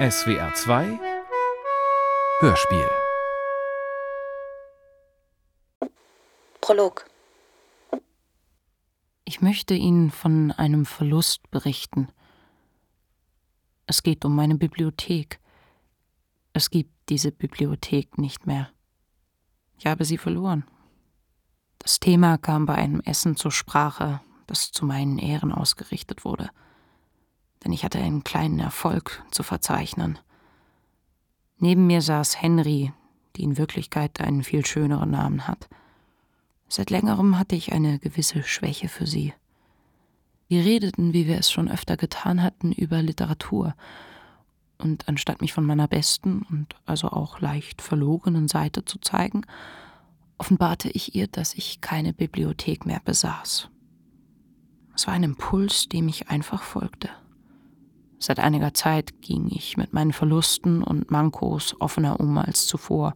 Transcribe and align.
SWR 0.00 0.54
2 0.54 0.98
Hörspiel 2.40 2.88
Prolog 6.62 7.04
Ich 9.26 9.42
möchte 9.42 9.74
Ihnen 9.74 10.10
von 10.10 10.52
einem 10.52 10.86
Verlust 10.86 11.50
berichten. 11.50 12.08
Es 13.84 14.02
geht 14.02 14.24
um 14.24 14.34
meine 14.34 14.54
Bibliothek. 14.54 15.38
Es 16.54 16.70
gibt 16.70 16.94
diese 17.10 17.30
Bibliothek 17.30 18.16
nicht 18.16 18.46
mehr. 18.46 18.70
Ich 19.76 19.84
habe 19.84 20.06
sie 20.06 20.16
verloren. 20.16 20.64
Das 21.78 22.00
Thema 22.00 22.38
kam 22.38 22.64
bei 22.64 22.76
einem 22.76 23.00
Essen 23.00 23.36
zur 23.36 23.52
Sprache, 23.52 24.22
das 24.46 24.72
zu 24.72 24.86
meinen 24.86 25.18
Ehren 25.18 25.52
ausgerichtet 25.52 26.24
wurde 26.24 26.48
denn 27.64 27.72
ich 27.72 27.84
hatte 27.84 27.98
einen 27.98 28.24
kleinen 28.24 28.58
Erfolg 28.58 29.22
zu 29.30 29.42
verzeichnen. 29.42 30.18
Neben 31.58 31.86
mir 31.86 32.02
saß 32.02 32.40
Henry, 32.40 32.92
die 33.36 33.42
in 33.42 33.58
Wirklichkeit 33.58 34.20
einen 34.20 34.42
viel 34.42 34.64
schöneren 34.64 35.10
Namen 35.10 35.46
hat. 35.46 35.68
Seit 36.68 36.90
längerem 36.90 37.38
hatte 37.38 37.56
ich 37.56 37.72
eine 37.72 37.98
gewisse 37.98 38.42
Schwäche 38.42 38.88
für 38.88 39.06
sie. 39.06 39.34
Wir 40.48 40.64
redeten, 40.64 41.12
wie 41.12 41.26
wir 41.26 41.38
es 41.38 41.50
schon 41.50 41.70
öfter 41.70 41.96
getan 41.96 42.42
hatten, 42.42 42.72
über 42.72 43.02
Literatur, 43.02 43.74
und 44.78 45.08
anstatt 45.08 45.40
mich 45.40 45.52
von 45.52 45.64
meiner 45.64 45.88
besten 45.88 46.42
und 46.50 46.74
also 46.86 47.08
auch 47.08 47.40
leicht 47.40 47.82
verlogenen 47.82 48.48
Seite 48.48 48.84
zu 48.84 48.98
zeigen, 48.98 49.42
offenbarte 50.38 50.88
ich 50.88 51.14
ihr, 51.14 51.26
dass 51.26 51.54
ich 51.54 51.80
keine 51.80 52.12
Bibliothek 52.12 52.86
mehr 52.86 53.00
besaß. 53.04 53.68
Es 54.94 55.06
war 55.06 55.14
ein 55.14 55.22
Impuls, 55.22 55.88
dem 55.88 56.08
ich 56.08 56.28
einfach 56.28 56.62
folgte. 56.62 57.10
Seit 58.22 58.38
einiger 58.38 58.74
Zeit 58.74 59.22
ging 59.22 59.48
ich 59.50 59.78
mit 59.78 59.94
meinen 59.94 60.12
Verlusten 60.12 60.82
und 60.82 61.10
Mankos 61.10 61.74
offener 61.80 62.20
um 62.20 62.36
als 62.36 62.66
zuvor, 62.66 63.14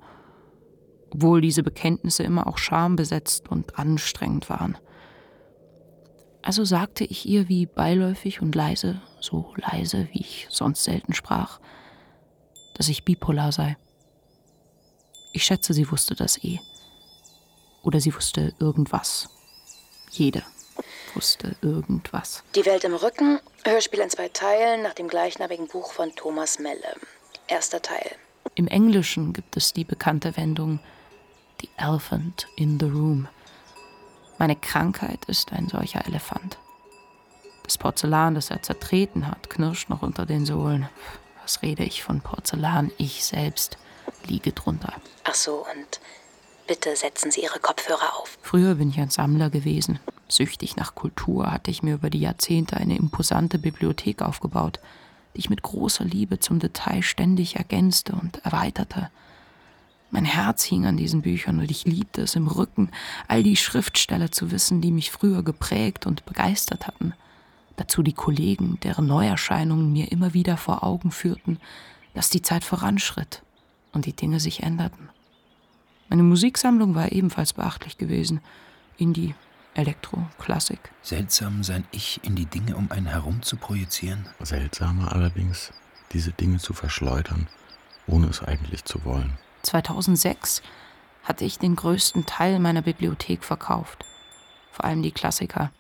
obwohl 1.10 1.42
diese 1.42 1.62
Bekenntnisse 1.62 2.22
immer 2.22 2.46
auch 2.46 2.56
schambesetzt 2.56 3.50
und 3.50 3.78
anstrengend 3.78 4.48
waren. 4.48 4.78
Also 6.40 6.64
sagte 6.64 7.04
ich 7.04 7.28
ihr 7.28 7.50
wie 7.50 7.66
beiläufig 7.66 8.40
und 8.40 8.54
leise, 8.54 9.02
so 9.20 9.52
leise, 9.56 10.08
wie 10.12 10.20
ich 10.20 10.46
sonst 10.48 10.84
selten 10.84 11.12
sprach, 11.12 11.60
dass 12.74 12.88
ich 12.88 13.04
bipolar 13.04 13.52
sei. 13.52 13.76
Ich 15.34 15.44
schätze, 15.44 15.74
sie 15.74 15.90
wusste 15.90 16.14
das 16.14 16.42
eh. 16.42 16.60
Oder 17.82 18.00
sie 18.00 18.14
wusste 18.14 18.54
irgendwas. 18.58 19.28
Jede 20.10 20.42
wusste 21.14 21.56
irgendwas. 21.62 22.42
Die 22.54 22.66
Welt 22.66 22.84
im 22.84 22.94
Rücken, 22.94 23.40
Hörspiel 23.64 24.00
in 24.00 24.10
zwei 24.10 24.28
Teilen 24.28 24.82
nach 24.82 24.94
dem 24.94 25.08
gleichnamigen 25.08 25.68
Buch 25.68 25.92
von 25.92 26.14
Thomas 26.14 26.58
Melle. 26.58 26.94
Erster 27.46 27.82
Teil. 27.82 28.10
Im 28.54 28.68
Englischen 28.68 29.32
gibt 29.32 29.56
es 29.56 29.72
die 29.72 29.84
bekannte 29.84 30.36
Wendung 30.36 30.80
The 31.60 31.68
Elephant 31.76 32.46
in 32.56 32.78
the 32.78 32.86
Room. 32.86 33.28
Meine 34.38 34.56
Krankheit 34.56 35.24
ist 35.26 35.52
ein 35.52 35.68
solcher 35.68 36.06
Elefant. 36.06 36.58
Das 37.62 37.78
Porzellan, 37.78 38.34
das 38.34 38.50
er 38.50 38.62
zertreten 38.62 39.26
hat, 39.26 39.48
knirscht 39.48 39.88
noch 39.88 40.02
unter 40.02 40.26
den 40.26 40.44
Sohlen. 40.44 40.88
Was 41.42 41.62
rede 41.62 41.84
ich 41.84 42.02
von 42.02 42.20
Porzellan? 42.20 42.92
Ich 42.98 43.24
selbst 43.24 43.78
liege 44.26 44.52
drunter. 44.52 44.92
Ach 45.24 45.34
so, 45.34 45.64
und 45.74 46.00
bitte 46.66 46.94
setzen 46.96 47.30
Sie 47.30 47.42
Ihre 47.42 47.58
Kopfhörer 47.58 48.18
auf. 48.18 48.38
Früher 48.42 48.74
bin 48.74 48.90
ich 48.90 48.98
ein 48.98 49.10
Sammler 49.10 49.50
gewesen. 49.50 49.98
Süchtig 50.34 50.74
nach 50.74 50.96
Kultur 50.96 51.52
hatte 51.52 51.70
ich 51.70 51.84
mir 51.84 51.94
über 51.94 52.10
die 52.10 52.18
Jahrzehnte 52.18 52.76
eine 52.76 52.96
imposante 52.96 53.56
Bibliothek 53.56 54.20
aufgebaut, 54.20 54.80
die 55.32 55.38
ich 55.38 55.48
mit 55.48 55.62
großer 55.62 56.04
Liebe 56.04 56.40
zum 56.40 56.58
Detail 56.58 57.02
ständig 57.02 57.54
ergänzte 57.54 58.16
und 58.16 58.44
erweiterte. 58.44 59.10
Mein 60.10 60.24
Herz 60.24 60.64
hing 60.64 60.86
an 60.86 60.96
diesen 60.96 61.22
Büchern 61.22 61.60
und 61.60 61.70
ich 61.70 61.84
liebte 61.84 62.22
es 62.22 62.34
im 62.34 62.48
Rücken, 62.48 62.90
all 63.28 63.44
die 63.44 63.54
Schriftsteller 63.54 64.32
zu 64.32 64.50
wissen, 64.50 64.80
die 64.80 64.90
mich 64.90 65.12
früher 65.12 65.44
geprägt 65.44 66.04
und 66.04 66.26
begeistert 66.26 66.88
hatten. 66.88 67.14
Dazu 67.76 68.02
die 68.02 68.12
Kollegen, 68.12 68.80
deren 68.82 69.06
Neuerscheinungen 69.06 69.92
mir 69.92 70.10
immer 70.10 70.34
wieder 70.34 70.56
vor 70.56 70.82
Augen 70.82 71.12
führten, 71.12 71.60
dass 72.12 72.28
die 72.28 72.42
Zeit 72.42 72.64
voranschritt 72.64 73.44
und 73.92 74.04
die 74.04 74.16
Dinge 74.16 74.40
sich 74.40 74.64
änderten. 74.64 75.10
Meine 76.08 76.24
Musiksammlung 76.24 76.96
war 76.96 77.12
ebenfalls 77.12 77.52
beachtlich 77.52 77.98
gewesen. 77.98 78.40
Indie, 78.98 79.36
Elektro, 79.74 80.24
Klassik. 80.38 80.78
Seltsam, 81.02 81.64
sein 81.64 81.84
Ich 81.90 82.20
in 82.22 82.36
die 82.36 82.46
Dinge 82.46 82.76
um 82.76 82.90
einen 82.92 83.06
herum 83.06 83.42
zu 83.42 83.56
projizieren. 83.56 84.28
Seltsamer 84.40 85.12
allerdings, 85.12 85.72
diese 86.12 86.30
Dinge 86.30 86.58
zu 86.58 86.74
verschleudern, 86.74 87.48
ohne 88.06 88.28
es 88.28 88.40
eigentlich 88.40 88.84
zu 88.84 89.04
wollen. 89.04 89.36
2006 89.62 90.62
hatte 91.24 91.44
ich 91.44 91.58
den 91.58 91.74
größten 91.74 92.24
Teil 92.24 92.60
meiner 92.60 92.82
Bibliothek 92.82 93.42
verkauft, 93.42 94.04
vor 94.70 94.84
allem 94.84 95.02
die 95.02 95.10
Klassiker. 95.12 95.72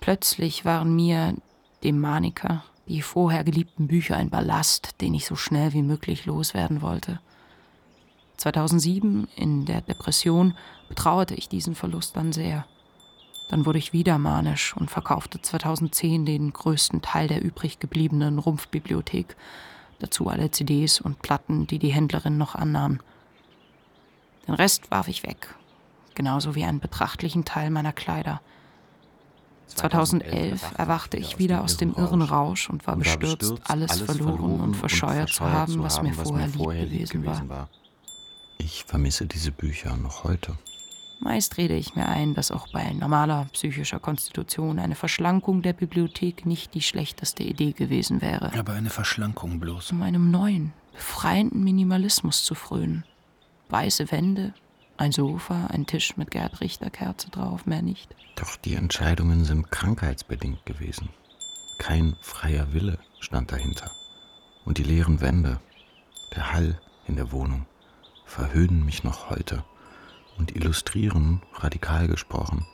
Plötzlich 0.00 0.64
waren 0.64 0.94
mir, 0.94 1.34
dem 1.82 1.98
Maniker, 1.98 2.64
die 2.86 3.02
vorher 3.02 3.42
geliebten 3.42 3.88
Bücher 3.88 4.16
ein 4.16 4.30
Ballast, 4.30 5.00
den 5.00 5.14
ich 5.14 5.26
so 5.26 5.34
schnell 5.34 5.72
wie 5.72 5.82
möglich 5.82 6.24
loswerden 6.26 6.82
wollte. 6.82 7.20
2007, 8.36 9.26
in 9.34 9.64
der 9.64 9.80
Depression, 9.80 10.56
betrauerte 10.88 11.34
ich 11.34 11.48
diesen 11.48 11.74
Verlust 11.74 12.16
dann 12.16 12.32
sehr. 12.32 12.66
Dann 13.48 13.64
wurde 13.64 13.78
ich 13.78 13.92
wieder 13.92 14.18
manisch 14.18 14.76
und 14.76 14.90
verkaufte 14.90 15.40
2010 15.40 16.26
den 16.26 16.52
größten 16.52 17.02
Teil 17.02 17.28
der 17.28 17.42
übrig 17.42 17.78
gebliebenen 17.78 18.38
Rumpfbibliothek, 18.38 19.36
dazu 20.00 20.28
alle 20.28 20.50
CDs 20.50 21.00
und 21.00 21.22
Platten, 21.22 21.66
die 21.66 21.78
die 21.78 21.92
Händlerin 21.92 22.38
noch 22.38 22.54
annahm. 22.54 23.00
Den 24.46 24.54
Rest 24.54 24.90
warf 24.90 25.08
ich 25.08 25.22
weg, 25.22 25.54
genauso 26.14 26.54
wie 26.54 26.64
einen 26.64 26.80
betrachtlichen 26.80 27.44
Teil 27.44 27.70
meiner 27.70 27.92
Kleider. 27.92 28.40
2011 29.66 30.78
erwachte 30.78 31.16
ich 31.16 31.38
wieder 31.38 31.62
aus 31.62 31.76
dem 31.76 31.92
irren 31.94 32.22
Rausch 32.22 32.70
und 32.70 32.86
war 32.86 32.96
bestürzt, 32.96 33.54
alles 33.64 34.00
verloren 34.00 34.60
und 34.60 34.74
verscheuert 34.74 35.30
zu 35.30 35.44
haben, 35.44 35.82
was 35.82 36.02
mir 36.02 36.14
vorher 36.14 36.86
lieb 36.86 37.10
gewesen 37.10 37.48
war. 37.48 37.68
Ich 38.58 38.84
vermisse 38.84 39.26
diese 39.26 39.50
Bücher 39.50 39.96
noch 39.96 40.24
heute. 40.24 40.56
Meist 41.18 41.56
rede 41.56 41.74
ich 41.74 41.96
mir 41.96 42.08
ein, 42.08 42.34
dass 42.34 42.50
auch 42.50 42.68
bei 42.72 42.92
normaler 42.92 43.46
psychischer 43.52 43.98
Konstitution 43.98 44.78
eine 44.78 44.94
Verschlankung 44.94 45.62
der 45.62 45.72
Bibliothek 45.72 46.44
nicht 46.44 46.74
die 46.74 46.82
schlechteste 46.82 47.42
Idee 47.42 47.72
gewesen 47.72 48.20
wäre. 48.20 48.52
Aber 48.58 48.74
eine 48.74 48.90
Verschlankung 48.90 49.58
bloß. 49.58 49.92
Um 49.92 50.02
einem 50.02 50.30
neuen, 50.30 50.72
befreienden 50.92 51.64
Minimalismus 51.64 52.44
zu 52.44 52.54
frönen. 52.54 53.04
Weiße 53.70 54.12
Wände, 54.12 54.54
ein 54.98 55.12
Sofa, 55.12 55.66
ein 55.68 55.86
Tisch 55.86 56.16
mit 56.16 56.30
Gerd 56.30 56.60
Richter 56.60 56.90
Kerze 56.90 57.30
drauf, 57.30 57.66
mehr 57.66 57.82
nicht. 57.82 58.14
Doch 58.36 58.56
die 58.56 58.74
Entscheidungen 58.74 59.44
sind 59.44 59.70
krankheitsbedingt 59.70 60.64
gewesen. 60.66 61.08
Kein 61.78 62.16
freier 62.20 62.72
Wille 62.72 62.98
stand 63.20 63.52
dahinter. 63.52 63.90
Und 64.64 64.78
die 64.78 64.84
leeren 64.84 65.20
Wände, 65.20 65.60
der 66.34 66.52
Hall 66.52 66.80
in 67.06 67.16
der 67.16 67.32
Wohnung, 67.32 67.66
verhöhnen 68.24 68.84
mich 68.84 69.04
noch 69.04 69.30
heute 69.30 69.64
und 70.38 70.54
illustrieren, 70.54 71.42
radikal 71.54 72.08
gesprochen, 72.08 72.66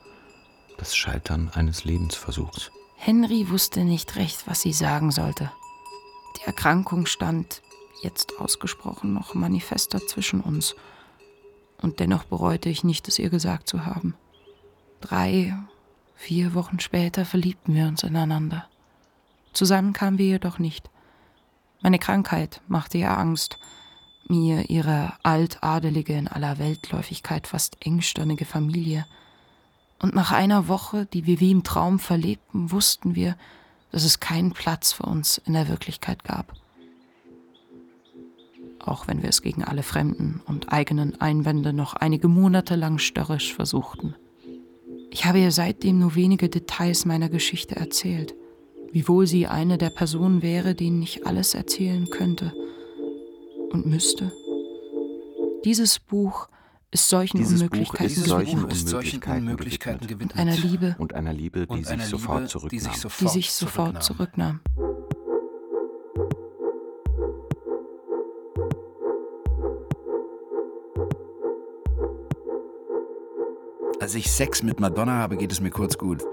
das 0.78 0.96
Scheitern 0.96 1.50
eines 1.54 1.84
Lebensversuchs. 1.84 2.70
Henry 2.96 3.50
wusste 3.50 3.84
nicht 3.84 4.16
recht, 4.16 4.46
was 4.46 4.60
sie 4.60 4.72
sagen 4.72 5.10
sollte. 5.10 5.50
Die 6.38 6.46
Erkrankung 6.46 7.06
stand, 7.06 7.62
jetzt 8.02 8.38
ausgesprochen, 8.38 9.12
noch 9.12 9.34
manifester 9.34 10.06
zwischen 10.06 10.40
uns. 10.40 10.74
Und 11.80 12.00
dennoch 12.00 12.24
bereute 12.24 12.68
ich 12.68 12.84
nicht, 12.84 13.08
es 13.08 13.18
ihr 13.18 13.30
gesagt 13.30 13.68
zu 13.68 13.86
haben. 13.86 14.14
Drei, 15.00 15.56
vier 16.14 16.54
Wochen 16.54 16.78
später 16.78 17.24
verliebten 17.24 17.74
wir 17.74 17.86
uns 17.86 18.02
ineinander. 18.02 18.68
Zusammen 19.52 19.92
kamen 19.92 20.18
wir 20.18 20.26
jedoch 20.26 20.58
nicht. 20.58 20.88
Meine 21.82 21.98
Krankheit 21.98 22.60
machte 22.68 22.98
ihr 22.98 23.16
Angst, 23.16 23.58
mir 24.28 24.70
ihre 24.70 25.12
altadelige, 25.22 26.14
in 26.14 26.28
aller 26.28 26.58
Weltläufigkeit 26.58 27.46
fast 27.46 27.76
engstirnige 27.84 28.44
Familie. 28.44 29.06
Und 29.98 30.14
nach 30.14 30.32
einer 30.32 30.68
Woche, 30.68 31.06
die 31.06 31.26
wir 31.26 31.40
wie 31.40 31.50
im 31.50 31.62
Traum 31.62 31.98
verlebten, 31.98 32.70
wussten 32.72 33.14
wir, 33.14 33.36
dass 33.90 34.04
es 34.04 34.20
keinen 34.20 34.52
Platz 34.52 34.92
für 34.92 35.04
uns 35.04 35.38
in 35.38 35.52
der 35.52 35.68
Wirklichkeit 35.68 36.24
gab. 36.24 36.54
Auch 38.78 39.06
wenn 39.06 39.22
wir 39.22 39.28
es 39.28 39.42
gegen 39.42 39.62
alle 39.62 39.82
fremden 39.82 40.40
und 40.46 40.72
eigenen 40.72 41.20
Einwände 41.20 41.72
noch 41.72 41.94
einige 41.94 42.26
Monate 42.26 42.74
lang 42.74 42.98
störrisch 42.98 43.54
versuchten. 43.54 44.16
Ich 45.10 45.24
habe 45.24 45.38
ihr 45.38 45.52
seitdem 45.52 45.98
nur 45.98 46.14
wenige 46.14 46.48
Details 46.48 47.04
meiner 47.04 47.28
Geschichte 47.28 47.76
erzählt, 47.76 48.34
wiewohl 48.90 49.26
sie 49.26 49.46
eine 49.46 49.78
der 49.78 49.90
Personen 49.90 50.42
wäre, 50.42 50.74
denen 50.74 51.02
ich 51.02 51.26
alles 51.26 51.54
erzählen 51.54 52.08
könnte– 52.10 52.52
und 53.72 53.86
müsste. 53.86 54.32
Dieses 55.64 55.98
Buch 55.98 56.48
ist 56.90 57.08
solchen 57.08 57.38
Dieses 57.38 57.62
Unmöglichkeiten 57.62 58.06
ist 58.06 58.26
solchen 58.26 58.58
Unmöglichkeiten, 58.60 59.48
Unmöglichkeiten 59.48 60.06
gewidmet. 60.06 60.36
Einer 60.36 60.56
Liebe 60.56 60.94
und 60.98 61.14
einer 61.14 61.32
Liebe, 61.32 61.66
die, 61.66 61.84
sich, 61.84 62.04
sofort 62.04 62.54
die 62.70 62.78
sich 62.78 62.96
sofort, 62.96 63.20
die 63.20 63.28
sich 63.28 63.52
sofort 63.52 64.02
zurücknahm. 64.02 64.60
zurücknahm. 64.62 64.92
Als 74.00 74.16
ich 74.16 74.30
Sex 74.32 74.64
mit 74.64 74.80
Madonna 74.80 75.12
habe, 75.12 75.36
geht 75.36 75.52
es 75.52 75.60
mir 75.60 75.70
kurz 75.70 75.96
gut. 75.96 76.24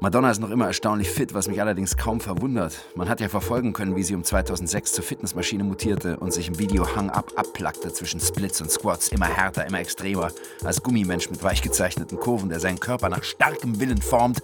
Madonna 0.00 0.30
ist 0.30 0.38
noch 0.38 0.50
immer 0.50 0.66
erstaunlich 0.66 1.10
fit, 1.10 1.34
was 1.34 1.48
mich 1.48 1.60
allerdings 1.60 1.96
kaum 1.96 2.20
verwundert. 2.20 2.84
Man 2.94 3.08
hat 3.08 3.20
ja 3.20 3.28
verfolgen 3.28 3.72
können, 3.72 3.96
wie 3.96 4.04
sie 4.04 4.14
um 4.14 4.22
2006 4.22 4.92
zur 4.92 5.02
Fitnessmaschine 5.02 5.64
mutierte 5.64 6.18
und 6.18 6.32
sich 6.32 6.46
im 6.46 6.60
Video 6.60 6.94
Hang 6.94 7.10
Up 7.10 7.32
abplackte 7.34 7.92
zwischen 7.92 8.20
Splits 8.20 8.60
und 8.60 8.70
Squats, 8.70 9.08
immer 9.08 9.26
härter, 9.26 9.66
immer 9.66 9.80
extremer, 9.80 10.30
als 10.62 10.84
Gummimensch 10.84 11.30
mit 11.30 11.42
weich 11.42 11.62
gezeichneten 11.62 12.16
Kurven, 12.20 12.48
der 12.48 12.60
seinen 12.60 12.78
Körper 12.78 13.08
nach 13.08 13.24
starkem 13.24 13.80
Willen 13.80 14.00
formt 14.00 14.38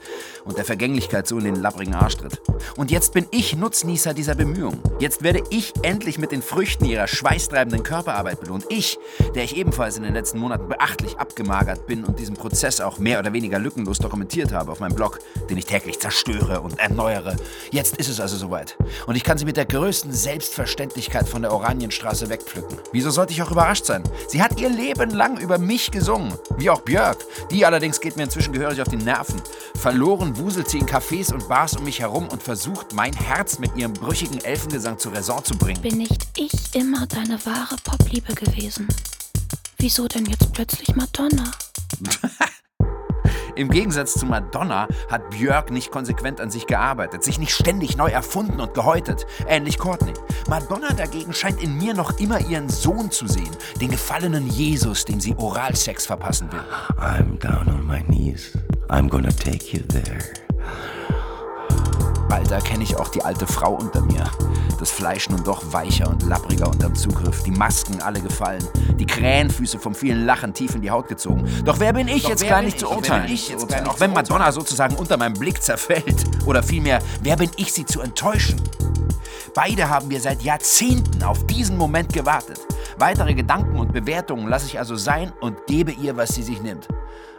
und 0.45 0.59
der 0.59 0.65
Vergänglichkeit 0.65 1.29
so 1.29 1.39
in 1.39 1.45
den 1.45 1.55
labbrigen 1.55 1.95
Arsch 1.95 2.17
tritt. 2.17 2.43
Und 2.77 2.91
jetzt 2.91 3.15
bin 3.15 3.27
ich 3.31 3.57
Nutznießer 3.57 4.13
dieser 4.13 4.35
Bemühungen. 4.35 4.81
Jetzt 4.99 5.23
werde 5.23 5.45
ich 5.51 5.73
endlich 5.83 6.19
mit 6.19 6.33
den 6.33 6.43
Früchten 6.43 6.85
ihrer 6.85 7.07
schweißtreibenden 7.07 7.85
Körperarbeit 7.85 8.41
belohnt. 8.41 8.67
Ich, 8.71 8.99
der 9.37 9.45
ich 9.45 9.57
ebenfalls 9.57 9.99
in 9.99 10.03
den 10.03 10.15
letzten 10.15 10.41
Monaten 10.41 10.67
beachtlich 10.67 11.17
abgemagert 11.19 11.87
bin 11.87 12.03
und 12.03 12.19
diesen 12.19 12.35
Prozess 12.35 12.81
auch 12.81 12.99
mehr 12.99 13.21
oder 13.21 13.33
weniger 13.33 13.61
lückenlos 13.61 14.01
dokumentiert 14.01 14.53
habe 14.53 14.73
auf 14.73 14.81
meinem 14.81 14.97
Blog, 14.97 15.21
den 15.49 15.59
ich 15.59 15.67
täglich 15.67 15.99
zerstöre 16.01 16.61
und 16.61 16.79
erneuere. 16.79 17.37
Jetzt 17.71 17.97
ist 17.97 18.09
es 18.09 18.21
also 18.21 18.37
soweit. 18.37 18.77
Und 19.07 19.17
ich 19.17 19.25
kann 19.25 19.39
sie 19.39 19.45
mit 19.45 19.57
der 19.57 19.67
größten 19.67 20.13
Selbstverständlichkeit 20.13 21.29
von 21.29 21.43
der 21.43 21.53
Oranienstraße 21.53 22.29
wegpflücken. 22.29 22.79
Wieso 22.93 23.11
sollte 23.11 23.33
ich 23.33 23.43
auch 23.43 23.51
überrascht 23.51 23.85
sein? 23.85 24.03
Sie 24.29 24.43
hat 24.43 24.61
ihr 24.61 24.69
Leben 24.69 25.11
lang 25.11 25.39
über 25.39 25.59
mich 25.59 25.91
gesungen. 25.91 26.35
Wie 26.57 26.71
auch 26.71 26.81
Björk. 26.81 27.19
Die 27.51 27.67
allerdings 27.67 28.01
geht 28.01 28.17
mir 28.17 28.25
inzwischen 28.25 28.53
gehörig 28.53 28.81
auf 28.81 28.89
die 28.89 28.97
Nerven. 28.97 29.41
Verloren 29.77 30.37
wuselt 30.37 30.69
sie 30.69 30.79
in 30.79 30.87
Cafés 30.87 31.33
und 31.33 31.49
Bars 31.49 31.77
um 31.77 31.85
mich 31.85 32.01
herum 32.01 32.29
und 32.29 32.43
versucht, 32.43 32.93
mein 32.93 33.13
Herz 33.13 33.59
mit 33.59 33.77
ihrem 33.77 33.93
brüchigen 33.93 34.43
Elfengesang 34.43 34.99
zu 34.99 35.11
Raison 35.11 35.45
zu 35.45 35.57
bringen. 35.57 35.81
Bin 35.83 35.99
nicht 35.99 36.27
ich 36.37 36.75
immer 36.75 37.07
deine 37.07 37.45
wahre 37.45 37.77
Popliebe 37.83 38.35
gewesen? 38.35 38.89
Wieso 39.79 40.09
denn 40.09 40.27
jetzt 40.27 40.53
plötzlich 40.53 40.95
Madonna? 40.95 41.51
Im 43.57 43.69
Gegensatz 43.69 44.15
zu 44.15 44.27
Madonna 44.27 44.89
hat 45.09 45.31
Björk 45.31 45.71
nicht 45.71 45.91
konsequent 45.91 46.41
an 46.41 46.51
sich 46.51 46.67
gearbeitet, 46.67 47.23
sich 47.23 47.39
nicht 47.39 47.53
ständig 47.53 47.97
neu 47.97 48.09
erfunden 48.09 48.61
und 48.61 48.75
gehäutet. 48.75 49.27
Ähnlich 49.49 49.79
Courtney. 49.79 50.15
Madonna 50.49 50.93
dagegen 50.93 51.33
scheint 51.33 51.63
in 51.63 51.79
mir 51.79 51.95
noch 51.95 52.19
immer 52.19 52.41
ihren 52.41 52.69
Sohn 52.69 53.11
zu 53.11 53.29
sehen, 53.29 53.51
den 53.81 53.91
gefallenen 53.91 54.49
Jesus, 54.49 55.05
dem 55.05 55.21
sie 55.21 55.37
Oralsex 55.37 56.07
verpassen 56.07 56.51
will. 56.51 56.63
I'm 56.99 57.39
down 57.39 57.69
on 57.69 57.87
my 57.87 58.01
knees. 58.03 58.59
I'm 58.89 59.09
gonna 59.09 59.33
take 59.33 59.77
you 59.77 59.83
there. 59.87 60.19
Bald 62.29 62.51
erkenne 62.51 62.83
ich 62.83 62.97
auch 62.97 63.09
die 63.09 63.23
alte 63.23 63.47
Frau 63.47 63.75
unter 63.75 64.01
mir. 64.01 64.31
Das 64.79 64.91
Fleisch 64.91 65.29
nun 65.29 65.45
doch 65.45 65.63
weicher 65.73 66.09
und 66.09 66.23
labbriger 66.25 66.69
unterm 66.69 66.95
Zugriff. 66.95 67.43
Die 67.43 67.51
Masken 67.51 68.01
alle 68.03 68.21
gefallen. 68.21 68.67
Die 68.99 69.07
Krähenfüße 69.07 69.79
vom 69.79 69.95
vielen 69.95 70.25
Lachen 70.25 70.53
tief 70.55 70.75
in 70.75 70.83
die 70.83 70.91
Haut 70.91 71.09
gezogen. 71.09 71.45
Doch 71.65 71.79
wer 71.81 71.93
bin 71.93 72.09
ich 72.09 72.23
Doch 72.23 72.31
jetzt 72.31 72.49
gar 72.49 72.63
nicht 72.63 72.75
ich? 72.75 72.81
zu 72.81 72.91
urteilen? 72.91 73.33
auch 73.87 73.95
zu 73.95 74.01
wenn 74.01 74.13
Madonna 74.13 74.51
sozusagen 74.53 74.97
unter 74.97 75.17
meinem 75.17 75.35
Blick 75.35 75.63
zerfällt. 75.63 76.25
Oder 76.47 76.63
vielmehr, 76.63 77.01
wer 77.23 77.37
bin 77.37 77.51
ich, 77.57 77.73
sie 77.73 77.87
zu 77.87 78.01
enttäuschen? 78.01 78.61
Beide 79.55 79.89
haben 79.89 80.11
wir 80.11 80.21
seit 80.21 80.43
Jahrzehnten 80.43 81.23
auf 81.23 81.47
diesen 81.47 81.77
Moment 81.77 82.13
gewartet. 82.13 82.61
Weitere 82.99 83.35
Gedanken 83.35 83.79
und 83.79 83.93
Bewertungen 83.93 84.49
lasse 84.49 84.67
ich 84.67 84.79
also 84.79 84.97
sein 84.97 85.33
und 85.41 85.67
gebe 85.67 85.93
ihr, 85.93 86.17
was 86.17 86.35
sie 86.35 86.43
sich 86.43 86.63
nimmt. 86.63 86.89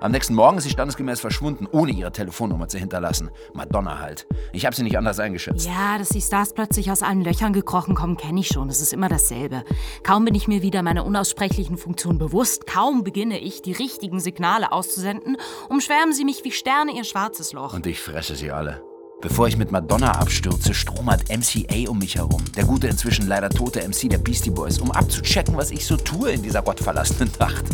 Am 0.02 0.12
nächsten 0.12 0.36
Morgen 0.36 0.58
ist 0.58 0.66
sie 0.66 0.70
standesgemäß 0.70 1.20
verschwunden, 1.20 1.68
ohne 1.72 1.92
ihre 1.92 2.12
Telefonnummer 2.12 2.68
zu 2.68 2.78
hinterlassen. 2.78 3.32
Madonna 3.54 4.00
halt. 4.00 4.28
Ich 4.52 4.66
habe 4.66 4.76
sie 4.76 4.84
nicht 4.84 4.98
anders 4.98 5.20
eingeschätzt. 5.20 5.66
Ja, 5.66 5.98
dass 5.98 6.10
die 6.10 6.22
Stars 6.22 6.54
plötzlich 6.54 6.92
aus 6.92 7.02
allen 7.02 7.22
Löchern 7.22 7.54
gekrochen 7.54 7.96
kommen, 7.96 8.18
kenne 8.18 8.42
ich 8.42 8.48
schon. 8.48 8.70
Es 8.70 8.82
ist 8.82 8.94
immer 8.94 9.10
dasselbe. 9.10 9.64
Kaum 10.04 10.26
bin 10.26 10.36
ich 10.36 10.48
mir 10.48 10.62
wieder 10.62 10.84
meiner 10.84 11.06
unaussprechlichen 11.06 11.78
Funktion 11.78 12.18
bewusst, 12.18 12.68
kaum 12.68 13.04
beginne 13.04 13.40
ich, 13.40 13.62
die 13.62 13.72
richtigen 13.72 14.20
Signale 14.20 14.72
auszusenden, 14.72 15.38
umschwärmen 15.70 16.14
sie 16.14 16.26
mich 16.26 16.44
wie 16.44 16.52
Sterne 16.52 16.92
ihr 16.96 17.04
schwarzes 17.04 17.54
Loch. 17.54 17.74
Und 17.74 17.88
ich 17.88 18.00
fresse 18.00 18.36
sie 18.36 18.52
alle. 18.52 18.82
Bevor 19.28 19.48
ich 19.48 19.58
mit 19.58 19.72
Madonna 19.72 20.12
abstürze, 20.12 20.76
stromert 20.76 21.24
MCA 21.30 21.90
um 21.90 21.98
mich 21.98 22.14
herum. 22.14 22.46
Der 22.56 22.64
gute, 22.64 22.86
inzwischen 22.86 23.26
leider 23.26 23.50
tote 23.50 23.82
MC 23.82 24.08
der 24.08 24.20
Beastie 24.20 24.52
Boys, 24.52 24.78
um 24.78 24.92
abzuchecken, 24.92 25.58
was 25.58 25.72
ich 25.72 25.84
so 25.88 25.98
tue 25.98 26.30
in 26.32 26.44
dieser 26.44 26.62
gottverlassenen 26.62 27.32
Nacht. 27.40 27.66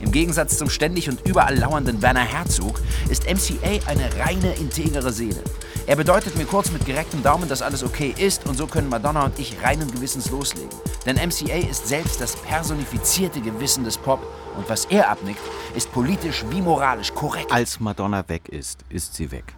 Im 0.00 0.12
Gegensatz 0.12 0.58
zum 0.58 0.68
ständig 0.68 1.08
und 1.08 1.26
überall 1.26 1.56
lauernden 1.56 2.02
Werner 2.02 2.20
Herzog 2.20 2.82
ist 3.08 3.24
MCA 3.24 3.80
eine 3.86 4.14
reine, 4.18 4.52
integere 4.56 5.10
Seele. 5.10 5.42
Er 5.86 5.96
bedeutet 5.96 6.36
mir 6.36 6.44
kurz 6.44 6.70
mit 6.70 6.84
gerecktem 6.84 7.22
Daumen, 7.22 7.48
dass 7.48 7.62
alles 7.62 7.82
okay 7.82 8.14
ist 8.18 8.46
und 8.46 8.58
so 8.58 8.66
können 8.66 8.90
Madonna 8.90 9.24
und 9.24 9.38
ich 9.38 9.56
reinen 9.62 9.90
Gewissens 9.90 10.30
loslegen. 10.30 10.68
Denn 11.06 11.16
MCA 11.16 11.66
ist 11.66 11.88
selbst 11.88 12.20
das 12.20 12.36
personifizierte 12.36 13.40
Gewissen 13.40 13.84
des 13.84 13.96
Pop 13.96 14.20
und 14.54 14.68
was 14.68 14.84
er 14.84 15.08
abnickt, 15.08 15.40
ist 15.74 15.90
politisch 15.92 16.44
wie 16.50 16.60
moralisch 16.60 17.14
korrekt. 17.14 17.50
Als 17.50 17.80
Madonna 17.80 18.22
weg 18.28 18.50
ist, 18.50 18.80
ist 18.90 19.14
sie 19.14 19.30
weg. 19.30 19.54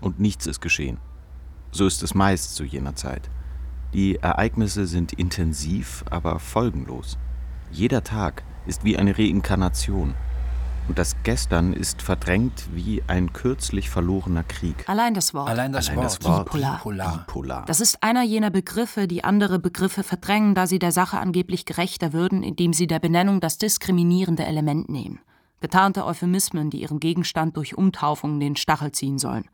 Und 0.00 0.20
nichts 0.20 0.46
ist 0.46 0.60
geschehen. 0.60 0.98
So 1.70 1.86
ist 1.86 2.02
es 2.02 2.14
meist 2.14 2.54
zu 2.54 2.64
jener 2.64 2.94
Zeit. 2.94 3.30
Die 3.92 4.16
Ereignisse 4.16 4.86
sind 4.86 5.12
intensiv, 5.12 6.04
aber 6.10 6.38
folgenlos. 6.38 7.18
Jeder 7.70 8.04
Tag 8.04 8.44
ist 8.66 8.84
wie 8.84 8.96
eine 8.96 9.16
Reinkarnation. 9.16 10.14
Und 10.88 10.98
das 10.98 11.16
Gestern 11.24 11.72
ist 11.72 12.00
verdrängt 12.00 12.68
wie 12.72 13.02
ein 13.08 13.32
kürzlich 13.32 13.90
verlorener 13.90 14.44
Krieg. 14.44 14.88
Allein 14.88 15.14
das 15.14 15.34
Wort. 15.34 15.48
Allein 15.48 15.72
das 15.72 15.88
Allein 15.88 15.96
Wort. 15.98 16.06
das 16.06 16.24
Wort. 16.24 16.44
Bipolar. 16.44 16.76
Bipolar. 16.76 17.18
Bipolar. 17.26 17.64
Das 17.66 17.80
ist 17.80 18.02
einer 18.02 18.22
jener 18.22 18.50
Begriffe, 18.50 19.08
die 19.08 19.24
andere 19.24 19.58
Begriffe 19.58 20.04
verdrängen, 20.04 20.54
da 20.54 20.66
sie 20.66 20.78
der 20.78 20.92
Sache 20.92 21.18
angeblich 21.18 21.64
gerechter 21.64 22.12
würden, 22.12 22.42
indem 22.42 22.72
sie 22.72 22.86
der 22.86 23.00
Benennung 23.00 23.40
das 23.40 23.58
diskriminierende 23.58 24.44
Element 24.44 24.88
nehmen. 24.88 25.18
Getarnte 25.60 26.04
Euphemismen, 26.04 26.70
die 26.70 26.82
ihren 26.82 27.00
Gegenstand 27.00 27.56
durch 27.56 27.76
Umtaufung 27.76 28.38
den 28.38 28.56
Stachel 28.56 28.92
ziehen 28.92 29.18
sollen. 29.18 29.48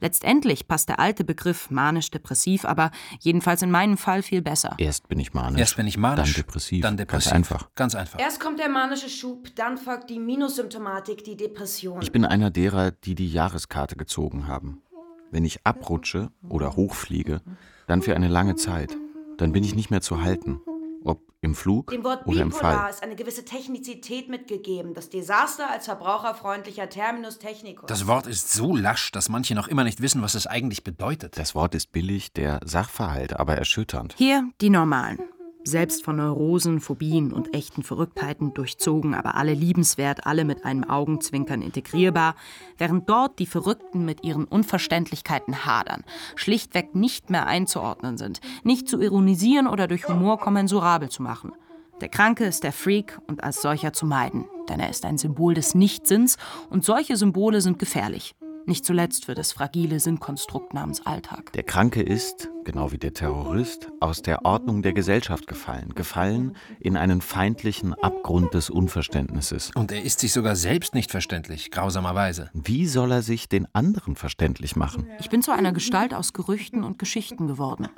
Letztendlich 0.00 0.68
passt 0.68 0.88
der 0.88 1.00
alte 1.00 1.24
Begriff 1.24 1.70
manisch-depressiv, 1.70 2.64
aber 2.64 2.90
jedenfalls 3.20 3.62
in 3.62 3.70
meinem 3.70 3.96
Fall 3.96 4.22
viel 4.22 4.42
besser. 4.42 4.74
Erst 4.78 5.08
bin 5.08 5.18
ich 5.18 5.34
manisch. 5.34 5.58
Erst 5.60 5.76
bin 5.76 5.86
ich 5.86 5.96
manisch, 5.98 6.34
Dann 6.34 6.44
depressiv. 6.44 6.82
dann 6.82 6.96
depressiv. 6.96 7.32
Ganz 7.32 7.34
einfach. 7.34 7.68
Ganz 7.74 7.94
einfach. 7.94 8.20
Erst 8.20 8.38
kommt 8.40 8.60
der 8.60 8.68
manische 8.68 9.08
Schub, 9.08 9.48
dann 9.56 9.76
folgt 9.76 10.10
die 10.10 10.18
Minussymptomatik, 10.18 11.24
die 11.24 11.36
Depression. 11.36 12.00
Ich 12.02 12.12
bin 12.12 12.24
einer 12.24 12.50
derer, 12.50 12.92
die 12.92 13.14
die 13.14 13.30
Jahreskarte 13.30 13.96
gezogen 13.96 14.46
haben. 14.46 14.82
Wenn 15.30 15.44
ich 15.44 15.66
abrutsche 15.66 16.30
oder 16.48 16.76
hochfliege, 16.76 17.40
dann 17.86 18.02
für 18.02 18.14
eine 18.14 18.28
lange 18.28 18.54
Zeit. 18.54 18.96
Dann 19.36 19.52
bin 19.52 19.62
ich 19.64 19.74
nicht 19.74 19.90
mehr 19.90 20.00
zu 20.00 20.22
halten. 20.22 20.60
Ob 21.04 21.28
im 21.40 21.54
Flug 21.54 21.90
Dem 21.90 22.02
Wort 22.04 22.26
oder 22.26 22.40
im 22.40 22.50
bipolar 22.50 22.80
Fall. 22.80 22.90
ist 22.90 23.02
eine 23.02 23.14
gewisse 23.14 23.44
Technizität 23.44 24.28
mitgegeben. 24.28 24.94
Das 24.94 25.08
Desaster 25.08 25.70
als 25.70 25.84
verbraucherfreundlicher 25.86 26.88
Terminus 26.88 27.38
technicus. 27.38 27.86
Das 27.86 28.06
Wort 28.06 28.26
ist 28.26 28.52
so 28.52 28.74
lasch, 28.74 29.12
dass 29.12 29.28
manche 29.28 29.54
noch 29.54 29.68
immer 29.68 29.84
nicht 29.84 30.00
wissen, 30.00 30.22
was 30.22 30.34
es 30.34 30.46
eigentlich 30.46 30.82
bedeutet. 30.82 31.38
Das 31.38 31.54
Wort 31.54 31.74
ist 31.74 31.92
billig, 31.92 32.32
der 32.32 32.60
Sachverhalt 32.64 33.38
aber 33.38 33.56
erschütternd. 33.56 34.14
Hier 34.18 34.48
die 34.60 34.70
normalen. 34.70 35.20
Selbst 35.68 36.02
von 36.02 36.16
Neurosen, 36.16 36.80
Phobien 36.80 37.30
und 37.30 37.52
echten 37.54 37.82
Verrücktheiten 37.82 38.54
durchzogen, 38.54 39.14
aber 39.14 39.34
alle 39.34 39.52
liebenswert, 39.52 40.26
alle 40.26 40.46
mit 40.46 40.64
einem 40.64 40.84
Augenzwinkern 40.84 41.60
integrierbar, 41.60 42.36
während 42.78 43.06
dort 43.06 43.38
die 43.38 43.44
Verrückten 43.44 44.06
mit 44.06 44.24
ihren 44.24 44.46
Unverständlichkeiten 44.46 45.66
hadern, 45.66 46.04
schlichtweg 46.36 46.94
nicht 46.94 47.28
mehr 47.28 47.46
einzuordnen 47.46 48.16
sind, 48.16 48.40
nicht 48.62 48.88
zu 48.88 48.98
ironisieren 48.98 49.66
oder 49.66 49.88
durch 49.88 50.08
Humor 50.08 50.38
kommensurabel 50.38 51.10
zu 51.10 51.22
machen. 51.22 51.52
Der 52.00 52.08
Kranke 52.08 52.46
ist 52.46 52.64
der 52.64 52.72
Freak 52.72 53.18
und 53.26 53.44
als 53.44 53.60
solcher 53.60 53.92
zu 53.92 54.06
meiden, 54.06 54.46
denn 54.70 54.80
er 54.80 54.88
ist 54.88 55.04
ein 55.04 55.18
Symbol 55.18 55.52
des 55.52 55.74
Nichtsinns 55.74 56.38
und 56.70 56.82
solche 56.82 57.18
Symbole 57.18 57.60
sind 57.60 57.78
gefährlich. 57.78 58.34
Nicht 58.68 58.84
zuletzt 58.84 59.24
für 59.24 59.34
das 59.34 59.52
fragile 59.52 59.98
Sinnkonstrukt 59.98 60.74
namens 60.74 61.06
Alltag. 61.06 61.54
Der 61.54 61.62
Kranke 61.62 62.02
ist, 62.02 62.50
genau 62.64 62.92
wie 62.92 62.98
der 62.98 63.14
Terrorist, 63.14 63.88
aus 63.98 64.20
der 64.20 64.44
Ordnung 64.44 64.82
der 64.82 64.92
Gesellschaft 64.92 65.46
gefallen. 65.46 65.94
Gefallen 65.94 66.54
in 66.78 66.98
einen 66.98 67.22
feindlichen 67.22 67.94
Abgrund 67.94 68.52
des 68.52 68.68
Unverständnisses. 68.68 69.70
Und 69.74 69.90
er 69.90 70.02
ist 70.02 70.20
sich 70.20 70.34
sogar 70.34 70.54
selbst 70.54 70.94
nicht 70.94 71.10
verständlich, 71.10 71.70
grausamerweise. 71.70 72.50
Wie 72.52 72.86
soll 72.86 73.10
er 73.10 73.22
sich 73.22 73.48
den 73.48 73.66
anderen 73.74 74.16
verständlich 74.16 74.76
machen? 74.76 75.08
Ich 75.18 75.30
bin 75.30 75.40
zu 75.40 75.50
einer 75.50 75.72
Gestalt 75.72 76.12
aus 76.12 76.34
Gerüchten 76.34 76.84
und 76.84 76.98
Geschichten 76.98 77.46
geworden. 77.46 77.88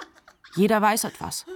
Jeder 0.55 0.81
weiß 0.81 1.03
etwas. 1.03 1.47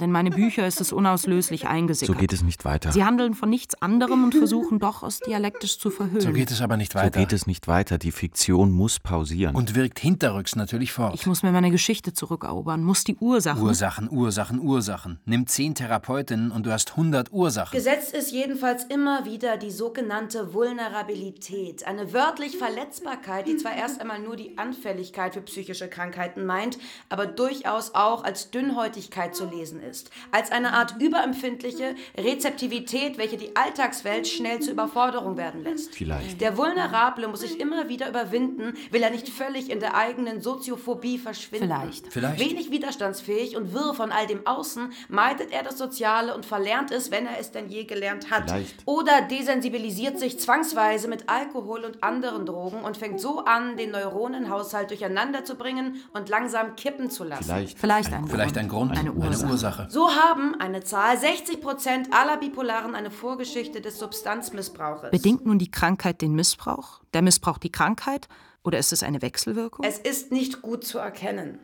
In 0.00 0.10
meine 0.10 0.30
Bücher 0.30 0.66
ist 0.66 0.80
es 0.80 0.92
unauslöslich 0.92 1.66
eingesickert. 1.68 2.14
So 2.14 2.20
geht 2.20 2.32
es 2.32 2.42
nicht 2.42 2.64
weiter. 2.64 2.92
Sie 2.92 3.04
handeln 3.04 3.34
von 3.34 3.50
nichts 3.50 3.80
anderem 3.82 4.24
und 4.24 4.34
versuchen 4.34 4.78
doch, 4.78 5.02
es 5.02 5.20
dialektisch 5.20 5.78
zu 5.78 5.90
verhüllen. 5.90 6.20
So 6.20 6.32
geht 6.32 6.50
es 6.50 6.60
aber 6.62 6.76
nicht 6.76 6.92
So 6.92 6.98
weiter. 6.98 7.20
geht 7.20 7.32
es 7.32 7.46
nicht 7.46 7.68
weiter. 7.68 7.98
Die 7.98 8.10
Fiktion 8.10 8.72
muss 8.72 9.00
pausieren. 9.00 9.54
Und 9.54 9.74
wirkt 9.74 9.98
hinterrücks 9.98 10.56
natürlich 10.56 10.92
fort. 10.92 11.14
Ich 11.14 11.26
muss 11.26 11.42
mir 11.42 11.52
meine 11.52 11.70
Geschichte 11.70 12.12
zurückerobern, 12.14 12.82
muss 12.82 13.04
die 13.04 13.16
Ursachen. 13.16 13.62
Ursachen, 13.62 14.10
Ursachen, 14.10 14.60
Ursachen. 14.60 15.20
Nimm 15.26 15.46
zehn 15.46 15.74
Therapeutinnen 15.74 16.50
und 16.50 16.64
du 16.64 16.72
hast 16.72 16.92
100 16.92 17.30
Ursachen. 17.32 17.76
Gesetzt 17.76 18.14
ist 18.14 18.32
jedenfalls 18.32 18.84
immer 18.84 19.24
wieder 19.26 19.56
die 19.58 19.70
sogenannte 19.70 20.54
Vulnerabilität, 20.54 21.86
eine 21.86 22.12
wörtlich 22.12 22.56
Verletzbarkeit, 22.56 23.46
die 23.46 23.56
zwar 23.56 23.74
erst 23.74 24.00
einmal 24.00 24.20
nur 24.20 24.36
die 24.36 24.56
Anfälligkeit 24.56 25.34
für 25.34 25.42
psychische 25.42 25.88
Krankheiten 25.88 26.46
meint, 26.46 26.78
aber 27.08 27.26
durchaus 27.26 27.94
auch 27.94 28.24
als 28.24 28.50
Dünnhäutigkeit 28.50 29.34
zu 29.34 29.46
lesen 29.46 29.81
ist, 29.82 30.10
als 30.30 30.50
eine 30.50 30.72
Art 30.72 30.96
überempfindliche 31.00 31.94
Rezeptivität, 32.16 33.18
welche 33.18 33.36
die 33.36 33.54
Alltagswelt 33.56 34.26
schnell 34.26 34.60
zur 34.60 34.72
Überforderung 34.72 35.36
werden 35.36 35.62
lässt. 35.62 35.94
Vielleicht. 35.94 36.40
Der 36.40 36.56
Vulnerable 36.56 37.28
muss 37.28 37.40
sich 37.40 37.60
immer 37.60 37.88
wieder 37.88 38.08
überwinden, 38.08 38.74
will 38.90 39.02
er 39.02 39.10
nicht 39.10 39.28
völlig 39.28 39.70
in 39.70 39.80
der 39.80 39.94
eigenen 39.96 40.40
Soziophobie 40.40 41.18
verschwinden. 41.18 41.66
Vielleicht. 41.68 42.12
Vielleicht. 42.12 42.40
Wenig 42.40 42.70
widerstandsfähig 42.70 43.56
und 43.56 43.72
wirr 43.72 43.94
von 43.94 44.12
all 44.12 44.26
dem 44.26 44.46
Außen, 44.46 44.92
meidet 45.08 45.52
er 45.52 45.62
das 45.62 45.78
Soziale 45.78 46.34
und 46.34 46.46
verlernt 46.46 46.90
es, 46.90 47.10
wenn 47.10 47.26
er 47.26 47.38
es 47.38 47.50
denn 47.50 47.68
je 47.68 47.84
gelernt 47.84 48.30
hat. 48.30 48.50
Vielleicht. 48.50 48.76
Oder 48.86 49.22
desensibilisiert 49.22 50.18
sich 50.18 50.38
zwangsweise 50.40 51.08
mit 51.08 51.28
Alkohol 51.28 51.84
und 51.84 52.02
anderen 52.02 52.46
Drogen 52.46 52.82
und 52.82 52.96
fängt 52.96 53.20
so 53.20 53.44
an, 53.44 53.76
den 53.76 53.90
Neuronenhaushalt 53.90 54.90
durcheinander 54.90 55.44
zu 55.44 55.54
bringen 55.56 56.02
und 56.12 56.28
langsam 56.28 56.76
kippen 56.76 57.10
zu 57.10 57.24
lassen. 57.24 57.44
Vielleicht. 57.44 57.78
Vielleicht 57.78 58.12
ein 58.12 58.26
Vielleicht 58.26 58.58
ein 58.58 58.68
Grund, 58.68 58.96
Eine 58.96 59.12
Ursache. 59.12 59.50
Ursache. 59.50 59.71
So 59.88 60.10
haben 60.10 60.54
eine 60.60 60.82
Zahl 60.82 61.18
60 61.18 61.60
Prozent 61.60 62.12
aller 62.12 62.36
Bipolaren 62.36 62.94
eine 62.94 63.10
Vorgeschichte 63.10 63.80
des 63.80 63.98
Substanzmissbrauches. 63.98 65.10
Bedingt 65.10 65.46
nun 65.46 65.58
die 65.58 65.70
Krankheit 65.70 66.22
den 66.22 66.34
Missbrauch? 66.34 67.00
Der 67.14 67.22
Missbrauch 67.22 67.58
die 67.58 67.72
Krankheit? 67.72 68.28
Oder 68.64 68.78
ist 68.78 68.92
es 68.92 69.02
eine 69.02 69.22
Wechselwirkung? 69.22 69.84
Es 69.84 69.98
ist 69.98 70.32
nicht 70.32 70.62
gut 70.62 70.84
zu 70.84 70.98
erkennen. 70.98 71.58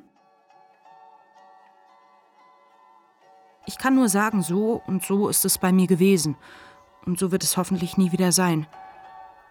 Ich 3.67 3.79
kann 3.79 3.95
nur 3.95 4.09
sagen, 4.09 4.43
so 4.43 4.83
und 4.87 5.05
so 5.05 5.29
ist 5.29 5.45
es 5.45 5.59
bei 5.59 5.73
mir 5.73 5.87
gewesen. 5.87 6.37
Und 7.05 7.19
so 7.19 7.31
wird 7.33 7.45
es 7.45 7.57
hoffentlich 7.57 7.97
nie 7.97 8.13
wieder 8.13 8.33
sein. 8.33 8.67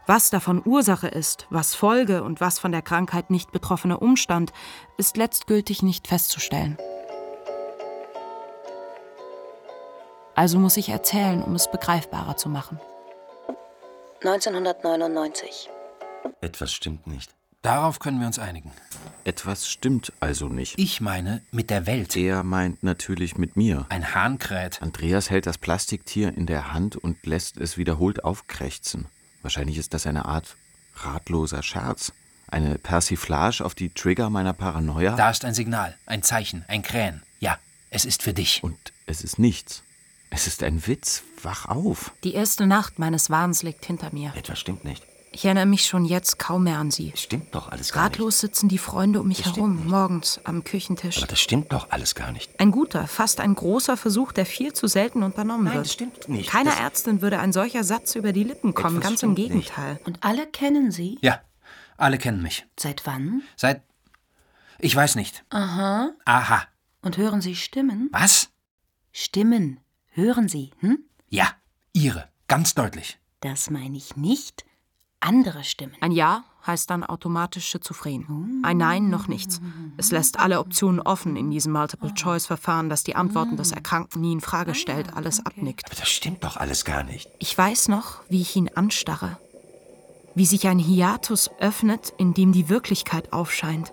Was 0.07 0.29
davon 0.29 0.61
Ursache 0.65 1.07
ist, 1.07 1.47
was 1.49 1.75
Folge 1.75 2.23
und 2.23 2.39
was 2.39 2.59
von 2.59 2.71
der 2.71 2.81
Krankheit 2.81 3.29
nicht 3.29 3.51
betroffener 3.51 4.01
Umstand, 4.01 4.53
ist 4.97 5.17
letztgültig 5.17 5.83
nicht 5.83 6.07
festzustellen. 6.07 6.77
Also 10.37 10.59
muss 10.59 10.77
ich 10.77 10.89
erzählen, 10.89 11.41
um 11.41 11.55
es 11.55 11.71
begreifbarer 11.71 12.37
zu 12.37 12.47
machen. 12.47 12.79
1999. 14.21 15.67
Etwas 16.41 16.71
stimmt 16.71 17.07
nicht. 17.07 17.33
Darauf 17.63 17.97
können 17.97 18.19
wir 18.19 18.27
uns 18.27 18.37
einigen. 18.37 18.71
Etwas 19.23 19.67
stimmt 19.67 20.13
also 20.19 20.47
nicht. 20.47 20.77
Ich 20.77 21.01
meine 21.01 21.41
mit 21.49 21.71
der 21.71 21.87
Welt. 21.87 22.15
Er 22.15 22.43
meint 22.43 22.83
natürlich 22.83 23.39
mit 23.39 23.57
mir. 23.57 23.87
Ein 23.89 24.13
Hahn 24.13 24.37
kräht. 24.37 24.79
Andreas 24.79 25.31
hält 25.31 25.47
das 25.47 25.57
Plastiktier 25.57 26.37
in 26.37 26.45
der 26.45 26.71
Hand 26.71 26.95
und 26.95 27.25
lässt 27.25 27.57
es 27.57 27.79
wiederholt 27.79 28.23
aufkrächzen. 28.23 29.07
Wahrscheinlich 29.41 29.79
ist 29.79 29.95
das 29.95 30.05
eine 30.05 30.25
Art 30.25 30.55
ratloser 30.97 31.63
Scherz. 31.63 32.13
Eine 32.47 32.77
Persiflage 32.77 33.65
auf 33.65 33.73
die 33.73 33.89
Trigger 33.89 34.29
meiner 34.29 34.53
Paranoia. 34.53 35.15
Da 35.15 35.31
ist 35.31 35.43
ein 35.45 35.55
Signal, 35.55 35.95
ein 36.05 36.21
Zeichen, 36.21 36.63
ein 36.67 36.83
Krähen. 36.83 37.23
Ja, 37.39 37.57
es 37.89 38.05
ist 38.05 38.21
für 38.21 38.33
dich. 38.33 38.63
Und 38.63 38.77
es 39.07 39.23
ist 39.23 39.39
nichts. 39.39 39.81
Es 40.29 40.47
ist 40.47 40.63
ein 40.63 40.85
Witz. 40.87 41.23
Wach 41.43 41.65
auf. 41.67 42.11
Die 42.23 42.33
erste 42.33 42.65
Nacht 42.67 42.99
meines 42.99 43.29
Wahns 43.29 43.63
liegt 43.63 43.85
hinter 43.85 44.11
mir. 44.13 44.33
Etwas 44.35 44.59
stimmt 44.59 44.83
nicht. 44.83 45.03
Ich 45.31 45.45
erinnere 45.45 45.67
mich 45.67 45.85
schon 45.85 46.03
jetzt 46.05 46.39
kaum 46.39 46.63
mehr 46.63 46.79
an 46.79 46.89
sie. 46.89 47.11
Es 47.13 47.21
stimmt 47.21 47.53
doch 47.53 47.69
alles 47.69 47.93
gar 47.93 48.05
Ratlos 48.05 48.39
sitzen 48.39 48.69
die 48.69 48.79
Freunde 48.79 49.19
um 49.21 49.27
mich 49.27 49.43
Das 49.43 49.55
herum, 49.55 49.75
nicht. 49.75 49.85
morgens 49.87 50.39
am 50.45 50.63
Küchentisch. 50.63 51.15
nicht. 51.15 51.17
Aber 51.19 51.27
das 51.27 51.39
stimmt 51.39 51.71
doch 51.73 51.91
alles 51.91 52.15
gar 52.15 52.31
nicht. 52.31 52.59
Ein 52.59 52.71
guter, 52.71 53.07
fast 53.07 53.39
ein 53.39 53.53
großer 53.53 53.97
Versuch, 53.97 54.31
der 54.31 54.47
viel 54.47 54.73
zu 54.73 54.87
selten 54.87 55.21
unternommen 55.21 55.65
Nein, 55.65 55.75
wird. 55.75 55.85
das 55.85 55.93
stimmt 55.93 56.27
nicht. 56.27 56.49
Keiner 56.49 56.71
Das- 56.71 56.79
Ärztin 56.79 57.21
würde 57.21 57.39
ein 57.39 57.53
solcher 57.53 57.83
Satz 57.83 58.15
über 58.15 58.33
die 58.33 58.43
Lippen 58.43 58.73
kommen, 58.73 58.97
Etwas 58.97 59.09
ganz 59.11 59.23
im 59.23 59.33
stimmt 59.33 59.53
nicht. 59.55 59.69
Gegenteil. 59.75 59.99
Und 60.05 60.23
alle 60.23 60.47
kennen 60.47 60.89
sie? 60.91 61.19
Ja, 61.21 61.41
alle 61.97 62.17
kennen 62.17 62.41
mich. 62.41 62.65
Seit 62.79 63.05
wann? 63.05 63.43
Seit. 63.55 63.83
Ich 64.79 64.95
weiß 64.95 65.15
nicht. 65.15 65.43
Aha. 65.49 66.11
Aha. 66.25 66.63
Und 67.03 67.17
hören 67.17 67.41
Sie 67.41 67.55
Stimmen? 67.55 68.09
Was? 68.11 68.49
Stimmen. 69.11 69.79
Hören 70.17 70.49
Sie, 70.49 70.71
hm? 70.79 70.97
Ja, 71.29 71.47
ihre. 71.93 72.27
Ganz 72.47 72.73
deutlich. 72.73 73.19
Das 73.41 73.69
meine 73.69 73.95
ich 73.97 74.15
nicht. 74.15 74.65
Andere 75.19 75.63
Stimmen. 75.63 75.93
Ein 76.01 76.11
Ja 76.11 76.43
heißt 76.65 76.89
dann 76.89 77.03
automatisch 77.03 77.67
schizophren. 77.67 78.61
Ein 78.63 78.77
Nein 78.77 79.09
noch 79.11 79.27
nichts. 79.27 79.61
Es 79.95 80.09
lässt 80.09 80.39
alle 80.39 80.59
Optionen 80.59 80.99
offen 80.99 81.35
in 81.35 81.51
diesem 81.51 81.71
Multiple-Choice-Verfahren, 81.71 82.89
das 82.89 83.03
die 83.03 83.15
Antworten 83.15 83.57
des 83.57 83.73
Erkrankten 83.73 84.21
nie 84.21 84.33
in 84.33 84.41
Frage 84.41 84.73
stellt, 84.73 85.15
alles 85.15 85.45
abnickt. 85.45 85.85
Aber 85.85 85.99
das 85.99 86.09
stimmt 86.09 86.43
doch 86.43 86.57
alles 86.57 86.83
gar 86.83 87.03
nicht. 87.03 87.29
Ich 87.37 87.55
weiß 87.55 87.87
noch, 87.89 88.23
wie 88.27 88.41
ich 88.41 88.55
ihn 88.55 88.71
anstarre. 88.73 89.37
Wie 90.33 90.47
sich 90.47 90.67
ein 90.67 90.79
Hiatus 90.79 91.51
öffnet, 91.59 92.11
in 92.17 92.33
dem 92.33 92.53
die 92.53 92.69
Wirklichkeit 92.69 93.33
aufscheint. 93.33 93.91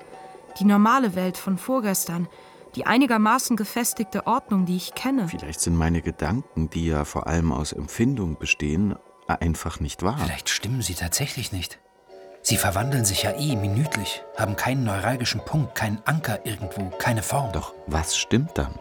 Die 0.58 0.64
normale 0.64 1.16
Welt 1.16 1.36
von 1.36 1.58
vorgestern. 1.58 2.28
Die 2.74 2.86
einigermaßen 2.86 3.56
gefestigte 3.56 4.26
Ordnung, 4.26 4.66
die 4.66 4.76
ich 4.76 4.94
kenne. 4.94 5.28
Vielleicht 5.28 5.60
sind 5.60 5.76
meine 5.76 6.02
Gedanken, 6.02 6.70
die 6.70 6.86
ja 6.86 7.04
vor 7.04 7.26
allem 7.26 7.52
aus 7.52 7.72
Empfindung 7.72 8.36
bestehen, 8.36 8.96
einfach 9.26 9.80
nicht 9.80 10.02
wahr. 10.02 10.18
Vielleicht 10.18 10.48
stimmen 10.48 10.82
sie 10.82 10.94
tatsächlich 10.94 11.52
nicht. 11.52 11.78
Sie 12.42 12.56
verwandeln 12.56 13.06
sich 13.06 13.22
ja 13.22 13.32
eh 13.38 13.56
minütlich, 13.56 14.22
haben 14.36 14.56
keinen 14.56 14.84
neuralgischen 14.84 15.40
Punkt, 15.44 15.74
keinen 15.74 16.02
Anker 16.04 16.44
irgendwo, 16.44 16.90
keine 16.98 17.22
Form. 17.22 17.52
Doch 17.52 17.72
was 17.86 18.16
stimmt 18.16 18.58
dann? 18.58 18.74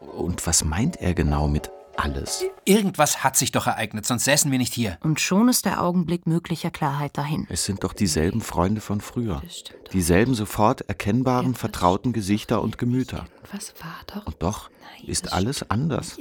Und 0.00 0.46
was 0.46 0.64
meint 0.64 1.00
er 1.00 1.14
genau 1.14 1.48
mit 1.48 1.70
alles? 2.00 2.44
Irgendwas 2.64 3.22
hat 3.22 3.36
sich 3.36 3.52
doch 3.52 3.66
ereignet, 3.66 4.06
sonst 4.06 4.24
säßen 4.24 4.50
wir 4.50 4.58
nicht 4.58 4.72
hier. 4.72 4.98
Und 5.02 5.20
schon 5.20 5.48
ist 5.48 5.66
der 5.66 5.82
Augenblick 5.82 6.26
möglicher 6.26 6.70
Klarheit 6.70 7.16
dahin. 7.16 7.46
Es 7.50 7.64
sind 7.64 7.84
doch 7.84 7.92
dieselben 7.92 8.40
Freunde 8.40 8.80
von 8.80 9.00
früher. 9.00 9.42
Dieselben 9.92 10.34
sofort 10.34 10.82
erkennbaren, 10.82 11.54
vertrauten 11.54 12.12
Gesichter 12.12 12.62
und 12.62 12.78
Gemüter. 12.78 13.26
Was 13.52 13.74
war 13.80 14.00
doch? 14.06 14.26
Und 14.26 14.42
doch 14.42 14.70
ist 15.06 15.32
alles 15.32 15.70
anders. 15.70 16.16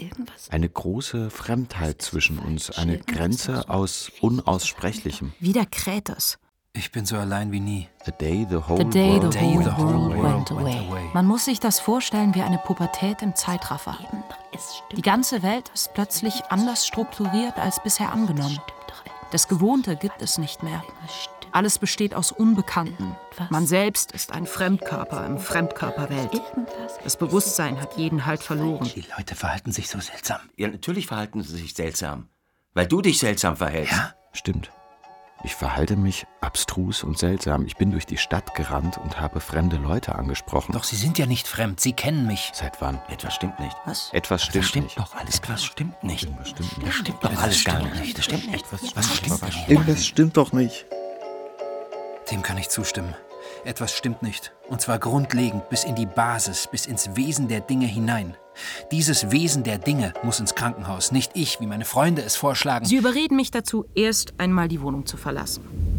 Eine 0.49 0.69
große 0.69 1.29
Fremdheit 1.29 2.01
zwischen 2.01 2.39
uns, 2.39 2.71
eine 2.71 2.97
Grenze 2.99 3.69
aus 3.69 4.11
Unaussprechlichem. 4.21 5.33
Wieder 5.39 5.65
kräht 5.65 6.09
es. 6.09 6.39
Ich 6.79 6.93
bin 6.93 7.05
so 7.05 7.17
allein 7.17 7.51
wie 7.51 7.59
nie. 7.59 7.89
The 8.05 8.13
day 8.13 8.47
the 8.49 8.55
whole 8.55 8.77
The 8.77 8.89
day 8.89 9.09
world 9.09 9.33
the 9.33 9.37
Day 9.37 9.53
whole 9.53 9.63
the 9.65 9.71
whole 9.71 9.93
world 9.93 10.17
world 10.17 10.23
went 10.23 10.51
away. 10.51 10.63
went 10.63 10.89
away. 10.89 11.09
Man 11.13 11.25
muss 11.25 11.43
sich 11.43 11.59
das 11.59 11.81
vorstellen 11.81 12.33
wie 12.35 12.41
eine 12.41 12.57
Pubertät 12.57 13.21
im 13.21 13.35
Zeitraffer. 13.35 13.97
Die 14.95 15.01
ganze 15.01 15.43
Welt 15.43 15.69
ist 15.73 15.93
plötzlich 15.93 16.41
anders 16.47 16.87
strukturiert 16.87 17.57
als 17.59 17.83
bisher 17.83 18.13
angenommen. 18.13 18.61
Das 19.33 19.49
Gewohnte 19.49 19.97
gibt 19.97 20.21
es 20.21 20.37
nicht 20.37 20.63
mehr. 20.63 20.81
Alles 21.51 21.79
besteht 21.79 22.15
aus 22.15 22.31
Unbekannten. 22.31 23.13
Man 23.49 23.67
selbst 23.67 24.13
ist 24.13 24.31
ein 24.31 24.45
Fremdkörper 24.45 25.25
im 25.25 25.37
Fremdkörperwelt. 25.37 26.41
Das 27.03 27.17
Bewusstsein 27.17 27.81
hat 27.81 27.97
jeden 27.97 28.25
Halt 28.25 28.41
verloren. 28.41 28.89
Die 28.95 29.03
Leute 29.17 29.35
verhalten 29.35 29.73
sich 29.73 29.89
so 29.89 29.99
seltsam. 29.99 30.39
Ja, 30.55 30.69
natürlich 30.69 31.07
verhalten 31.07 31.43
sie 31.43 31.57
sich 31.57 31.73
seltsam. 31.73 32.29
Weil 32.73 32.87
du 32.87 33.01
dich 33.01 33.19
seltsam 33.19 33.57
verhältst. 33.57 33.91
Ja? 33.91 34.13
Stimmt. 34.31 34.71
Ich 35.41 35.55
verhalte 35.55 35.95
mich 35.95 36.27
abstrus 36.41 37.01
und 37.03 37.17
seltsam. 37.17 37.65
Ich 37.65 37.77
bin 37.77 37.91
durch 37.91 38.05
die 38.05 38.17
Stadt 38.17 38.55
gerannt 38.55 38.97
und 38.97 39.21
habe 39.21 39.39
fremde 39.39 39.77
Leute 39.77 40.15
angesprochen. 40.15 40.73
Doch 40.73 40.83
sie 40.83 40.97
sind 40.97 41.17
ja 41.17 41.25
nicht 41.25 41.47
fremd, 41.47 41.79
sie 41.79 41.93
kennen 41.93 42.27
mich. 42.27 42.51
Seit 42.53 42.81
wann? 42.81 42.99
Etwas 43.09 43.35
stimmt 43.35 43.57
nicht. 43.59 43.75
Was? 43.85 44.09
Etwas 44.11 44.41
Das 44.41 44.49
stimmt, 44.49 44.65
stimmt 44.65 44.85
nicht. 44.87 44.99
doch 44.99 45.15
alles. 45.15 45.37
Etwas 45.37 45.63
stimmt 45.63 46.03
nicht. 46.03 46.27
Das 46.37 46.49
stimmt 46.49 46.71
Das 46.71 46.79
nicht. 46.83 46.93
stimmt 46.93 47.23
doch 47.23 47.29
Das 47.31 47.39
alles 47.39 47.63
gar 47.63 47.79
stimmt 47.79 47.99
nicht. 48.01 48.17
Das 48.17 48.25
stimmt 48.25 48.51
nicht. 48.51 48.65
Was 48.95 49.15
stimmt 49.15 49.41
nicht? 49.43 49.69
Irgendwas 49.69 50.05
stimmt 50.05 50.35
doch 50.37 50.51
nicht. 50.51 50.85
Dem 52.31 52.41
kann 52.41 52.57
ich 52.57 52.69
zustimmen. 52.69 53.15
Etwas 53.63 53.93
stimmt 53.95 54.21
nicht. 54.21 54.51
Und 54.67 54.81
zwar 54.81 54.99
grundlegend 54.99 55.69
bis 55.69 55.85
in 55.85 55.95
die 55.95 56.05
Basis, 56.05 56.67
bis 56.67 56.85
ins 56.85 57.15
Wesen 57.15 57.47
der 57.47 57.61
Dinge 57.61 57.87
hinein. 57.87 58.35
Dieses 58.91 59.31
Wesen 59.31 59.63
der 59.63 59.77
Dinge 59.77 60.13
muss 60.23 60.39
ins 60.39 60.55
Krankenhaus, 60.55 61.11
nicht 61.11 61.31
ich, 61.33 61.59
wie 61.59 61.67
meine 61.67 61.85
Freunde 61.85 62.21
es 62.21 62.35
vorschlagen. 62.35 62.85
Sie 62.85 62.97
überreden 62.97 63.35
mich 63.35 63.51
dazu, 63.51 63.85
erst 63.95 64.39
einmal 64.39 64.67
die 64.67 64.81
Wohnung 64.81 65.05
zu 65.05 65.17
verlassen. 65.17 65.98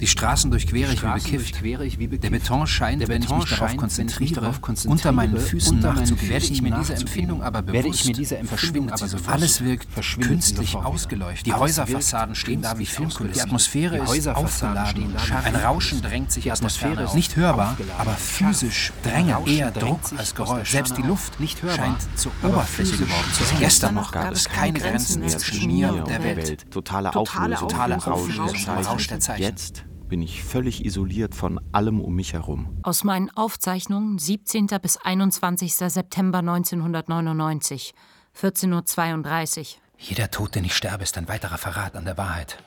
Die 0.00 0.06
Straßen 0.06 0.50
durchquere 0.50 0.92
ich 0.92 1.02
wie 1.02 1.12
bekifft. 1.12 2.24
Der 2.24 2.30
Beton 2.30 2.66
scheint, 2.66 3.06
wenn 3.08 3.22
ich 3.22 3.30
mich 3.30 3.48
darauf 3.48 3.76
konzentriere, 3.76 4.52
unter 4.86 5.12
meinen 5.12 5.38
Füßen 5.38 5.80
nachzugehen. 5.80 6.28
Werde 6.30 6.46
ich 6.46 6.62
mir 6.62 6.74
diese 6.74 6.94
Empfindung 6.94 7.42
aber 7.42 7.62
bewusst, 7.62 8.10
verschwindet 8.44 8.98
sie 8.98 9.08
sofort. 9.08 9.34
Alles 9.34 9.64
wirkt 9.64 9.88
künstlich 10.20 10.74
ausgeleuchtet. 10.74 11.46
Die 11.46 11.52
Häuserfassaden 11.52 12.34
stehen 12.34 12.62
da 12.62 12.78
wie 12.78 12.86
Filmkulissen. 12.86 13.34
Die 13.34 13.40
Atmosphäre 13.40 13.98
ist 13.98 14.28
aufgeladen. 14.28 15.14
Ein 15.44 15.56
Rauschen 15.56 16.02
drängt 16.02 16.32
sich 16.32 16.50
aus 16.50 16.60
der 16.60 16.70
Ferne. 16.70 17.08
Nicht 17.14 17.36
hörbar, 17.36 17.76
aber 17.98 18.12
physisch 18.12 18.92
dränge. 19.02 19.38
Eher 19.46 19.70
Druck 19.70 20.00
als 20.16 20.34
Geräusch. 20.34 20.70
Selbst 20.70 20.96
die 20.96 21.02
Luft 21.02 21.34
scheint 21.38 22.18
zur 22.18 22.32
Oberfläche 22.42 22.96
geworden 22.96 23.32
zu 23.32 23.44
sein. 23.44 23.58
Gestern 23.60 23.94
noch 23.94 24.12
gab 24.12 24.32
es 24.32 24.48
keine 24.48 24.78
Grenzen 24.78 25.20
mehr 25.20 25.38
zwischen 25.38 25.66
mir 25.68 25.94
und 25.94 26.08
der 26.08 26.22
Welt. 26.22 26.70
Totale 26.70 27.14
Auflösung, 27.14 27.68
Totale 27.68 27.96
der 27.96 28.12
Auflösung. 28.12 28.74
Rausch 28.84 29.06
der 29.06 29.20
Zeichen. 29.20 29.42
Jetzt 29.42 29.84
bin 30.14 30.22
ich 30.22 30.44
völlig 30.44 30.84
isoliert 30.84 31.34
von 31.34 31.60
allem 31.72 32.00
um 32.00 32.14
mich 32.14 32.34
herum. 32.34 32.78
Aus 32.84 33.02
meinen 33.02 33.30
Aufzeichnungen 33.30 34.16
17. 34.20 34.68
bis 34.80 34.96
21. 34.96 35.74
September 35.74 36.38
1999, 36.38 37.94
14.32 38.40 39.58
Uhr. 39.58 39.66
Jeder 39.98 40.30
Tod, 40.30 40.54
den 40.54 40.62
ich 40.62 40.76
sterbe, 40.76 41.02
ist 41.02 41.18
ein 41.18 41.26
weiterer 41.26 41.58
Verrat 41.58 41.96
an 41.96 42.04
der 42.04 42.16
Wahrheit. 42.16 42.62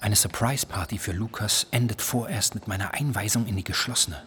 Eine 0.00 0.16
Surprise-Party 0.16 0.98
für 0.98 1.12
Lukas 1.12 1.68
endet 1.70 2.02
vorerst 2.02 2.56
mit 2.56 2.66
meiner 2.66 2.94
Einweisung 2.94 3.46
in 3.46 3.54
die 3.54 3.62
geschlossene. 3.62 4.20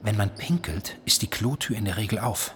Wenn 0.00 0.16
man 0.16 0.34
pinkelt, 0.34 0.96
ist 1.04 1.20
die 1.20 1.28
Klotür 1.28 1.76
in 1.76 1.84
der 1.84 1.98
Regel 1.98 2.18
auf. 2.18 2.54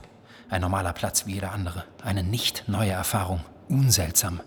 Ein 0.48 0.62
normaler 0.62 0.94
Platz 0.94 1.26
wie 1.26 1.34
jeder 1.34 1.52
andere. 1.52 1.84
Eine 2.02 2.22
nicht 2.22 2.64
neue 2.66 2.92
Erfahrung. 2.92 3.44
Unseltsam. 3.68 4.40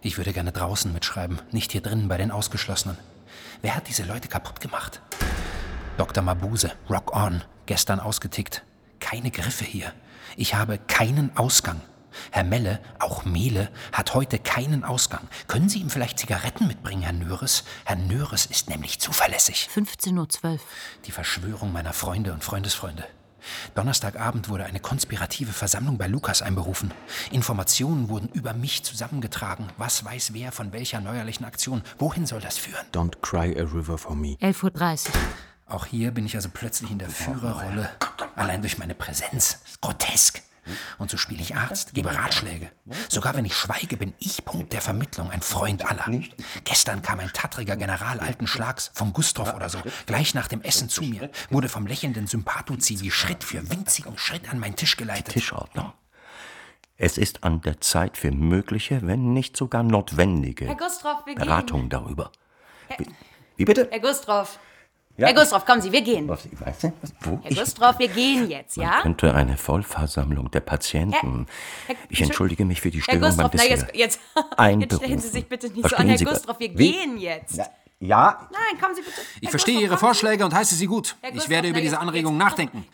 Ich 0.00 0.16
würde 0.16 0.32
gerne 0.32 0.52
draußen 0.52 0.92
mitschreiben, 0.92 1.40
nicht 1.50 1.72
hier 1.72 1.80
drinnen 1.80 2.06
bei 2.06 2.18
den 2.18 2.30
Ausgeschlossenen. 2.30 2.98
Wer 3.64 3.76
hat 3.76 3.88
diese 3.88 4.02
Leute 4.02 4.28
kaputt 4.28 4.60
gemacht? 4.60 5.00
Dr. 5.96 6.22
Mabuse, 6.22 6.72
Rock 6.90 7.16
On, 7.16 7.42
gestern 7.64 7.98
ausgetickt. 7.98 8.62
Keine 9.00 9.30
Griffe 9.30 9.64
hier. 9.64 9.90
Ich 10.36 10.54
habe 10.54 10.76
keinen 10.76 11.34
Ausgang. 11.34 11.80
Herr 12.30 12.44
Melle, 12.44 12.78
auch 12.98 13.24
Mehle, 13.24 13.70
hat 13.90 14.12
heute 14.12 14.38
keinen 14.38 14.84
Ausgang. 14.84 15.26
Können 15.48 15.70
Sie 15.70 15.78
ihm 15.78 15.88
vielleicht 15.88 16.18
Zigaretten 16.18 16.66
mitbringen, 16.66 17.04
Herr 17.04 17.14
Nöres? 17.14 17.64
Herr 17.86 17.96
Nöres 17.96 18.44
ist 18.44 18.68
nämlich 18.68 19.00
zuverlässig. 19.00 19.70
15.12 19.74 20.44
Uhr. 20.44 20.58
Die 21.06 21.10
Verschwörung 21.10 21.72
meiner 21.72 21.94
Freunde 21.94 22.34
und 22.34 22.44
Freundesfreunde. 22.44 23.06
Donnerstagabend 23.74 24.48
wurde 24.48 24.64
eine 24.64 24.80
konspirative 24.80 25.52
Versammlung 25.52 25.98
bei 25.98 26.06
Lukas 26.06 26.42
einberufen. 26.42 26.92
Informationen 27.30 28.08
wurden 28.08 28.28
über 28.32 28.54
mich 28.54 28.82
zusammengetragen. 28.84 29.68
Was 29.78 30.04
weiß 30.04 30.32
wer 30.32 30.52
von 30.52 30.72
welcher 30.72 31.00
neuerlichen 31.00 31.44
Aktion? 31.44 31.82
Wohin 31.98 32.26
soll 32.26 32.40
das 32.40 32.58
führen? 32.58 32.84
Don't 32.92 33.20
cry 33.20 33.54
a 33.58 33.64
river 33.64 33.98
for 33.98 34.14
me. 34.14 34.36
11.30 34.40 35.08
Uhr. 35.08 35.12
Auch 35.66 35.86
hier 35.86 36.10
bin 36.10 36.26
ich 36.26 36.36
also 36.36 36.48
plötzlich 36.52 36.90
in 36.90 36.98
der 36.98 37.08
Führerrolle. 37.08 37.90
Allein 38.36 38.60
durch 38.60 38.78
meine 38.78 38.94
Präsenz. 38.94 39.58
Grotesk. 39.80 40.42
Und 40.98 41.10
so 41.10 41.16
spiele 41.16 41.42
ich 41.42 41.56
Arzt, 41.56 41.94
gebe 41.94 42.14
Ratschläge. 42.14 42.70
Sogar 43.08 43.34
wenn 43.34 43.44
ich 43.44 43.54
schweige, 43.54 43.96
bin 43.96 44.14
ich 44.18 44.44
Punkt 44.44 44.72
der 44.72 44.80
Vermittlung, 44.80 45.30
ein 45.30 45.42
Freund 45.42 45.84
aller. 45.84 46.06
Gestern 46.64 47.02
kam 47.02 47.20
ein 47.20 47.30
tattriger 47.32 47.76
General 47.76 48.20
alten 48.20 48.46
Schlags, 48.46 48.90
vom 48.94 49.12
Gustav 49.12 49.54
oder 49.54 49.68
so, 49.68 49.78
gleich 50.06 50.34
nach 50.34 50.48
dem 50.48 50.62
Essen 50.62 50.88
zu 50.88 51.02
mir, 51.02 51.30
wurde 51.50 51.68
vom 51.68 51.86
lächelnden 51.86 52.26
Sympathuzivi 52.26 53.10
Schritt 53.10 53.44
für 53.44 53.70
winzigen 53.70 54.18
Schritt 54.18 54.50
an 54.50 54.58
meinen 54.58 54.76
Tisch 54.76 54.96
geleitet. 54.96 55.34
Tischordnung. 55.34 55.92
Es 56.96 57.18
ist 57.18 57.42
an 57.42 57.60
der 57.60 57.80
Zeit 57.80 58.16
für 58.16 58.30
mögliche, 58.30 59.06
wenn 59.06 59.32
nicht 59.32 59.56
sogar 59.56 59.82
notwendige 59.82 60.66
Herr 60.66 60.76
gehen. 60.76 61.34
Beratung 61.34 61.88
darüber. 61.88 62.30
Wie, 62.98 63.06
wie 63.56 63.64
bitte? 63.64 63.88
Herr 63.90 64.00
Gustrov. 64.00 64.58
Ja. 65.16 65.28
Herr 65.28 65.34
Gustrov, 65.34 65.64
kommen 65.64 65.80
Sie, 65.80 65.92
wir 65.92 66.02
gehen. 66.02 66.26
Was, 66.26 66.44
ich 66.46 66.60
weiß 66.60 66.82
nicht, 66.82 66.94
was, 67.00 67.12
wo? 67.20 67.38
Herr 67.42 67.54
Gustrov, 67.54 67.98
wir 68.00 68.08
gehen 68.08 68.50
jetzt, 68.50 68.76
Man 68.76 68.86
ja? 68.86 69.00
könnte 69.02 69.32
eine 69.34 69.56
Vollversammlung 69.56 70.50
der 70.50 70.60
Patienten. 70.60 71.46
Herr- 71.86 71.94
ich 72.08 72.20
entschuldige 72.20 72.64
mich 72.64 72.80
für 72.80 72.90
die 72.90 72.98
Herr 72.98 73.16
Störung 73.16 73.36
beim 73.36 73.36
na 73.36 73.48
Dessert. 73.48 73.94
jetzt, 73.94 73.94
jetzt, 73.94 74.20
jetzt 74.80 74.96
stellen 74.96 75.18
Sie 75.20 75.28
sich 75.28 75.46
bitte 75.46 75.66
nicht 75.68 75.76
so 75.76 75.80
Verstehen 75.82 76.00
an, 76.02 76.08
Herr 76.08 76.18
Sie 76.18 76.26
was? 76.26 76.32
Gustrov, 76.34 76.58
wir 76.58 76.76
Wie? 76.76 76.92
gehen 76.92 77.16
jetzt. 77.18 77.56
Ja, 77.58 77.66
Nein, 78.50 78.78
kommen 78.80 78.94
Sie 78.94 79.00
bitte. 79.02 79.20
Ich 79.40 79.42
Herr 79.44 79.50
verstehe 79.50 79.80
Ihre. 79.80 79.96
Vorschläge 79.98 80.44
und 80.44 80.52
heiße 80.52 80.74
sie 80.74 80.86
gut. 80.86 81.16
Herr 81.22 81.34
Ich 81.34 81.48
werde 81.48 81.68
über 81.68 81.80
diese 81.80 81.98
Anregungen 82.00 82.38
jetzt- 82.38 82.50
nachdenken. 82.50 82.86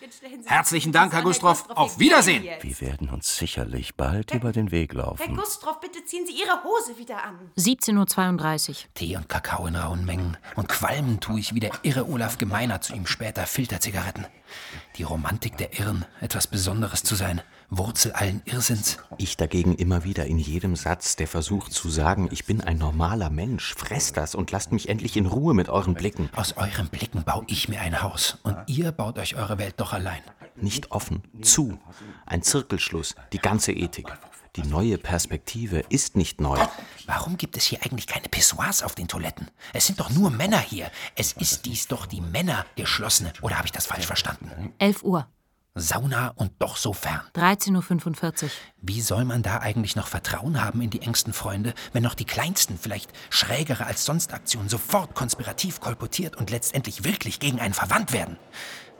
Herzlichen 0.44 0.92
Dank, 0.92 1.12
Herr 1.12 1.22
wir 1.22 1.64
Auf 1.74 1.98
Wiedersehen. 1.98 2.44
jetzt. 2.44 2.62
wir 2.64 2.80
werden 2.80 3.08
uns 3.10 3.36
sicherlich 3.36 3.96
bald 3.96 4.32
über 4.34 4.52
den 4.52 4.70
Weg 4.70 4.92
Herr 4.94 5.02
laufen. 5.02 5.36
Gustrov, 5.36 5.80
bitte 5.80 6.04
ziehen 6.04 6.26
Sie 6.26 6.32
Ihre 6.34 6.62
Hose 6.62 6.96
wieder 6.98 7.24
an. 7.24 7.50
17.32 7.56 8.68
Uhr. 8.70 8.94
Tee 8.94 9.16
und 9.16 9.28
Kakao 9.28 9.66
in 9.66 9.74
rauen 9.76 10.04
Mengen. 10.04 10.36
Und 10.54 10.68
qualmen 10.68 11.18
tue 11.20 11.40
ich 11.40 11.54
wie 11.54 11.60
der 11.60 11.72
irre 11.82 12.06
Olaf 12.08 12.38
Gemeiner 12.38 12.80
zu 12.80 12.92
ihm 12.94 13.06
später 13.06 13.46
Filterzigaretten. 13.46 14.26
Die 14.96 15.02
Romantik 15.02 15.56
der 15.56 15.78
Irren, 15.78 16.04
etwas 16.20 16.46
Besonderes 16.46 17.02
zu 17.02 17.14
sein. 17.16 17.40
Wurzel 17.70 18.10
allen 18.12 18.42
Irrsinns. 18.46 18.98
Ich 19.16 19.36
dagegen 19.36 19.76
immer 19.76 20.02
wieder 20.02 20.26
in 20.26 20.38
jedem 20.38 20.74
Satz 20.74 21.14
der 21.14 21.28
Versuch 21.28 21.68
zu 21.68 21.88
sagen, 21.88 22.28
ich 22.32 22.44
bin 22.44 22.60
ein 22.60 22.78
normaler 22.78 23.30
Mensch, 23.30 23.74
fresst 23.76 24.16
das 24.16 24.34
und 24.34 24.50
lasst 24.50 24.72
mich 24.72 24.88
endlich 24.88 25.16
in 25.16 25.26
Ruhe 25.26 25.54
mit 25.54 25.68
euren 25.68 25.94
Blicken. 25.94 26.30
Aus 26.34 26.56
euren 26.56 26.88
Blicken 26.88 27.22
baue 27.22 27.44
ich 27.46 27.68
mir 27.68 27.80
ein 27.80 28.02
Haus. 28.02 28.38
Und 28.42 28.56
ihr 28.66 28.90
baut 28.90 29.18
euch 29.18 29.36
eure 29.36 29.58
Welt 29.58 29.74
doch 29.76 29.92
allein. 29.92 30.20
Nicht 30.56 30.90
offen, 30.90 31.22
zu. 31.42 31.78
Ein 32.26 32.42
Zirkelschluss, 32.42 33.14
die 33.32 33.38
ganze 33.38 33.70
Ethik. 33.72 34.08
Die 34.56 34.62
neue 34.62 34.98
Perspektive 34.98 35.84
ist 35.90 36.16
nicht 36.16 36.40
neu. 36.40 36.58
Warum 37.06 37.36
gibt 37.36 37.56
es 37.56 37.66
hier 37.66 37.82
eigentlich 37.84 38.08
keine 38.08 38.28
Pissoirs 38.28 38.82
auf 38.82 38.96
den 38.96 39.06
Toiletten? 39.06 39.48
Es 39.72 39.86
sind 39.86 40.00
doch 40.00 40.10
nur 40.10 40.30
Männer 40.30 40.58
hier. 40.58 40.90
Es 41.14 41.34
ist 41.34 41.66
dies 41.66 41.86
doch 41.86 42.06
die 42.06 42.20
Männergeschlossene. 42.20 43.32
Oder 43.42 43.58
habe 43.58 43.66
ich 43.66 43.72
das 43.72 43.86
falsch 43.86 44.06
verstanden? 44.06 44.74
11 44.78 45.04
Uhr. 45.04 45.28
Sauna 45.74 46.32
und 46.34 46.52
doch 46.58 46.76
so 46.76 46.92
fern. 46.92 47.20
13.45 47.34 48.44
Uhr. 48.44 48.50
Wie 48.82 49.00
soll 49.00 49.24
man 49.24 49.42
da 49.42 49.58
eigentlich 49.58 49.96
noch 49.96 50.08
Vertrauen 50.08 50.62
haben 50.62 50.80
in 50.80 50.90
die 50.90 51.02
engsten 51.02 51.32
Freunde, 51.32 51.74
wenn 51.92 52.02
noch 52.02 52.14
die 52.14 52.24
kleinsten, 52.24 52.76
vielleicht 52.78 53.12
schrägere 53.30 53.86
als 53.86 54.04
sonst 54.04 54.32
Aktionen 54.34 54.68
sofort 54.68 55.14
konspirativ 55.14 55.80
kolportiert 55.80 56.36
und 56.36 56.50
letztendlich 56.50 57.04
wirklich 57.04 57.38
gegen 57.38 57.60
einen 57.60 57.74
verwandt 57.74 58.12
werden? 58.12 58.36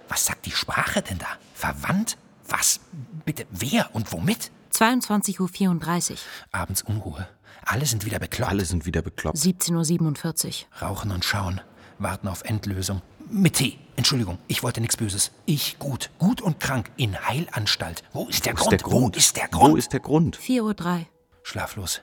Was 0.08 0.26
sagt 0.26 0.46
die 0.46 0.52
Sprache 0.52 1.02
denn 1.02 1.18
da? 1.18 1.28
Verwandt? 1.54 2.16
Was? 2.48 2.80
Bitte, 3.24 3.46
wer 3.50 3.94
und 3.94 4.12
womit? 4.12 4.50
22.34 4.72 6.10
Uhr. 6.12 6.18
Abends 6.52 6.82
Unruhe. 6.82 7.28
Alle 7.62 7.86
sind 7.86 8.04
wieder 8.04 8.18
bekloppt. 8.18 8.50
Alle 8.50 8.64
sind 8.64 8.86
wieder 8.86 9.02
bekloppt. 9.02 9.36
17.47 9.36 10.46
Uhr. 10.46 10.88
Rauchen 10.88 11.10
und 11.10 11.24
schauen, 11.24 11.60
warten 12.00 12.28
auf 12.28 12.42
Endlösung. 12.44 13.02
Mit 13.28 13.54
Tee. 13.54 13.78
Entschuldigung, 13.96 14.38
ich 14.48 14.62
wollte 14.62 14.80
nichts 14.80 14.96
Böses. 14.96 15.30
Ich 15.46 15.78
gut, 15.78 16.10
gut 16.18 16.40
und 16.40 16.58
krank 16.58 16.90
in 16.96 17.26
Heilanstalt. 17.28 18.02
Wo 18.12 18.26
ist 18.26 18.46
der 18.46 18.54
Wo 18.58 18.64
Grund? 18.64 19.16
ist 19.16 19.36
der 19.36 19.48
Grund? 19.48 19.72
Wo 19.72 19.76
ist 19.76 19.92
der 19.92 20.00
Grund? 20.00 20.36
Wo 20.36 20.36
ist 20.36 20.52
der 20.52 20.60
Grund? 20.60 20.84
4.03 20.84 20.98
Uhr. 21.00 21.06
Schlaflos. 21.42 22.02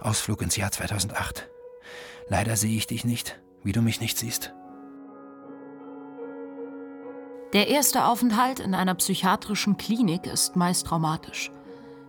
Ausflug 0.00 0.42
ins 0.42 0.56
Jahr 0.56 0.70
2008. 0.70 1.48
Leider 2.28 2.56
sehe 2.56 2.76
ich 2.76 2.86
dich 2.86 3.04
nicht, 3.04 3.38
wie 3.64 3.72
du 3.72 3.82
mich 3.82 4.00
nicht 4.00 4.18
siehst. 4.18 4.52
Der 7.52 7.68
erste 7.68 8.04
Aufenthalt 8.04 8.60
in 8.60 8.74
einer 8.74 8.94
psychiatrischen 8.94 9.76
Klinik 9.76 10.26
ist 10.26 10.56
meist 10.56 10.86
traumatisch. 10.86 11.50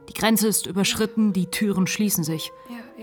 Die 0.10 0.14
Grenze 0.14 0.48
ist 0.48 0.66
überschritten, 0.68 1.34
die 1.34 1.48
Türen 1.48 1.88
schließen 1.88 2.24
sich. 2.24 2.52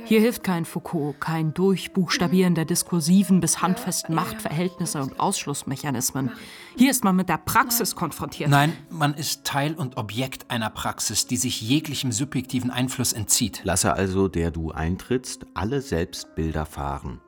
Hier 0.07 0.21
hilft 0.21 0.43
kein 0.43 0.65
Foucault, 0.65 1.21
kein 1.21 1.55
Durchbuchstabieren 1.55 2.55
der 2.55 2.65
diskursiven 2.65 3.41
bis 3.41 3.63
handfesten 3.63 4.15
Machtverhältnisse 4.15 5.01
und 5.01 5.21
Ausschlussmechanismen. 5.21 6.33
Hier 6.77 6.91
ist 6.91 7.05
man 7.05 7.17
mit 7.17 7.29
der 7.29 7.39
Praxis 7.39 7.95
konfrontiert. 7.95 8.51
Nein, 8.51 8.77
man 8.91 9.15
ist 9.15 9.45
Teil 9.45 9.75
und 9.75 9.97
Objekt 9.97 10.51
einer 10.51 10.71
Praxis, 10.71 11.27
die 11.27 11.37
sich 11.37 11.63
jeglichem 11.63 12.13
subjektiven 12.13 12.71
Einfluss 12.71 13.13
entzieht. 13.13 13.61
Lasse 13.65 13.95
also, 13.95 14.29
der 14.29 14.51
du 14.51 14.73
eintrittst, 14.73 15.47
alle 15.55 15.81
Selbstbilder 15.81 16.67
fahren. 16.67 17.21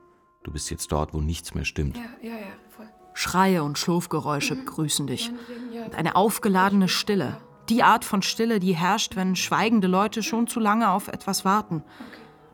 Du 0.43 0.51
bist 0.51 0.69
jetzt 0.69 0.91
dort, 0.91 1.13
wo 1.13 1.21
nichts 1.21 1.55
mehr 1.55 1.65
stimmt. 1.65 1.97
Schreie 3.13 3.63
und 3.63 3.79
Schlurfgeräusche 3.79 4.55
begrüßen 4.55 5.07
dich. 5.07 5.31
Und 5.85 5.95
eine 5.95 6.15
aufgeladene 6.15 6.87
Stille. 6.87 7.37
Die 7.69 7.83
Art 7.83 8.05
von 8.05 8.21
Stille, 8.21 8.59
die 8.59 8.75
herrscht, 8.75 9.15
wenn 9.15 9.35
schweigende 9.35 9.87
Leute 9.87 10.23
schon 10.23 10.47
zu 10.47 10.59
lange 10.59 10.89
auf 10.89 11.09
etwas 11.09 11.43
warten. 11.43 11.83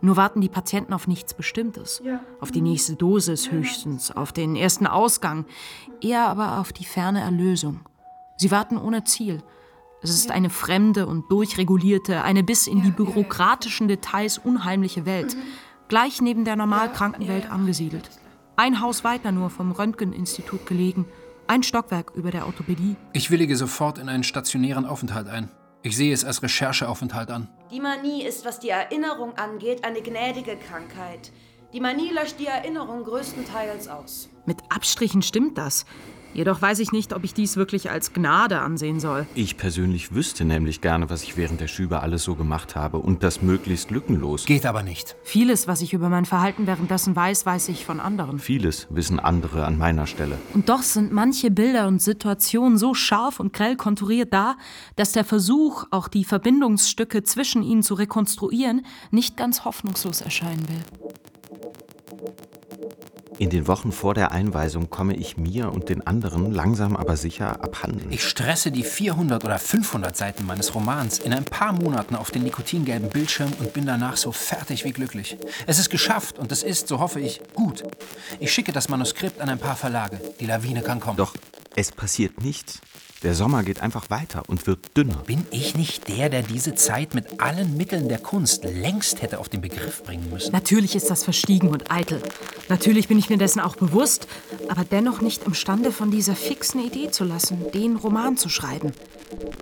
Nur 0.02 0.18
warten 0.18 0.42
die 0.42 0.50
Patienten 0.50 0.92
auf 0.92 1.08
nichts 1.08 1.34
Bestimmtes. 1.34 2.02
Auf 2.42 2.52
die 2.52 2.62
nächste 2.62 2.96
Dosis 2.96 3.52
höchstens, 3.52 4.12
auf 4.12 4.34
den 4.34 4.56
ersten 4.56 4.88
Ausgang, 4.88 5.46
eher 6.02 6.28
aber 6.28 6.58
auf 6.60 6.74
die 6.74 6.84
ferne 6.84 7.22
Erlösung. 7.22 7.82
Sie 8.38 8.52
warten 8.52 8.78
ohne 8.78 9.04
Ziel. 9.04 9.44
Es 10.02 10.10
ist 10.10 10.32
eine 10.32 10.50
fremde 10.50 11.08
und 11.08 11.32
durchregulierte, 11.32 12.24
eine 12.24 12.44
bis 12.44 12.68
in 12.68 12.82
die 12.82 12.92
bürokratischen 12.92 13.88
Details 13.88 14.38
unheimliche 14.38 15.06
Welt, 15.06 15.38
gleich 15.88 16.22
neben 16.22 16.44
der 16.44 16.58
Normalkrankenwelt 16.58 17.50
angesiedelt. 17.50 18.10
Ein 18.56 18.82
Haus 18.82 19.04
weiter 19.04 19.32
nur 19.32 19.50
vom 19.50 19.72
Röntgeninstitut 19.72 20.66
gelegen, 20.66 21.06
ein 21.48 21.64
Stockwerk 21.64 22.12
über 22.16 22.32
der 22.32 22.46
Orthopädie. 22.46 22.96
Ich 23.14 23.32
willige 23.32 23.56
sofort 23.56 23.98
in 23.98 24.10
einen 24.10 24.24
stationären 24.24 24.86
Aufenthalt 24.86 25.28
ein. 25.28 25.50
Ich 25.82 25.98
sehe 25.98 26.14
es 26.14 26.24
als 26.24 26.42
Rechercheaufenthalt 26.42 27.30
an. 27.30 27.50
Die 27.72 27.82
Manie 27.82 28.24
ist, 28.24 28.46
was 28.46 28.60
die 28.60 28.70
Erinnerung 28.70 29.38
angeht, 29.38 29.84
eine 29.84 30.02
gnädige 30.02 30.56
Krankheit. 30.56 31.32
Die 31.74 31.80
Manie 31.80 32.12
löscht 32.12 32.40
die 32.40 32.46
Erinnerung 32.46 33.04
größtenteils 33.04 33.88
aus. 33.88 34.30
Mit 34.46 34.60
Abstrichen 34.70 35.22
stimmt 35.22 35.58
das. 35.58 35.86
Jedoch 36.34 36.62
weiß 36.62 36.80
ich 36.80 36.92
nicht, 36.92 37.14
ob 37.14 37.24
ich 37.24 37.34
dies 37.34 37.58
wirklich 37.58 37.92
als 37.92 38.14
Gnade 38.14 38.60
ansehen 38.60 39.00
soll. 39.00 39.28
Ich 39.36 39.58
persönlich 39.58 40.14
wüsste 40.14 40.46
nämlich 40.46 40.82
gerne, 40.82 41.10
was 41.10 41.24
ich 41.24 41.38
während 41.38 41.62
der 41.62 41.68
Schübe 41.68 42.02
alles 42.02 42.24
so 42.24 42.36
gemacht 42.36 42.76
habe 42.76 42.98
und 42.98 43.24
das 43.24 43.42
möglichst 43.42 43.92
lückenlos. 43.92 44.46
Geht 44.46 44.66
aber 44.66 44.84
nicht. 44.84 45.16
Vieles, 45.24 45.68
was 45.68 45.82
ich 45.82 45.94
über 45.94 46.10
mein 46.10 46.26
Verhalten 46.26 46.66
währenddessen 46.66 47.16
weiß, 47.16 47.46
weiß 47.46 47.70
ich 47.70 47.86
von 47.86 48.00
anderen. 48.00 48.40
Vieles 48.40 48.88
wissen 48.90 49.20
andere 49.20 49.66
an 49.66 49.78
meiner 49.78 50.08
Stelle. 50.08 50.38
Und 50.54 50.70
doch 50.70 50.82
sind 50.82 51.12
manche 51.12 51.52
Bilder 51.52 51.88
und 51.88 52.02
Situationen 52.02 52.78
so 52.78 52.94
scharf 52.94 53.40
und 53.40 53.54
grell 53.54 53.76
konturiert 53.76 54.34
da, 54.34 54.56
dass 54.96 55.12
der 55.12 55.26
Versuch, 55.26 55.86
auch 55.92 56.08
die 56.08 56.24
Verbindungsstücke 56.24 57.24
zwischen 57.24 57.62
ihnen 57.62 57.84
zu 57.84 57.94
rekonstruieren, 57.94 58.86
nicht 59.12 59.38
ganz 59.38 59.66
hoffnungslos 59.66 60.22
erscheinen 60.22 60.68
will. 60.68 61.33
In 63.44 63.50
den 63.50 63.68
Wochen 63.68 63.92
vor 63.92 64.14
der 64.14 64.32
Einweisung 64.32 64.90
komme 64.90 65.18
ich 65.18 65.36
mir 65.36 65.70
und 65.70 65.90
den 65.90 66.08
anderen 66.08 66.54
langsam 66.54 66.96
aber 66.96 67.18
sicher 67.18 67.62
abhanden. 67.62 68.10
Ich 68.10 68.24
stresse 68.24 68.72
die 68.72 68.84
400 68.84 69.44
oder 69.44 69.60
500 69.60 70.16
Seiten 70.16 70.46
meines 70.46 70.74
Romans 70.74 71.20
in 71.20 71.34
ein 71.34 71.44
paar 71.44 71.74
Monaten 71.74 72.16
auf 72.16 72.32
den 72.32 72.44
nikotingelben 72.44 73.10
Bildschirm 73.10 73.52
und 73.60 73.74
bin 73.74 73.86
danach 73.86 74.16
so 74.16 74.32
fertig 74.32 74.86
wie 74.86 74.94
glücklich. 74.94 75.36
Es 75.68 75.78
ist 75.78 75.90
geschafft 75.90 76.40
und 76.40 76.54
es 76.54 76.64
ist, 76.64 76.88
so 76.88 77.00
hoffe 77.00 77.20
ich, 77.20 77.42
gut. 77.54 77.84
Ich 78.40 78.54
schicke 78.54 78.72
das 78.72 78.88
Manuskript 78.88 79.42
an 79.42 79.50
ein 79.50 79.60
paar 79.60 79.76
Verlage. 79.76 80.22
Die 80.40 80.46
Lawine 80.46 80.82
kann 80.82 81.02
kommen. 81.02 81.18
Doch 81.18 81.36
es 81.76 81.92
passiert 81.92 82.42
nichts. 82.42 82.80
Der 83.24 83.36
Sommer 83.36 83.64
geht 83.64 83.82
einfach 83.82 84.10
weiter 84.10 84.44
und 84.48 84.68
wird 84.68 84.98
dünner. 84.98 85.24
Bin 85.26 85.46
ich 85.50 85.76
nicht 85.76 86.10
der, 86.10 86.28
der 86.28 86.44
diese 86.44 86.76
Zeit 86.76 87.14
mit 87.14 87.40
allen 87.40 87.78
Mitteln 87.78 88.10
der 88.10 88.18
Kunst 88.18 88.66
längst 88.66 89.22
hätte 89.22 89.40
auf 89.40 89.48
den 89.48 89.62
Begriff 89.62 90.04
bringen 90.04 90.30
müssen? 90.30 90.52
Natürlich 90.52 90.94
ist 90.94 91.10
das 91.10 91.24
verstiegen 91.24 91.70
und 91.70 91.90
eitel. 91.90 92.22
Natürlich 92.68 93.08
bin 93.08 93.18
ich 93.18 93.30
mir 93.30 93.38
dessen 93.38 93.62
auch 93.62 93.78
bewusst, 93.78 94.28
aber 94.68 94.84
dennoch 94.84 95.22
nicht 95.22 95.46
imstande, 95.46 95.94
von 95.94 96.12
dieser 96.12 96.36
fixen 96.36 96.86
Idee 96.86 97.12
zu 97.12 97.24
lassen, 97.24 97.72
den 97.74 97.96
Roman 97.96 98.36
zu 98.36 98.50
schreiben. 98.50 98.92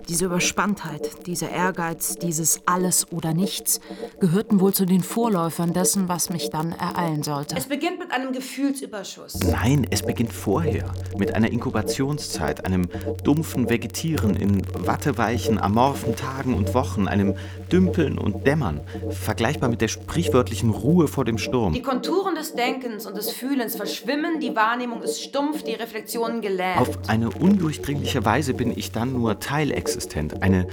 Diese 0.09 0.25
Überspanntheit, 0.25 1.27
dieser 1.27 1.49
Ehrgeiz, 1.49 2.15
dieses 2.15 2.61
Alles 2.65 3.11
oder 3.11 3.33
Nichts 3.33 3.79
gehörten 4.19 4.59
wohl 4.59 4.73
zu 4.73 4.85
den 4.85 5.01
Vorläufern 5.01 5.73
dessen, 5.73 6.09
was 6.09 6.29
mich 6.29 6.49
dann 6.49 6.71
ereilen 6.73 7.23
sollte. 7.23 7.55
Es 7.55 7.67
beginnt 7.67 7.99
mit 7.99 8.11
einem 8.11 8.33
Gefühlsüberschuss. 8.33 9.39
Nein, 9.39 9.87
es 9.89 10.03
beginnt 10.03 10.33
vorher. 10.33 10.91
Mit 11.17 11.33
einer 11.33 11.51
Inkubationszeit, 11.51 12.65
einem 12.65 12.89
dumpfen 13.23 13.69
Vegetieren 13.69 14.35
in 14.35 14.61
watteweichen, 14.73 15.59
amorphen 15.59 16.15
Tagen 16.15 16.53
und 16.53 16.73
Wochen, 16.73 17.07
einem 17.07 17.35
Dümpeln 17.71 18.17
und 18.17 18.45
Dämmern, 18.45 18.81
vergleichbar 19.09 19.69
mit 19.69 19.81
der 19.81 19.87
sprichwörtlichen 19.87 20.71
Ruhe 20.71 21.07
vor 21.07 21.25
dem 21.25 21.37
Sturm. 21.37 21.73
Die 21.73 21.81
Konturen 21.81 22.35
des 22.35 22.53
Denkens 22.53 23.05
und 23.05 23.15
des 23.15 23.31
Fühlens 23.31 23.75
verschwimmen, 23.75 24.39
die 24.39 24.55
Wahrnehmung 24.55 25.01
ist 25.01 25.21
stumpf, 25.21 25.63
die 25.63 25.73
Reflexionen 25.73 26.41
gelähmt. 26.41 26.79
Auf 26.79 26.97
eine 27.07 27.29
undurchdringliche 27.29 28.25
Weise 28.25 28.53
bin 28.53 28.77
ich 28.77 28.91
dann 28.91 29.13
nur 29.13 29.39
teilexistent, 29.61 30.41
eine 30.41 30.67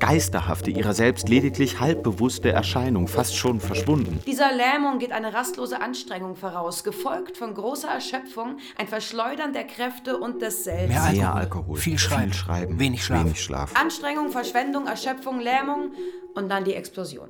geisterhafte, 0.00 0.70
ihrer 0.70 0.94
selbst 0.94 1.28
lediglich 1.28 1.78
halbbewusste 1.78 2.50
Erscheinung, 2.50 3.06
fast 3.06 3.36
schon 3.36 3.60
verschwunden. 3.60 4.20
Dieser 4.26 4.50
Lähmung 4.52 4.98
geht 4.98 5.12
eine 5.12 5.32
rastlose 5.32 5.80
Anstrengung 5.80 6.34
voraus, 6.34 6.82
gefolgt 6.82 7.36
von 7.36 7.54
großer 7.54 7.88
Erschöpfung, 7.88 8.58
ein 8.78 8.88
Verschleudern 8.88 9.52
der 9.52 9.64
Kräfte 9.64 10.18
und 10.18 10.42
des 10.42 10.64
Selbst. 10.64 10.88
Mehr 10.88 11.02
Alkohol, 11.02 11.40
Alkohol, 11.40 11.76
viel 11.76 11.98
Schreiben, 11.98 12.22
viel 12.24 12.34
Schreiben, 12.34 12.80
wenig 12.80 13.04
Schlaf. 13.04 13.24
wenig 13.24 13.40
Schlaf. 13.40 13.80
Anstrengung, 13.80 14.30
Verschwendung, 14.30 14.86
Erschöpfung, 14.86 15.38
Lähmung 15.38 15.92
und 16.34 16.48
dann 16.48 16.64
die 16.64 16.74
Explosion. 16.74 17.28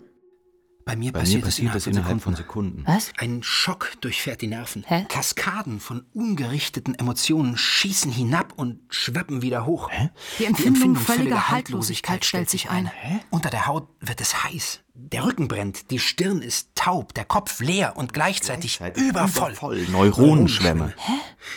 Bei 0.84 0.96
mir 0.96 1.12
Bei 1.12 1.20
passiert, 1.20 1.42
mir 1.42 1.46
passiert 1.46 1.74
das 1.74 1.86
innerhalb 1.86 2.20
von 2.20 2.34
Sekunden. 2.34 2.82
Was? 2.86 3.12
Ein 3.18 3.42
Schock 3.42 3.92
durchfährt 4.00 4.40
die 4.40 4.46
Nerven. 4.46 4.84
Hä? 4.86 5.06
Kaskaden 5.08 5.80
von 5.80 6.04
ungerichteten 6.14 6.94
Emotionen 6.94 7.56
schießen 7.56 8.10
hinab 8.10 8.54
und 8.56 8.80
schwappen 8.88 9.42
wieder 9.42 9.66
hoch. 9.66 9.90
Die 10.38 10.44
Empfindung 10.44 10.96
völliger 10.96 11.50
Haltlosigkeit 11.50 12.24
stellt 12.24 12.50
sich 12.50 12.70
ein. 12.70 12.90
Unter 13.30 13.50
der 13.50 13.66
Haut 13.66 13.88
wird 14.00 14.20
es 14.20 14.44
heiß. 14.44 14.80
Der 15.02 15.24
Rücken 15.24 15.48
brennt, 15.48 15.90
die 15.90 15.98
Stirn 15.98 16.42
ist 16.42 16.68
taub, 16.74 17.14
der 17.14 17.24
Kopf 17.24 17.60
leer 17.60 17.96
und 17.96 18.12
gleichzeitig, 18.12 18.78
Gleichzeitig 18.78 19.08
übervoll. 19.08 19.50
übervoll. 19.52 19.86
Neuronenschwämme. 19.90 20.94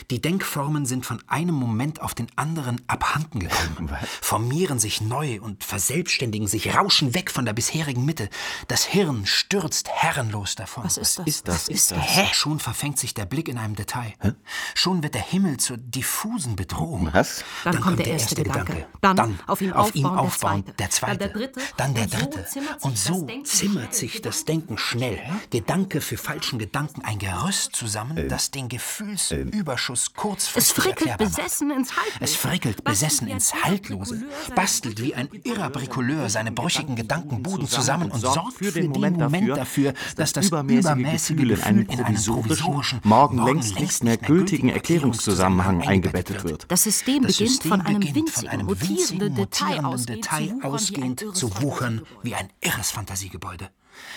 Die 0.10 0.22
Denkformen 0.22 0.86
sind 0.86 1.06
von 1.06 1.22
einem 1.28 1.54
Moment 1.54 2.02
auf 2.02 2.14
den 2.14 2.28
anderen 2.36 2.82
abhanden 2.88 3.40
gekommen, 3.40 3.90
formieren 4.22 4.80
sich 4.80 5.02
neu 5.02 5.42
und 5.42 5.64
verselbstständigen 5.64 6.48
sich, 6.48 6.76
rauschen 6.76 7.14
weg 7.14 7.30
von 7.30 7.46
der 7.46 7.54
bisherigen 7.54 8.06
Mitte. 8.06 8.30
Das 8.70 8.86
Hirn 8.86 9.26
stürzt 9.26 9.90
herrenlos 9.90 10.56
davon. 10.56 10.86
Was 10.86 10.98
ist 10.98 11.20
das? 11.20 11.28
Ist 11.28 11.48
das? 11.48 11.68
Ist 11.68 11.92
das? 11.92 12.00
Hä? 12.00 12.28
Schon 12.32 12.60
verfängt 12.60 12.98
sich 12.98 13.14
der 13.14 13.26
Blick 13.26 13.50
in 13.50 13.58
einem 13.58 13.76
Detail. 13.76 14.14
Schon 14.74 15.04
wird 15.04 15.16
der 15.16 15.22
Himmel 15.22 15.58
zur 15.58 15.78
diffusen 15.78 16.56
Bedrohung. 16.56 17.10
Was? 17.12 17.44
Dann, 17.64 17.80
kommt 17.82 18.00
der 18.00 18.08
erste 18.08 18.36
Gedanke. 18.36 18.88
Dann, 19.02 19.40
auf 19.48 19.62
ihn 19.62 19.74
aufbauen, 19.74 20.64
der 20.80 20.90
zweite. 20.90 21.18
der 21.18 21.18
zweite. 21.18 21.18
Dann 21.18 21.20
der 21.20 21.30
dritte. 21.30 21.62
Dann 21.78 21.94
der 21.94 22.04
Und 22.04 22.12
so 22.12 22.18
dritte. 22.18 22.46
Und 22.82 22.98
so 22.98 23.28
zimmert 23.44 23.84
schnell. 23.84 23.94
sich 23.94 24.22
das 24.22 24.46
Denken 24.46 24.78
schnell. 24.78 25.20
Gedanke 25.50 26.02
für 26.02 26.18
falschen 26.18 26.60
Gedanken 26.60 27.02
ein 27.04 27.20
Gerüst 27.20 27.76
zusammen, 27.76 28.28
das 28.30 28.52
den 28.52 28.70
Gefühlsüberschuss 28.70 30.14
kurzfristig 30.14 30.64
Es 30.64 30.72
frickelt 30.72 31.08
erklärbar 31.10 31.28
macht. 31.28 31.38
besessen 31.38 31.72
ins 31.72 31.96
Haltlose. 31.96 32.24
Es 32.24 32.36
frickelt 32.36 32.84
besessen 32.84 33.28
ins 33.28 33.54
Haltlose, 33.54 34.26
bastelt 34.56 35.02
wie 35.02 35.16
ein 35.16 35.30
irrer 35.44 35.70
Bricoleur 35.70 36.30
seine 36.30 36.52
brüchigen 36.52 36.96
Gedankenbuden 36.96 37.68
zusammen 37.68 38.12
und 38.12 38.20
sorgt 38.20 38.58
für 38.58 38.72
den 38.72 38.90
Moment 38.90 39.20
dafür, 39.20 39.56
dafür, 39.56 39.94
dass 40.16 40.34
das 40.34 40.48
übermäßige 40.48 40.84
übermäßige 40.84 41.38
Gefühl 41.38 41.52
in 41.52 41.62
einen 41.62 41.88
provisorischen, 41.88 43.02
morgen 43.04 43.44
längst 43.46 43.80
nicht 43.80 44.04
mehr 44.04 44.18
gültigen 44.18 44.70
Erklärungszusammenhang 44.70 45.82
eingebettet 45.82 46.44
wird. 46.44 46.66
Das 46.68 46.84
System 46.84 47.24
beginnt 47.24 47.64
von 47.64 47.82
einem 47.82 48.02
winzigen, 48.02 48.28
von 48.28 48.48
einem 48.48 48.66
mutierenden 48.66 48.98
winzigen, 49.00 49.36
Detail 49.36 49.82
mutierenden 49.82 50.06
Detail 50.06 50.54
ausgehend, 50.64 51.26
zu 51.34 51.62
wuchern 51.62 52.02
wie 52.22 52.36
ein 52.36 52.50
irres 52.62 52.92
Fantasiegebäude. 53.14 53.70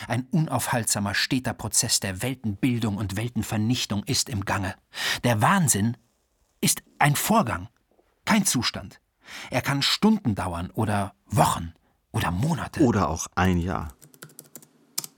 Ein 0.09 0.27
unaufhaltsamer, 0.31 1.15
steter 1.15 1.53
Prozess 1.53 2.01
der 2.01 2.23
Weltenbildung 2.23 2.97
und 2.97 3.17
Weltenvernichtung 3.17 4.03
ist 4.05 4.31
im 4.31 4.45
Gange. 4.47 4.75
Der 5.23 5.43
Wahnsinn 5.43 5.99
ist 6.63 6.83
ein 6.99 7.15
Vorgang, 7.15 7.69
kein 8.25 8.47
Zustand. 8.47 9.01
Er 9.51 9.61
kann 9.61 9.83
Stunden 9.83 10.35
dauern 10.35 10.71
oder 10.73 11.15
Wochen 11.27 11.75
oder 12.13 12.31
Monate. 12.31 12.81
Oder 12.81 13.11
auch 13.11 13.27
ein 13.35 13.59
Jahr. 13.59 13.93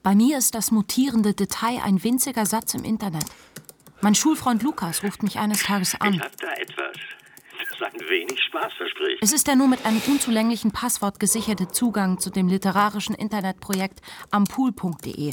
Bei 0.03 0.15
mir 0.17 0.39
ist 0.39 0.55
das 0.57 0.73
mutierende 0.73 1.35
Detail 1.35 1.81
ein 1.85 2.03
winziger 2.03 2.47
Satz 2.47 2.75
im 2.75 2.83
Internet. 2.85 3.27
Mein 4.01 4.15
Schulfreund 4.17 4.63
Lukas 4.63 5.05
ruft 5.05 5.23
mich 5.23 5.39
eines 5.39 5.63
Tages 5.63 5.95
Ich 5.95 6.01
an. 6.01 6.21
hab 6.21 6.37
da 6.39 6.53
etwas, 6.55 6.97
ein 7.93 8.01
wenig 8.09 8.41
Spaß 8.45 8.73
verspricht. 8.77 9.19
Es 9.23 9.33
ist 9.33 9.47
der 9.47 9.57
nur 9.57 9.69
mit 9.69 9.85
einem 9.85 10.01
unzulänglichen 10.07 10.73
Passwort 10.73 11.21
gesicherte 11.21 11.69
Zugang 11.69 12.19
zu 12.19 12.31
dem 12.31 12.49
literarischen 12.49 13.15
Internetprojekt 13.15 14.01
ampool.de, 14.31 15.33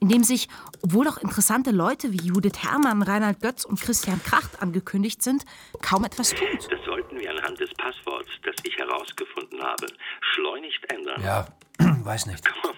in 0.00 0.08
dem 0.08 0.22
sich, 0.24 0.48
obwohl 0.82 1.08
auch 1.08 1.18
interessante 1.18 1.70
Leute 1.70 2.12
wie 2.12 2.18
Judith 2.18 2.62
Herrmann, 2.62 3.02
Reinhard 3.02 3.40
Götz 3.40 3.64
und 3.64 3.80
Christian 3.80 4.22
Kracht 4.22 4.62
angekündigt 4.62 5.22
sind, 5.22 5.44
kaum 5.82 6.04
etwas 6.04 6.30
tut. 6.30 6.70
Das 6.70 6.84
sollten 6.84 7.18
wir 7.18 7.30
anhand 7.30 7.58
des 7.58 7.70
Passworts, 7.74 8.30
das 8.44 8.54
ich 8.64 8.76
herausgefunden 8.76 9.62
habe, 9.62 9.86
schleunigst 10.34 10.80
ändern. 10.90 11.22
Ja, 11.22 11.48
weiß 12.04 12.26
nicht. 12.26 12.44
Komm, 12.62 12.74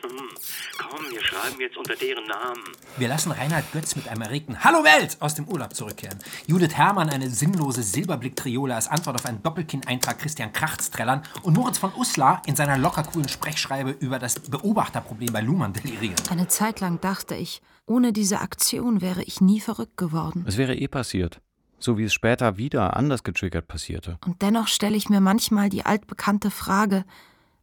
komm, 0.79 1.05
wir 1.11 1.23
schreiben 1.23 1.61
jetzt 1.61 1.77
unter 1.77 1.95
deren 1.95 2.27
Namen. 2.27 2.63
Wir 2.97 3.09
lassen 3.09 3.33
Reinhard 3.33 3.71
Götz 3.73 3.97
mit 3.97 4.09
einem 4.09 4.23
erregten 4.23 4.63
Hallo 4.65 4.85
Welt 4.85 5.17
aus 5.21 5.35
dem 5.35 5.47
Urlaub 5.47 5.75
zurückkehren. 5.75 6.19
Judith 6.47 6.75
Herrmann 6.75 7.11
eine 7.11 7.31
sinnlose 7.31 7.83
Silberblick-Triole 7.83 8.75
als 8.75 8.89
Antwort 8.89 9.17
auf 9.17 9.27
einen 9.27 9.43
Doppelkinn-Eintrag 9.43 10.19
Christian 10.19 10.53
Krachts 10.53 10.91
trällern 10.91 11.23
und 11.43 11.57
Moritz 11.57 11.79
von 11.79 11.93
Uslar 11.95 12.43
in 12.47 12.57
seiner 12.57 12.79
locker 12.79 13.03
coolen 13.03 13.29
Sprechschreibe 13.29 13.91
über 13.91 14.19
das 14.19 14.41
Beobachterproblem 14.41 15.33
bei 15.33 15.41
Luhmann 15.41 15.73
delirieren. 15.73 16.17
Eine 16.31 16.49
Zeit 16.49 16.81
lang 16.81 17.01
dachte 17.01 17.35
ich, 17.35 17.63
ohne 17.87 18.13
diese 18.13 18.41
Aktion 18.41 19.01
wäre 19.01 19.23
ich 19.23 19.41
nie 19.41 19.61
verrückt 19.61 19.97
geworden. 19.97 20.45
Es 20.47 20.57
wäre 20.57 20.75
eh 20.75 20.89
passiert. 20.89 21.41
So 21.79 21.97
wie 21.97 22.05
es 22.05 22.13
später 22.13 22.59
wieder 22.59 22.97
anders 22.97 23.25
getriggert 23.25 23.67
passierte. 23.67 24.19
Und 24.27 24.43
dennoch 24.43 24.69
stelle 24.69 24.97
ich 24.97 25.09
mir 25.09 25.21
manchmal 25.21 25.71
die 25.71 25.87
altbekannte 25.87 26.51
Frage, 26.51 27.05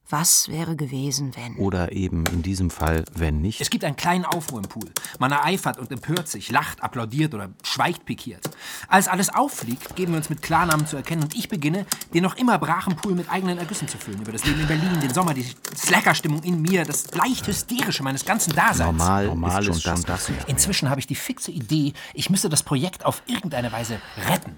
was 0.09 0.47
wäre 0.47 0.75
gewesen, 0.75 1.35
wenn? 1.35 1.55
Oder 1.57 1.91
eben 1.91 2.23
in 2.27 2.41
diesem 2.41 2.69
Fall, 2.69 3.03
wenn 3.13 3.41
nicht. 3.41 3.59
Es 3.59 3.69
gibt 3.69 3.83
einen 3.83 3.97
kleinen 3.97 4.23
Aufruhr 4.23 4.59
im 4.59 4.69
Pool. 4.69 4.89
Man 5.19 5.31
ereifert 5.31 5.77
und 5.77 5.91
empört 5.91 6.29
sich, 6.29 6.49
lacht, 6.49 6.81
applaudiert 6.81 7.33
oder 7.33 7.49
schweigt 7.63 8.05
pikiert. 8.05 8.49
Als 8.87 9.07
alles 9.07 9.33
auffliegt, 9.33 9.95
geben 9.95 10.13
wir 10.13 10.17
uns 10.17 10.29
mit 10.29 10.41
Klarnamen 10.41 10.87
zu 10.87 10.95
erkennen 10.95 11.23
und 11.23 11.35
ich 11.35 11.49
beginne, 11.49 11.85
den 12.13 12.23
noch 12.23 12.37
immer 12.37 12.57
brachen 12.57 12.95
Pool 12.95 13.15
mit 13.15 13.29
eigenen 13.29 13.57
Ergüssen 13.57 13.87
zu 13.87 13.97
füllen. 13.97 14.21
Über 14.21 14.31
das 14.31 14.45
Leben 14.45 14.61
in 14.61 14.67
Berlin, 14.67 14.99
den 15.01 15.13
Sommer, 15.13 15.33
die 15.33 15.45
Slacker-Stimmung 15.75 16.41
in 16.43 16.61
mir, 16.61 16.85
das 16.85 17.13
leicht 17.13 17.45
Hysterische 17.47 18.03
meines 18.03 18.23
ganzen 18.23 18.53
Daseins. 18.55 18.79
Normal, 18.97 19.27
Normal 19.27 19.59
ist 19.61 19.65
schon 19.65 19.75
und 19.75 19.85
dann 19.85 19.95
fast 19.97 20.09
das. 20.09 20.29
nicht 20.29 20.39
mehr. 20.39 20.49
Inzwischen 20.49 20.89
habe 20.89 21.01
ich 21.01 21.07
die 21.07 21.15
fixe 21.15 21.51
Idee, 21.51 21.93
ich 22.13 22.29
müsste 22.29 22.47
das 22.47 22.63
Projekt 22.63 23.05
auf 23.05 23.21
irgendeine 23.27 23.71
Weise 23.71 23.99
retten. 24.29 24.55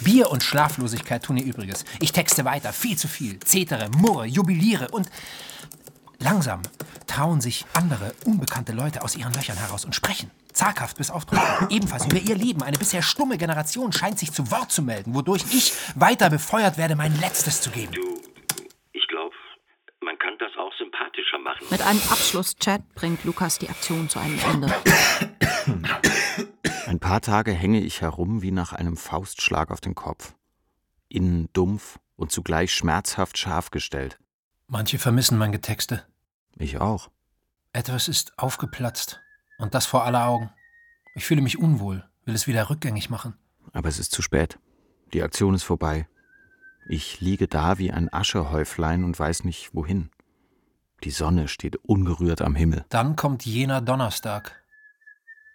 Bier 0.00 0.30
und 0.30 0.42
Schlaflosigkeit 0.42 1.22
tun 1.22 1.36
ihr 1.36 1.44
Übriges. 1.44 1.84
Ich 2.00 2.12
texte 2.12 2.44
weiter, 2.44 2.72
viel 2.72 2.96
zu 2.96 3.08
viel, 3.08 3.38
zetere, 3.40 3.90
murre, 3.96 4.26
jubiliere 4.26 4.89
und 4.90 5.10
langsam 6.18 6.62
trauen 7.06 7.40
sich 7.40 7.66
andere, 7.74 8.14
unbekannte 8.24 8.72
Leute 8.72 9.02
aus 9.02 9.16
ihren 9.16 9.32
Löchern 9.32 9.56
heraus 9.56 9.84
und 9.84 9.94
sprechen. 9.94 10.30
Zaghaft 10.52 10.96
bis 10.98 11.10
aufdrückend. 11.10 11.48
Ebenfalls 11.70 12.06
über 12.06 12.18
ihr 12.18 12.36
Leben. 12.36 12.62
Eine 12.62 12.78
bisher 12.78 13.02
stumme 13.02 13.38
Generation 13.38 13.92
scheint 13.92 14.18
sich 14.18 14.32
zu 14.32 14.50
Wort 14.50 14.70
zu 14.70 14.82
melden, 14.82 15.14
wodurch 15.14 15.42
ich 15.52 15.72
weiter 15.94 16.30
befeuert 16.30 16.78
werde, 16.78 16.96
mein 16.96 17.18
Letztes 17.20 17.60
zu 17.60 17.70
geben. 17.70 17.92
Du, 17.92 18.20
ich 18.92 19.06
glaube, 19.08 19.34
man 20.00 20.18
kann 20.18 20.34
das 20.38 20.50
auch 20.58 20.72
sympathischer 20.78 21.38
machen. 21.38 21.66
Mit 21.70 21.82
einem 21.82 22.00
Abschlusschat 22.10 22.82
bringt 22.94 23.24
Lukas 23.24 23.58
die 23.58 23.68
Aktion 23.68 24.08
zu 24.08 24.18
einem 24.18 24.38
Ende. 24.38 24.74
Ein 26.86 26.98
paar 26.98 27.20
Tage 27.20 27.52
hänge 27.52 27.80
ich 27.80 28.00
herum 28.00 28.42
wie 28.42 28.50
nach 28.50 28.72
einem 28.72 28.96
Faustschlag 28.96 29.70
auf 29.70 29.80
den 29.80 29.94
Kopf. 29.94 30.34
Innen 31.08 31.48
dumpf 31.52 31.98
und 32.16 32.32
zugleich 32.32 32.72
schmerzhaft 32.74 33.38
scharf 33.38 33.70
gestellt. 33.70 34.18
Manche 34.72 35.00
vermissen 35.00 35.36
meine 35.36 35.60
Texte. 35.60 36.06
Ich 36.56 36.78
auch. 36.78 37.10
Etwas 37.72 38.06
ist 38.06 38.38
aufgeplatzt. 38.38 39.20
Und 39.58 39.74
das 39.74 39.84
vor 39.84 40.04
aller 40.04 40.28
Augen. 40.28 40.50
Ich 41.16 41.24
fühle 41.24 41.42
mich 41.42 41.58
unwohl, 41.58 42.08
will 42.24 42.36
es 42.36 42.46
wieder 42.46 42.70
rückgängig 42.70 43.10
machen. 43.10 43.34
Aber 43.72 43.88
es 43.88 43.98
ist 43.98 44.12
zu 44.12 44.22
spät. 44.22 44.60
Die 45.12 45.24
Aktion 45.24 45.54
ist 45.54 45.64
vorbei. 45.64 46.08
Ich 46.88 47.20
liege 47.20 47.48
da 47.48 47.78
wie 47.78 47.90
ein 47.90 48.12
Aschehäuflein 48.12 49.02
und 49.02 49.18
weiß 49.18 49.42
nicht 49.42 49.74
wohin. 49.74 50.10
Die 51.02 51.10
Sonne 51.10 51.48
steht 51.48 51.74
ungerührt 51.76 52.40
am 52.40 52.54
Himmel. 52.54 52.84
Dann 52.90 53.16
kommt 53.16 53.44
jener 53.44 53.80
Donnerstag. 53.80 54.62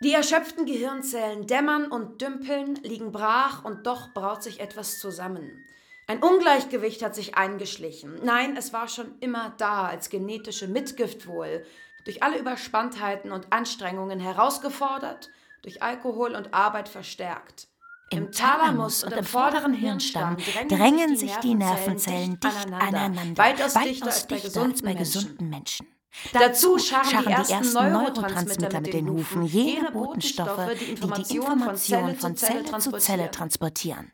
Die 0.03 0.11
erschöpften 0.11 0.65
Gehirnzellen 0.65 1.47
dämmern 1.47 1.89
und 1.89 2.21
dümpeln, 2.21 2.75
liegen 2.83 3.13
brach 3.13 3.63
und 3.63 3.87
doch 3.87 4.13
braut 4.13 4.43
sich 4.43 4.59
etwas 4.59 4.99
zusammen. 4.99 5.63
Ein 6.07 6.21
Ungleichgewicht 6.21 7.01
hat 7.03 7.15
sich 7.15 7.35
eingeschlichen. 7.35 8.19
Nein, 8.23 8.55
es 8.57 8.73
war 8.73 8.87
schon 8.87 9.15
immer 9.21 9.53
da, 9.57 9.85
als 9.85 10.09
genetische 10.09 10.67
Mitgift 10.67 11.27
wohl. 11.27 11.65
Durch 12.03 12.21
alle 12.21 12.37
Überspanntheiten 12.37 13.31
und 13.31 13.51
Anstrengungen 13.51 14.19
herausgefordert, 14.19 15.31
durch 15.63 15.81
Alkohol 15.81 16.35
und 16.35 16.53
Arbeit 16.53 16.89
verstärkt. 16.89 17.67
Im 18.11 18.31
Thalamus 18.31 19.03
und 19.03 19.13
im 19.13 19.25
vorderen 19.25 19.73
Hirnstamm 19.73 20.37
drängen 20.69 21.17
sich 21.17 21.35
die 21.37 21.55
Nervenzellen 21.55 22.39
dicht 22.39 22.71
aneinander, 22.71 23.35
weitaus 23.35 23.73
weitaus 23.73 23.83
dichter 23.83 24.05
als 24.05 24.27
bei 24.27 24.35
dichter 24.35 24.61
als 24.61 24.81
bei 24.83 24.93
gesunden 24.93 25.23
gesunden 25.23 25.49
Menschen. 25.49 25.87
Dazu 26.33 26.77
scharren 26.77 27.09
scharren 27.09 27.25
die 27.25 27.51
ersten 27.51 27.73
Neurotransmitter 27.73 28.79
mit 28.79 28.93
den 28.93 29.09
Hufen, 29.09 29.43
jene 29.43 29.91
Botenstoffe, 29.91 30.69
die 30.79 30.85
die 30.85 30.91
Informationen 30.91 32.11
Informationen 32.11 32.15
von 32.15 32.37
Zelle 32.37 32.63
zu 32.79 32.91
Zelle 32.99 33.31
transportieren. 33.31 34.11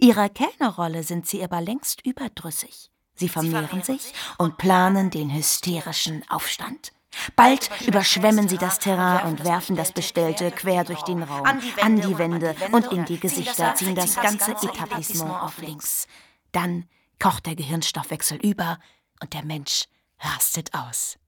Ihrer 0.00 0.28
Kellnerrolle 0.28 1.02
sind 1.02 1.26
sie 1.26 1.42
aber 1.42 1.60
längst 1.60 2.04
überdrüssig. 2.06 2.90
Sie 3.14 3.28
vermehren 3.28 3.82
sich 3.82 4.12
und 4.38 4.56
planen 4.56 5.10
den 5.10 5.32
hysterischen 5.32 6.24
Aufstand. 6.30 6.92
Bald 7.36 7.70
überschwemmen 7.86 8.48
sie 8.48 8.56
das 8.56 8.78
Terrain 8.78 9.26
und 9.26 9.44
werfen 9.44 9.76
das 9.76 9.92
Bestellte 9.92 10.50
quer 10.50 10.84
durch 10.84 11.02
den 11.02 11.22
Raum, 11.22 11.44
an 11.44 12.00
die 12.00 12.18
Wände 12.18 12.54
und 12.72 12.86
in 12.92 13.04
die 13.04 13.18
Gesichter, 13.18 13.74
ziehen 13.74 13.94
das 13.94 14.14
ganze 14.14 14.52
Etablissement 14.52 15.42
auf 15.42 15.60
links. 15.60 16.06
Dann 16.52 16.86
kocht 17.18 17.46
der 17.46 17.56
Gehirnstoffwechsel 17.56 18.38
über 18.38 18.78
und 19.20 19.34
der 19.34 19.44
Mensch 19.44 19.86
rastet 20.20 20.72
aus. 20.72 21.18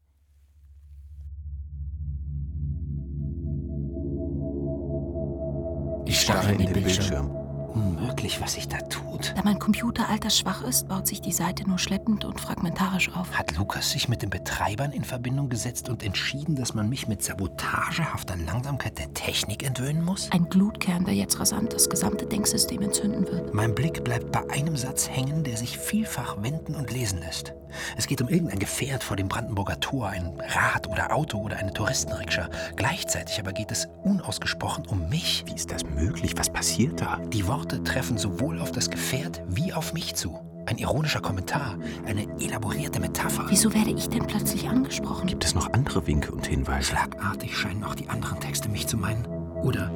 Ich 6.07 6.21
starre 6.21 6.53
in 6.53 6.59
den 6.59 6.73
Bildschirm. 6.73 7.42
Unmöglich, 7.75 8.41
was 8.41 8.55
sich 8.55 8.69
da 8.69 8.79
tut. 8.79 9.33
Da 9.37 9.43
mein 9.45 9.59
Computer 9.59 10.09
altersschwach 10.09 10.63
ist, 10.63 10.89
baut 10.89 11.07
sich 11.07 11.21
die 11.21 11.33
Seite 11.33 11.67
nur 11.69 11.79
schleppend 11.79 12.25
und 12.25 12.41
fragmentarisch 12.41 13.11
auf. 13.15 13.33
Hat 13.33 13.57
Lukas 13.57 13.91
sich 13.91 14.09
mit 14.09 14.23
den 14.23 14.31
Betreibern 14.31 14.93
in 14.93 15.05
Verbindung 15.05 15.49
gesetzt 15.49 15.89
und 15.89 16.03
entschieden, 16.03 16.57
dass 16.57 16.75
man 16.75 16.89
mich 16.89 17.09
mit 17.09 17.23
sabotagehafter 17.23 18.37
Langsamkeit 18.37 18.99
der 18.99 19.13
Technik 19.15 19.65
entwöhnen 19.65 20.05
muss? 20.05 20.31
Ein 20.33 20.49
Glutkern, 20.49 21.05
der 21.05 21.15
jetzt 21.15 21.41
rasant 21.41 21.73
das 21.73 21.89
gesamte 21.89 22.27
Denksystem 22.27 22.83
entzünden 22.83 23.27
wird. 23.27 23.55
Mein 23.55 23.75
Blick 23.75 24.05
bleibt 24.05 24.33
bei 24.33 24.49
einem 24.51 24.77
Satz 24.77 25.09
hängen, 25.09 25.45
der 25.45 25.57
sich 25.57 25.79
vielfach 25.79 26.43
wenden 26.43 26.75
und 26.75 26.93
lesen 26.93 27.21
lässt. 27.21 27.55
Es 27.97 28.07
geht 28.07 28.21
um 28.21 28.29
irgendein 28.29 28.59
Gefährt 28.59 29.03
vor 29.03 29.17
dem 29.17 29.29
Brandenburger 29.29 29.81
Tor, 29.81 30.09
ein 30.09 30.39
Rad 30.49 30.89
oder 30.89 31.15
Auto 31.15 31.39
oder 31.39 31.57
eine 31.57 31.73
Touristenrikscha. 31.73 32.49
Gleichzeitig 32.77 33.41
aber 33.41 33.53
geht 33.53 33.71
es 33.71 33.89
unausgesprochen 34.05 34.87
um 34.89 35.09
mich. 35.09 35.45
Wie 35.47 35.55
ist 35.55 35.71
das 35.71 35.85
möglich? 35.85 36.35
Was 36.37 36.51
passiert 36.51 37.01
da? 37.01 37.19
Die 37.33 37.47
Worte 37.47 37.62
treffen 37.67 38.19
sowohl 38.19 38.61
auf 38.61 38.73
das 38.73 38.91
Gefährt 38.91 39.43
wie 39.49 39.73
auf 39.73 39.93
mich 39.93 40.15
zu. 40.15 40.39
Ein 40.67 40.79
ironischer 40.79 41.21
Kommentar, 41.21 41.77
eine 42.07 42.27
elaborierte 42.41 43.01
Metapher. 43.01 43.47
Wieso 43.49 43.75
werde 43.75 43.91
ich 43.91 44.09
denn 44.09 44.27
plötzlich 44.27 44.69
angesprochen? 44.69 45.27
Gibt 45.27 45.45
es 45.45 45.55
noch 45.55 45.73
andere 45.73 46.07
Winke 46.07 46.33
und 46.33 46.47
Hinweise? 46.47 46.91
Schlagartig 46.91 47.57
scheinen 47.57 47.83
auch 47.85 47.95
die 47.95 48.09
anderen 48.09 48.39
Texte 48.39 48.69
mich 48.69 48.87
zu 48.87 48.97
meinen. 48.97 49.42
Oder 49.63 49.91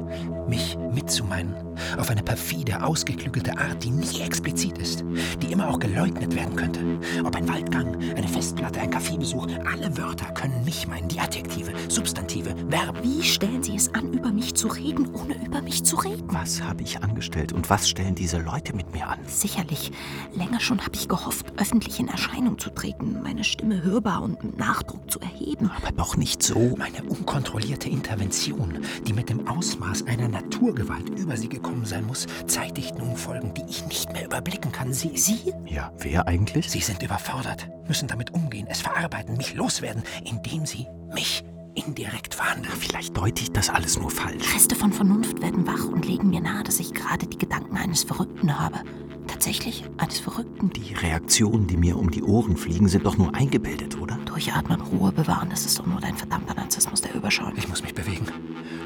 mich 0.47 0.77
mitzumeinen. 0.93 1.55
Auf 1.97 2.09
eine 2.09 2.23
perfide, 2.23 2.83
ausgeklügelte 2.83 3.57
Art, 3.57 3.83
die 3.83 3.91
nie 3.91 4.21
explizit 4.21 4.77
ist. 4.77 5.03
Die 5.41 5.51
immer 5.51 5.69
auch 5.69 5.79
geleugnet 5.79 6.35
werden 6.35 6.55
könnte. 6.55 6.79
Ob 7.23 7.35
ein 7.35 7.47
Waldgang, 7.47 7.97
eine 8.15 8.27
Festplatte, 8.27 8.79
ein 8.79 8.89
Kaffeebesuch. 8.89 9.47
Alle 9.71 9.95
Wörter 9.97 10.31
können 10.33 10.63
mich 10.65 10.87
meinen. 10.87 11.07
Die 11.07 11.19
Adjektive, 11.19 11.71
Substantive, 11.89 12.55
Verben. 12.69 13.03
Wie 13.03 13.23
stellen 13.23 13.63
Sie 13.63 13.75
es 13.75 13.93
an, 13.93 14.13
über 14.13 14.31
mich 14.31 14.55
zu 14.55 14.67
reden, 14.67 15.13
ohne 15.13 15.35
über 15.45 15.61
mich 15.61 15.83
zu 15.83 15.97
reden? 15.97 16.27
Was 16.27 16.61
habe 16.61 16.83
ich 16.83 17.01
angestellt 17.03 17.53
und 17.53 17.69
was 17.69 17.89
stellen 17.89 18.15
diese 18.15 18.39
Leute 18.39 18.75
mit 18.75 18.93
mir 18.93 19.07
an? 19.07 19.19
Sicherlich. 19.27 19.91
Länger 20.33 20.59
schon 20.59 20.81
habe 20.81 20.95
ich 20.95 21.07
gehofft, 21.07 21.45
öffentlich 21.57 21.99
in 21.99 22.07
Erscheinung 22.07 22.57
zu 22.57 22.69
treten, 22.69 23.21
meine 23.21 23.43
Stimme 23.43 23.83
hörbar 23.83 24.23
und 24.23 24.43
mit 24.43 24.57
Nachdruck 24.57 25.09
zu 25.11 25.19
erheben. 25.19 25.71
Aber 25.77 25.91
doch 25.91 26.17
nicht 26.17 26.41
so. 26.41 26.75
Meine 26.77 27.03
unkontrollierte 27.03 27.89
Intervention, 27.89 28.79
die 29.05 29.13
mit 29.13 29.29
dem 29.29 29.47
Ausmaß 29.57 30.05
einer 30.05 30.27
Naturgewalt 30.27 31.09
über 31.17 31.35
sie 31.35 31.49
gekommen 31.49 31.83
sein 31.83 32.05
muss, 32.05 32.27
zeitigt 32.45 32.95
nun 32.99 33.15
Folgen, 33.15 33.55
die 33.55 33.63
ich 33.67 33.87
nicht 33.87 34.13
mehr 34.13 34.25
überblicken 34.25 34.71
kann. 34.71 34.93
Sie, 34.93 35.17
Sie? 35.17 35.51
Ja, 35.65 35.91
wer 35.97 36.27
eigentlich? 36.27 36.69
Sie 36.69 36.79
sind 36.79 37.01
überfordert, 37.01 37.67
müssen 37.87 38.07
damit 38.07 38.35
umgehen, 38.35 38.67
es 38.69 38.81
verarbeiten, 38.81 39.35
mich 39.35 39.55
loswerden, 39.55 40.03
indem 40.23 40.67
Sie 40.67 40.85
mich 41.11 41.43
indirekt 41.73 42.35
verhandeln. 42.35 42.75
Vielleicht 42.77 43.17
deute 43.17 43.41
ich 43.41 43.51
das 43.51 43.71
alles 43.71 43.99
nur 43.99 44.11
falsch. 44.11 44.53
Reste 44.53 44.75
von 44.75 44.93
Vernunft 44.93 45.41
werden 45.41 45.65
wach 45.65 45.85
und 45.85 46.05
legen 46.05 46.29
mir 46.29 46.41
nahe, 46.41 46.63
dass 46.63 46.79
ich 46.79 46.93
gerade 46.93 47.25
die 47.25 47.39
Gedanken 47.39 47.77
eines 47.77 48.03
Verrückten 48.03 48.59
habe. 48.59 48.81
Tatsächlich, 49.25 49.83
eines 49.97 50.19
Verrückten. 50.19 50.69
Die 50.69 50.93
Reaktionen, 50.93 51.65
die 51.65 51.77
mir 51.77 51.97
um 51.97 52.11
die 52.11 52.23
Ohren 52.23 52.57
fliegen, 52.57 52.87
sind 52.87 53.05
doch 53.05 53.17
nur 53.17 53.33
eingebildet, 53.33 53.99
oder? 53.99 54.17
Durchatmen, 54.25 54.81
Ruhe 54.81 55.11
bewahren, 55.11 55.49
das 55.49 55.65
ist 55.65 55.79
doch 55.79 55.85
nur 55.85 55.99
dein 55.99 56.15
verdammter 56.15 56.53
Narzissmus, 56.53 57.01
der 57.01 57.15
überschaut. 57.15 57.53
Ich 57.57 57.67
muss 57.67 57.81
mich 57.81 57.93
bewegen. 57.93 58.27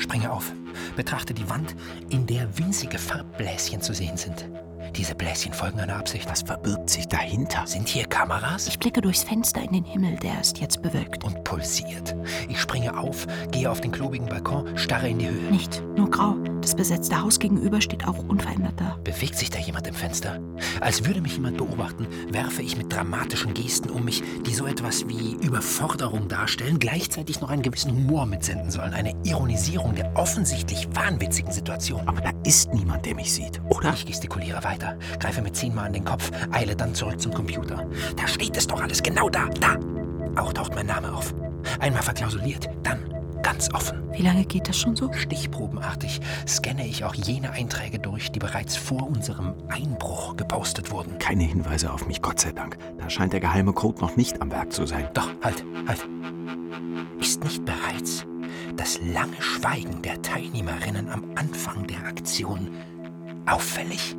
Springe 0.02 0.32
auf, 0.32 0.52
betrachte 0.96 1.34
die 1.34 1.48
Wand, 1.50 1.76
in 2.10 2.26
der 2.26 2.58
winzige 2.58 2.98
Farbbläschen 2.98 3.82
zu 3.82 3.94
sehen 3.94 4.18
sind. 4.18 4.50
Diese 4.96 5.16
Bläschen 5.16 5.54
folgen 5.54 5.80
einer 5.80 5.96
Absicht. 5.96 6.30
Was 6.30 6.42
verbirgt 6.42 6.90
sich 6.90 7.08
dahinter? 7.08 7.66
Sind 7.66 7.88
hier 7.88 8.06
Kameras? 8.06 8.68
Ich 8.68 8.78
blicke 8.78 9.02
durchs 9.02 9.24
Fenster 9.24 9.62
in 9.62 9.72
den 9.72 9.86
Himmel, 9.86 10.18
der 10.18 10.40
ist 10.42 10.60
jetzt 10.60 10.82
bewölkt. 10.82 11.24
Und 11.24 11.44
pulsiert. 11.44 12.16
Ich 12.50 12.60
springe 12.60 12.98
auf, 12.98 13.26
gehe 13.52 13.70
auf 13.70 13.82
den 13.82 13.92
klobigen 13.92 14.28
Balkon, 14.28 14.78
starre 14.78 15.10
in 15.10 15.20
die 15.20 15.30
Höhe. 15.30 15.52
Nicht, 15.52 15.84
nur 15.96 16.10
grau. 16.10 16.36
Das 16.62 16.76
besetzte 16.76 17.20
Haus 17.20 17.40
gegenüber 17.40 17.82
steht 17.82 18.08
auch 18.08 18.18
unverändert 18.28 18.74
da. 18.78 18.98
Bewegt 19.04 19.36
sich 19.36 19.50
da 19.50 19.60
jemand 19.60 19.88
im 19.88 19.96
Fenster? 19.96 20.40
Als 20.80 21.06
würde 21.06 21.22
mich 21.22 21.34
jemand 21.34 21.58
beobachten, 21.58 22.08
werfe 22.30 22.62
ich 22.62 22.78
mit 22.78 22.94
dramatischen 22.94 23.54
Gesten 23.54 23.90
um 23.90 24.06
mich, 24.06 24.22
die 24.46 24.54
so 24.54 24.68
etwas 24.68 25.08
wie 25.08 25.34
Überforderung 25.42 26.28
darstellen, 26.28 26.80
gleichzeitig 26.80 27.42
noch 27.42 27.50
einen 27.50 27.62
gewissen 27.62 27.92
Humor 27.92 28.26
mitsenden 28.26 28.70
sollen. 28.70 28.94
Eine 28.94 29.16
Ironisierung 29.24 29.96
der 29.96 30.12
offensichtlich 30.16 30.88
wahnwitzigen 30.94 31.52
Situation. 31.52 32.08
Aber 32.08 32.22
da 32.22 32.32
ist 32.44 32.74
niemand, 32.74 33.06
der 33.06 33.16
mich 33.16 33.34
sieht, 33.34 33.62
oder? 33.70 33.94
Ich 33.94 34.06
gestikuliere 34.06 34.64
weiter, 34.64 34.81
greife 35.20 35.42
mir 35.42 35.52
zehnmal 35.52 35.88
an 35.88 35.94
den 35.94 36.06
Kopf, 36.06 36.32
eile 36.52 36.76
dann 36.76 36.94
zurück 36.94 37.20
zum 37.20 37.34
Computer. 37.34 37.86
Da 38.16 38.28
steht 38.28 38.58
es 38.58 38.68
doch 38.68 38.82
alles, 38.82 39.02
genau 39.02 39.30
da, 39.30 39.48
da. 39.60 39.78
Auch 40.36 40.54
taucht 40.54 40.76
mein 40.76 40.88
Name 40.88 41.12
auf. 41.14 41.34
Einmal 41.80 42.04
verklausuliert, 42.04 42.70
dann 42.84 43.00
ganz 43.42 43.74
offen. 43.74 44.02
Wie 44.14 44.22
lange 44.22 44.46
geht 44.46 44.68
das 44.68 44.78
schon 44.78 44.96
so? 44.96 45.12
Stichprobenartig 45.14 46.22
scanne 46.48 46.88
ich 46.88 47.04
auch 47.04 47.14
jene 47.16 47.52
Einträge 47.52 48.00
durch, 48.00 48.32
die 48.32 48.40
bereits 48.40 48.76
vor 48.76 49.08
unserem 49.08 49.54
Einbruch 49.68 50.36
gepostet 50.36 50.92
wurden. 50.92 51.18
Keine 51.20 51.44
Hinweise 51.44 51.92
auf 51.92 52.08
mich, 52.08 52.22
Gott 52.22 52.40
sei 52.40 52.52
Dank. 52.52 52.78
Da 53.00 53.10
scheint 53.10 53.34
der 53.34 53.40
geheime 53.40 53.74
Code 53.74 54.02
noch 54.02 54.16
nicht 54.16 54.42
am 54.42 54.52
Werk 54.52 54.72
zu 54.72 54.86
sein. 54.86 55.10
Doch, 55.14 55.30
halt, 55.44 55.64
halt. 55.88 56.08
Ist 57.20 57.44
nicht 57.44 57.64
bereits 57.66 58.26
das 58.76 59.00
lange 59.02 59.42
Schweigen 59.42 60.02
der 60.02 60.22
Teilnehmerinnen 60.22 61.10
am 61.10 61.24
Anfang 61.36 61.88
der 61.88 62.06
Aktion 62.06 62.70
auffällig? 63.46 64.16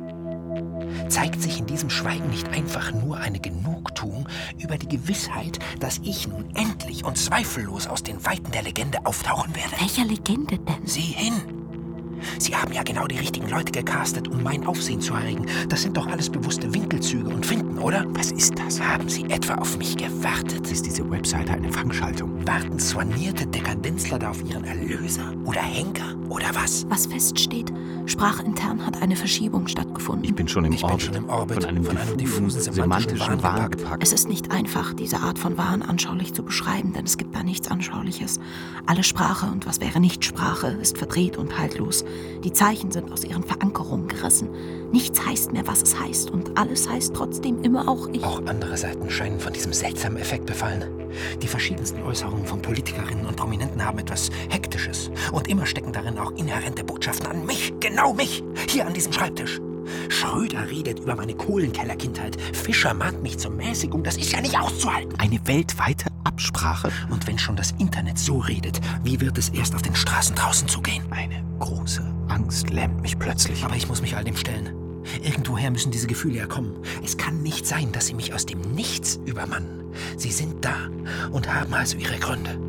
Zeigt 1.09 1.41
sich 1.41 1.59
in 1.59 1.65
diesem 1.65 1.89
Schweigen 1.89 2.29
nicht 2.29 2.49
einfach 2.49 2.91
nur 2.93 3.17
eine 3.17 3.39
Genugtuung 3.39 4.27
über 4.61 4.77
die 4.77 4.87
Gewissheit, 4.87 5.59
dass 5.79 5.99
ich 6.03 6.27
nun 6.27 6.55
endlich 6.55 7.05
und 7.05 7.17
zweifellos 7.17 7.87
aus 7.87 8.03
den 8.03 8.25
Weiten 8.25 8.51
der 8.51 8.63
Legende 8.63 9.05
auftauchen 9.05 9.55
werde? 9.55 9.79
Welcher 9.79 10.05
Legende 10.05 10.57
denn? 10.59 10.85
Sieh 10.85 11.01
hin! 11.01 11.62
Sie 12.39 12.55
haben 12.55 12.73
ja 12.73 12.83
genau 12.83 13.07
die 13.07 13.17
richtigen 13.17 13.49
Leute 13.49 13.71
gecastet, 13.71 14.27
um 14.27 14.43
mein 14.43 14.65
Aufsehen 14.65 15.01
zu 15.01 15.13
erregen. 15.13 15.45
Das 15.69 15.81
sind 15.81 15.97
doch 15.97 16.07
alles 16.07 16.29
bewusste 16.29 16.73
Winkelzüge 16.73 17.29
und 17.29 17.45
Finden, 17.45 17.77
oder? 17.79 18.05
Was 18.09 18.31
ist 18.31 18.57
das? 18.59 18.81
Haben 18.81 19.09
Sie 19.09 19.23
etwa 19.29 19.55
auf 19.55 19.77
mich 19.77 19.97
gewartet? 19.97 20.69
Ist 20.71 20.85
diese 20.85 21.09
Webseite 21.09 21.53
eine 21.53 21.71
Fangschaltung? 21.71 22.45
Warten 22.47 22.79
soignierte 22.79 23.45
Dekadenzler 23.47 24.19
da 24.19 24.29
auf 24.29 24.43
ihren 24.43 24.63
Erlöser? 24.63 25.33
Oder 25.45 25.61
Henker? 25.61 26.15
Oder 26.29 26.47
was? 26.53 26.85
Was 26.89 27.05
feststeht, 27.05 27.71
sprachintern 28.05 28.85
hat 28.85 29.01
eine 29.01 29.15
Verschiebung 29.15 29.67
stattgefunden. 29.67 30.23
Ich 30.23 30.33
bin 30.33 30.47
schon 30.47 30.65
im 30.65 30.73
Ich 30.73 30.81
bin 30.81 30.89
Orbit. 30.89 31.05
schon 31.05 31.15
im 31.15 31.29
Orbit 31.29 31.57
Von 31.57 31.65
einem, 31.65 31.83
von 31.83 31.97
einem 31.97 32.17
diffusen, 32.17 32.47
diffusen 32.47 32.73
semantischen 32.73 33.17
semantischen 33.17 33.43
Wahn 33.43 33.71
gepackt. 33.71 34.03
Es 34.03 34.13
ist 34.13 34.27
nicht 34.29 34.51
einfach, 34.51 34.93
diese 34.93 35.19
Art 35.19 35.37
von 35.37 35.57
Wahn 35.57 35.81
anschaulich 35.81 36.33
zu 36.33 36.43
beschreiben, 36.43 36.93
denn 36.93 37.05
es 37.05 37.17
gibt 37.17 37.35
da 37.35 37.43
nichts 37.43 37.67
Anschauliches. 37.67 38.39
Alle 38.85 39.03
Sprache 39.03 39.45
und 39.45 39.65
was 39.65 39.79
wäre 39.79 39.99
nicht 39.99 40.25
Sprache 40.25 40.67
ist 40.81 40.97
verdreht 40.97 41.37
und 41.37 41.57
haltlos. 41.57 42.03
Die 42.43 42.51
Zeichen 42.51 42.91
sind 42.91 43.11
aus 43.11 43.23
ihren 43.23 43.43
Verankerungen 43.43 44.07
gerissen. 44.07 44.49
Nichts 44.91 45.25
heißt 45.25 45.53
mehr, 45.53 45.65
was 45.65 45.81
es 45.81 45.99
heißt 45.99 46.31
und 46.31 46.57
alles 46.57 46.89
heißt 46.89 47.13
trotzdem 47.13 47.63
immer 47.63 47.87
auch 47.87 48.07
ich. 48.11 48.23
Auch 48.23 48.45
andere 48.45 48.77
Seiten 48.77 49.09
scheinen 49.09 49.39
von 49.39 49.53
diesem 49.53 49.73
seltsamen 49.73 50.17
Effekt 50.17 50.45
befallen. 50.45 50.83
Die 51.41 51.47
verschiedensten 51.47 52.01
Äußerungen 52.03 52.45
von 52.45 52.61
Politikerinnen 52.61 53.25
und 53.25 53.35
Prominenten 53.35 53.85
haben 53.85 53.99
etwas 53.99 54.29
Hektisches. 54.49 55.11
Und 55.31 55.47
immer 55.47 55.65
stecken 55.65 55.93
darin 55.93 56.17
auch 56.17 56.31
inhärente 56.31 56.83
Botschaften 56.83 57.27
an 57.27 57.45
mich, 57.45 57.73
genau 57.79 58.13
mich, 58.13 58.43
hier 58.67 58.85
an 58.85 58.93
diesem 58.93 59.13
Schreibtisch. 59.13 59.61
Schröder 60.09 60.69
redet 60.69 60.99
über 60.99 61.15
meine 61.15 61.33
Kohlenkellerkindheit. 61.33 62.39
Fischer 62.53 62.93
mahnt 62.93 63.21
mich 63.21 63.37
zur 63.37 63.51
Mäßigung. 63.51 64.03
Das 64.03 64.17
ist 64.17 64.31
ja 64.31 64.41
nicht 64.41 64.57
auszuhalten. 64.59 65.13
Eine 65.19 65.39
weltweite 65.45 66.09
Absprache? 66.23 66.91
Und 67.09 67.27
wenn 67.27 67.37
schon 67.37 67.55
das 67.55 67.73
Internet 67.79 68.17
so 68.17 68.39
redet, 68.39 68.79
wie 69.03 69.19
wird 69.21 69.37
es 69.37 69.49
erst 69.49 69.75
auf 69.75 69.81
den 69.81 69.95
Straßen 69.95 70.35
draußen 70.35 70.67
zugehen? 70.67 71.03
Eine 71.11 71.43
große 71.63 72.03
Angst 72.27 72.71
lähmt 72.71 73.01
mich 73.01 73.17
plötzlich. 73.17 73.63
Aber 73.63 73.75
ich 73.75 73.87
muss 73.87 74.01
mich 74.01 74.17
all 74.17 74.23
dem 74.25 74.35
stellen. 74.35 75.01
Irgendwoher 75.21 75.71
müssen 75.71 75.91
diese 75.91 76.07
Gefühle 76.07 76.39
ja 76.39 76.45
kommen. 76.45 76.75
Es 77.03 77.17
kann 77.17 77.41
nicht 77.41 77.65
sein, 77.65 77.93
dass 77.93 78.07
sie 78.07 78.13
mich 78.13 78.33
aus 78.33 78.45
dem 78.45 78.59
Nichts 78.59 79.19
übermannen. 79.25 79.93
Sie 80.17 80.31
sind 80.31 80.65
da 80.65 80.89
und 81.31 81.53
haben 81.53 81.73
also 81.73 81.97
ihre 81.97 82.19
Gründe. 82.19 82.59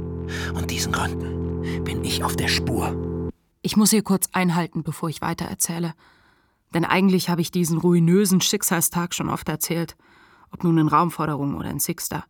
Und 0.55 0.71
diesen 0.71 0.93
Gründen 0.93 1.83
bin 1.83 2.05
ich 2.05 2.23
auf 2.23 2.37
der 2.37 2.49
Spur. 2.49 3.31
Ich 3.63 3.77
muss 3.77 3.91
hier 3.91 4.03
kurz 4.03 4.29
einhalten, 4.33 4.85
bevor 4.85 5.09
ich 5.09 5.21
weitererzähle. 5.21 5.95
Denn 6.73 6.85
eigentlich 6.85 7.29
habe 7.29 7.41
ich 7.41 7.51
diesen 7.51 7.79
ruinösen 7.79 8.41
Schicksalstag 8.41 9.15
schon 9.15 9.29
oft 9.29 9.49
erzählt. 9.49 9.97
Ob 10.53 10.63
nun 10.63 10.79
in 10.79 10.89
Raumforderung 10.89 11.57
oder 11.57 11.71
in 11.71 11.81
Sixter. 11.81 12.25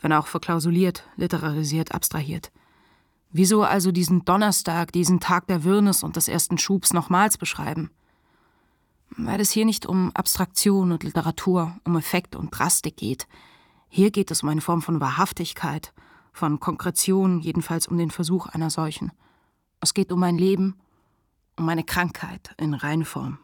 Wenn 0.00 0.12
auch 0.12 0.28
verklausuliert, 0.28 1.04
literarisiert, 1.16 1.92
abstrahiert. 1.92 2.52
Wieso 3.30 3.62
also 3.62 3.92
diesen 3.92 4.24
Donnerstag, 4.24 4.92
diesen 4.92 5.20
Tag 5.20 5.46
der 5.48 5.64
Wirrnis 5.64 6.02
und 6.02 6.16
des 6.16 6.28
ersten 6.28 6.56
Schubs 6.56 6.92
nochmals 6.92 7.36
beschreiben? 7.36 7.90
Weil 9.16 9.40
es 9.40 9.50
hier 9.50 9.64
nicht 9.64 9.86
um 9.86 10.10
Abstraktion 10.14 10.92
und 10.92 11.04
Literatur, 11.04 11.76
um 11.84 11.96
Effekt 11.96 12.36
und 12.36 12.50
Drastik 12.50 12.96
geht. 12.96 13.26
Hier 13.88 14.10
geht 14.10 14.30
es 14.30 14.42
um 14.42 14.48
eine 14.48 14.60
Form 14.60 14.82
von 14.82 15.00
Wahrhaftigkeit, 15.00 15.92
von 16.32 16.60
Konkretion, 16.60 17.40
jedenfalls 17.40 17.86
um 17.86 17.98
den 17.98 18.10
Versuch 18.10 18.46
einer 18.46 18.70
solchen. 18.70 19.12
Es 19.80 19.94
geht 19.94 20.12
um 20.12 20.20
mein 20.20 20.38
Leben, 20.38 20.76
um 21.56 21.64
meine 21.66 21.84
Krankheit 21.84 22.54
in 22.58 22.74
Reinform. 22.74 23.38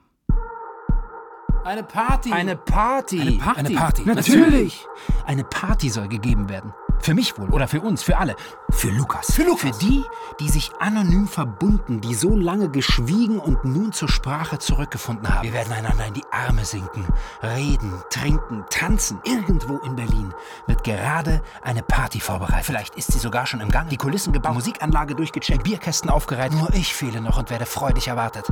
Eine 1.64 1.82
Party. 1.82 2.30
Eine 2.30 2.56
Party. 2.56 3.20
Eine 3.20 3.38
Party. 3.38 3.60
Eine 3.60 3.74
Party. 3.74 4.02
Natürlich. 4.04 4.86
Eine 5.24 5.44
Party 5.44 5.88
soll 5.88 6.08
gegeben 6.08 6.48
werden. 6.48 6.74
Für 7.04 7.12
mich 7.12 7.36
wohl 7.36 7.50
oder 7.50 7.68
für 7.68 7.82
uns, 7.82 8.02
für 8.02 8.16
alle. 8.16 8.34
Für 8.70 8.88
Lukas. 8.88 9.30
Für 9.30 9.42
Lukas. 9.42 9.76
Für 9.76 9.84
die, 9.84 10.02
die 10.40 10.48
sich 10.48 10.72
anonym 10.80 11.28
verbunden, 11.28 12.00
die 12.00 12.14
so 12.14 12.34
lange 12.34 12.70
geschwiegen 12.70 13.38
und 13.38 13.62
nun 13.62 13.92
zur 13.92 14.08
Sprache 14.08 14.58
zurückgefunden 14.58 15.28
haben. 15.28 15.42
Wir 15.42 15.52
werden 15.52 15.74
einander 15.74 16.06
in 16.06 16.14
die 16.14 16.24
Arme 16.30 16.64
sinken, 16.64 17.06
reden, 17.42 17.92
trinken, 18.08 18.64
tanzen. 18.70 19.20
Irgendwo 19.24 19.76
in 19.80 19.96
Berlin 19.96 20.32
wird 20.66 20.82
gerade 20.82 21.42
eine 21.62 21.82
Party 21.82 22.20
vorbereitet. 22.20 22.64
Vielleicht 22.64 22.94
ist 22.94 23.12
sie 23.12 23.18
sogar 23.18 23.44
schon 23.44 23.60
im 23.60 23.68
Gang. 23.68 23.90
Die 23.90 23.98
Kulissen 23.98 24.32
gebaut, 24.32 24.54
Musikanlage 24.54 25.14
durchgecheckt, 25.14 25.62
Bierkästen 25.62 26.08
aufgereiht. 26.08 26.54
Nur 26.54 26.72
ich 26.72 26.94
fehle 26.94 27.20
noch 27.20 27.36
und 27.36 27.50
werde 27.50 27.66
freudig 27.66 28.08
erwartet. 28.08 28.50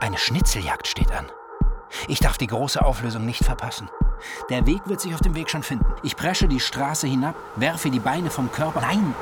Eine 0.00 0.16
Schnitzeljagd 0.16 0.86
steht 0.86 1.12
an. 1.12 1.26
Ich 2.08 2.20
darf 2.20 2.38
die 2.38 2.46
große 2.46 2.82
Auflösung 2.82 3.26
nicht 3.26 3.44
verpassen. 3.44 3.90
Der 4.50 4.66
Weg 4.66 4.82
wird 4.86 5.00
sich 5.00 5.14
auf 5.14 5.20
dem 5.20 5.34
Weg 5.34 5.50
schon 5.50 5.62
finden. 5.62 5.86
Ich 6.02 6.16
presche 6.16 6.48
die 6.48 6.60
Straße 6.60 7.06
hinab, 7.06 7.34
werfe 7.56 7.90
die 7.90 8.00
Beine 8.00 8.30
vom 8.30 8.50
Körper. 8.52 8.80
Nein, 8.80 9.14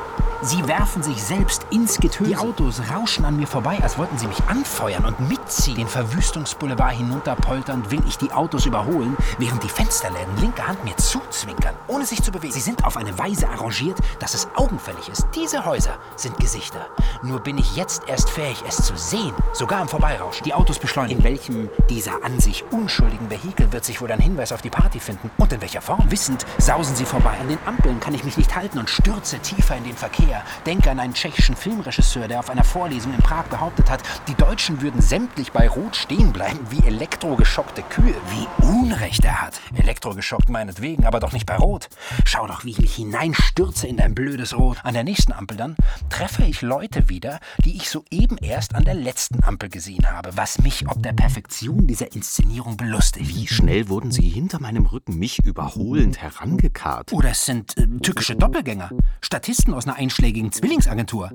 sie 0.43 0.67
werfen 0.69 1.03
sich 1.03 1.23
selbst 1.23 1.67
ins 1.71 1.99
Getöse. 1.99 2.31
Die 2.31 2.37
Autos 2.37 2.83
rauschen 2.95 3.25
an 3.25 3.37
mir 3.37 3.47
vorbei, 3.47 3.79
als 3.83 3.99
wollten 3.99 4.19
sie 4.19 4.27
mich 4.27 4.43
anfeuern 4.45 5.05
und 5.05 5.29
mitziehen. 5.29 5.77
Den 5.77 5.89
Verwüstungsboulevard 5.89 6.95
hinunterpolternd 6.95 7.91
will 7.91 8.03
ich 8.07 8.19
die 8.19 8.33
Autos 8.33 8.67
überholen, 8.67 9.17
während 9.39 9.63
die 9.63 9.69
Fensterläden 9.69 10.37
linker 10.41 10.67
Hand 10.67 10.85
mir 10.85 10.97
zuzwinkern, 10.97 11.75
ohne 11.87 12.07
sich 12.07 12.23
zu 12.23 12.33
bewegen. 12.33 12.53
Sie 12.53 12.61
sind 12.61 12.85
auf 12.85 12.97
eine 12.97 13.19
Weise 13.19 13.49
arrangiert, 13.49 13.99
dass 14.21 14.35
es 14.35 14.49
augenfällig 14.55 15.09
ist. 15.09 15.27
Diese 15.35 15.65
Häuser 15.65 15.99
sind 16.17 16.37
Gesichter. 16.39 16.87
Nur 17.23 17.41
bin 17.41 17.59
ich 17.59 17.77
jetzt 17.77 18.03
erst 18.07 18.31
fähig, 18.31 18.63
es 18.67 18.77
zu 18.77 18.97
sehen, 18.97 19.35
sogar 19.53 19.81
im 19.83 19.89
Vorbeirauschen. 19.89 20.45
Die 20.45 20.55
Autos 20.55 20.79
beschleunigen. 20.79 21.19
In 21.19 21.25
welchem 21.25 21.69
dieser 21.91 22.25
an 22.25 22.41
sich 22.41 22.65
unschuldigen 22.71 23.31
Vehikel 23.31 23.73
wird 23.73 23.85
sich 23.85 24.01
wohl 24.01 24.11
ein 24.11 24.21
Hinweis 24.21 24.53
auf 24.53 24.63
die 24.63 24.71
Party 24.71 24.84
Party 24.85 25.01
finden. 25.01 25.31
Und 25.39 25.51
in 25.51 25.63
welcher 25.63 25.81
Form? 25.81 26.11
Wissend 26.11 26.45
sausen 26.59 26.95
sie 26.95 27.07
vorbei. 27.07 27.33
An 27.41 27.49
den 27.49 27.59
Ampeln 27.65 28.01
kann 28.01 28.13
ich 28.13 28.23
mich 28.23 28.37
nicht 28.37 28.55
halten 28.55 28.79
und 28.79 28.91
stürze 28.91 29.39
tiefer 29.39 29.79
in 29.79 29.85
den 29.85 29.97
Verkehr. 29.97 30.43
Denke 30.67 30.91
an 30.91 31.01
einen 31.01 31.15
tschechischen 31.15 31.57
Filmregisseur, 31.57 32.29
der 32.29 32.41
auf 32.41 32.51
einer 32.51 32.65
Vorlesung 32.65 33.15
in 33.15 33.23
Prag 33.23 33.45
behauptet 33.45 33.89
hat, 33.89 34.03
die 34.29 34.35
Deutschen 34.35 34.83
würden 34.83 35.01
sämtlich 35.01 35.53
bei 35.53 35.71
Rot 35.71 35.97
stehen 35.97 36.35
bleiben, 36.35 36.61
wie 36.69 36.87
elektrogeschockte 36.87 37.83
Kühe. 37.85 38.15
Wie 38.29 38.67
Unrecht 38.67 39.25
er 39.25 39.41
hat. 39.41 39.59
Elektrogeschockt 39.75 40.51
meinetwegen, 40.51 41.07
aber 41.07 41.19
doch 41.19 41.33
nicht 41.33 41.47
bei 41.47 41.57
Rot. 41.57 41.89
Schau 42.27 42.47
doch, 42.47 42.65
wie 42.65 42.73
ich 42.73 42.79
mich 42.79 42.97
hineinstürze 42.97 43.87
in 43.87 43.97
dein 43.97 44.15
blödes 44.15 44.55
Rot. 44.55 44.77
An 44.83 44.93
der 44.93 45.05
nächsten 45.05 45.33
Ampel 45.33 45.57
dann 45.57 45.77
treffe 46.11 46.45
ich 46.45 46.61
Leute 46.61 47.09
wieder, 47.09 47.41
die 47.65 47.75
ich 47.77 47.89
soeben 47.89 48.37
erst 48.37 48.75
an 48.75 48.85
der 48.85 48.95
letzten 48.95 49.43
Ampel 49.45 49.71
gesehen 49.71 50.11
habe, 50.11 50.37
was 50.37 50.59
mich 50.59 50.87
ob 50.89 51.03
der 51.03 51.15
Perfektion 51.15 51.87
dieser 51.87 52.13
Inszenierung 52.13 52.77
belustigt. 52.77 53.35
Wie 53.35 53.47
schnell 53.47 53.89
wurden 53.89 54.13
Sie 54.13 54.29
hinter 54.29 54.61
meinem 54.61 54.74
Rücken 54.83 55.19
mich 55.19 55.45
überholend 55.45 56.21
herangekarrt? 56.21 57.13
Oder 57.13 57.31
es 57.31 57.47
sind 57.47 57.77
äh, 57.79 57.87
tückische 58.03 58.37
Doppelgänger, 58.37 58.91
Statisten 59.21 59.73
aus 59.75 59.87
einer 59.87 59.97
einschlägigen 59.97 60.53
Zwillingsagentur. 60.53 61.31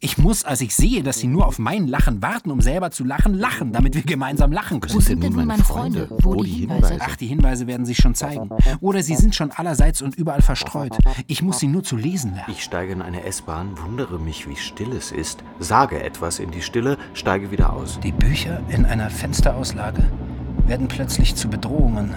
Ich 0.00 0.18
muss, 0.18 0.44
als 0.44 0.60
ich 0.60 0.74
sehe, 0.74 1.02
dass 1.02 1.18
sie 1.18 1.26
nur 1.26 1.46
auf 1.46 1.58
mein 1.58 1.86
Lachen 1.86 2.22
warten, 2.22 2.50
um 2.50 2.60
selber 2.60 2.90
zu 2.90 3.04
lachen, 3.04 3.34
lachen, 3.34 3.72
damit 3.72 3.94
wir 3.94 4.02
gemeinsam 4.02 4.52
lachen 4.52 4.80
können. 4.80 4.94
Wo 4.94 5.00
sind 5.00 5.22
denn 5.22 5.32
nun 5.32 5.46
meine 5.46 5.64
Freunde? 5.64 6.08
Wo, 6.20 6.34
Wo 6.34 6.42
die 6.42 6.50
die 6.50 6.60
Hinweise? 6.60 6.94
Hinweise? 6.94 6.98
Ach, 7.00 7.16
die 7.16 7.26
Hinweise 7.26 7.66
werden 7.66 7.86
sich 7.86 7.98
schon 7.98 8.14
zeigen. 8.14 8.50
Oder 8.80 9.02
sie 9.02 9.16
sind 9.16 9.34
schon 9.34 9.50
allerseits 9.50 10.02
und 10.02 10.14
überall 10.16 10.42
verstreut. 10.42 10.96
Ich 11.26 11.42
muss 11.42 11.58
sie 11.58 11.66
nur 11.66 11.82
zu 11.82 11.96
lesen 11.96 12.34
lernen. 12.34 12.52
Ich 12.52 12.62
steige 12.62 12.92
in 12.92 13.02
eine 13.02 13.24
S-Bahn, 13.24 13.78
wundere 13.78 14.18
mich, 14.18 14.48
wie 14.48 14.56
still 14.56 14.92
es 14.92 15.12
ist, 15.12 15.42
sage 15.58 16.02
etwas 16.02 16.38
in 16.38 16.50
die 16.50 16.62
Stille, 16.62 16.98
steige 17.14 17.50
wieder 17.50 17.72
aus. 17.72 17.98
Die 18.00 18.12
Bücher 18.12 18.60
in 18.68 18.84
einer 18.84 19.10
Fensterauslage 19.10 20.10
werden 20.66 20.88
plötzlich 20.88 21.34
zu 21.34 21.48
Bedrohungen. 21.48 22.14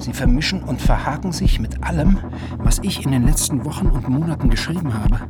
Sie 0.00 0.14
vermischen 0.14 0.62
und 0.62 0.80
verhaken 0.80 1.30
sich 1.30 1.60
mit 1.60 1.84
allem, 1.84 2.18
was 2.56 2.78
ich 2.78 3.04
in 3.04 3.12
den 3.12 3.26
letzten 3.26 3.66
Wochen 3.66 3.88
und 3.88 4.08
Monaten 4.08 4.48
geschrieben 4.48 4.94
habe. 4.94 5.20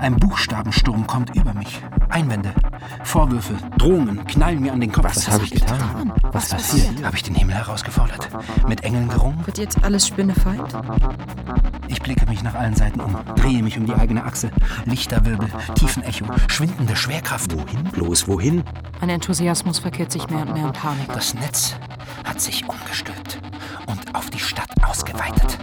Ein 0.00 0.16
Buchstabensturm 0.16 1.06
kommt 1.06 1.36
über 1.36 1.52
mich. 1.52 1.82
Einwände, 2.08 2.54
Vorwürfe, 3.04 3.54
Drohungen 3.76 4.26
knallen 4.26 4.60
mir 4.60 4.72
an 4.72 4.80
den 4.80 4.90
Kopf. 4.90 5.04
Was 5.04 5.30
habe 5.30 5.44
ich 5.44 5.50
getan? 5.50 6.12
Was 6.32 6.48
passiert? 6.48 7.04
Habe 7.04 7.16
ich 7.16 7.22
den 7.22 7.34
Himmel 7.34 7.54
herausgefordert? 7.54 8.30
Mit 8.66 8.82
Engeln 8.82 9.08
gerungen? 9.08 9.44
Wird 9.44 9.58
jetzt 9.58 9.84
alles 9.84 10.06
spinnefeind? 10.06 10.74
Ich 11.88 12.00
blicke 12.00 12.26
mich 12.26 12.42
nach 12.42 12.54
allen 12.54 12.74
Seiten 12.74 13.00
um, 13.00 13.14
drehe 13.36 13.62
mich 13.62 13.78
um 13.78 13.84
die 13.84 13.94
eigene 13.94 14.24
Achse. 14.24 14.50
Lichterwirbel, 14.86 15.48
Tiefenecho, 15.74 16.24
schwindende 16.48 16.96
Schwerkraft. 16.96 17.54
Wohin 17.54 17.84
bloß, 17.84 18.26
wohin? 18.26 18.62
Mein 19.00 19.10
Enthusiasmus 19.10 19.80
verkehrt 19.80 20.12
sich 20.12 20.28
mehr 20.30 20.42
und 20.46 20.54
mehr 20.54 20.66
in 20.66 20.72
Panik. 20.72 21.12
Das 21.12 21.34
Netz 21.34 21.76
hat 22.24 22.40
sich 22.40 22.66
umgestülpt 22.66 23.51
und 23.86 24.14
auf 24.14 24.30
die 24.30 24.38
Stadt 24.38 24.70
ausgeweitet. 24.82 25.58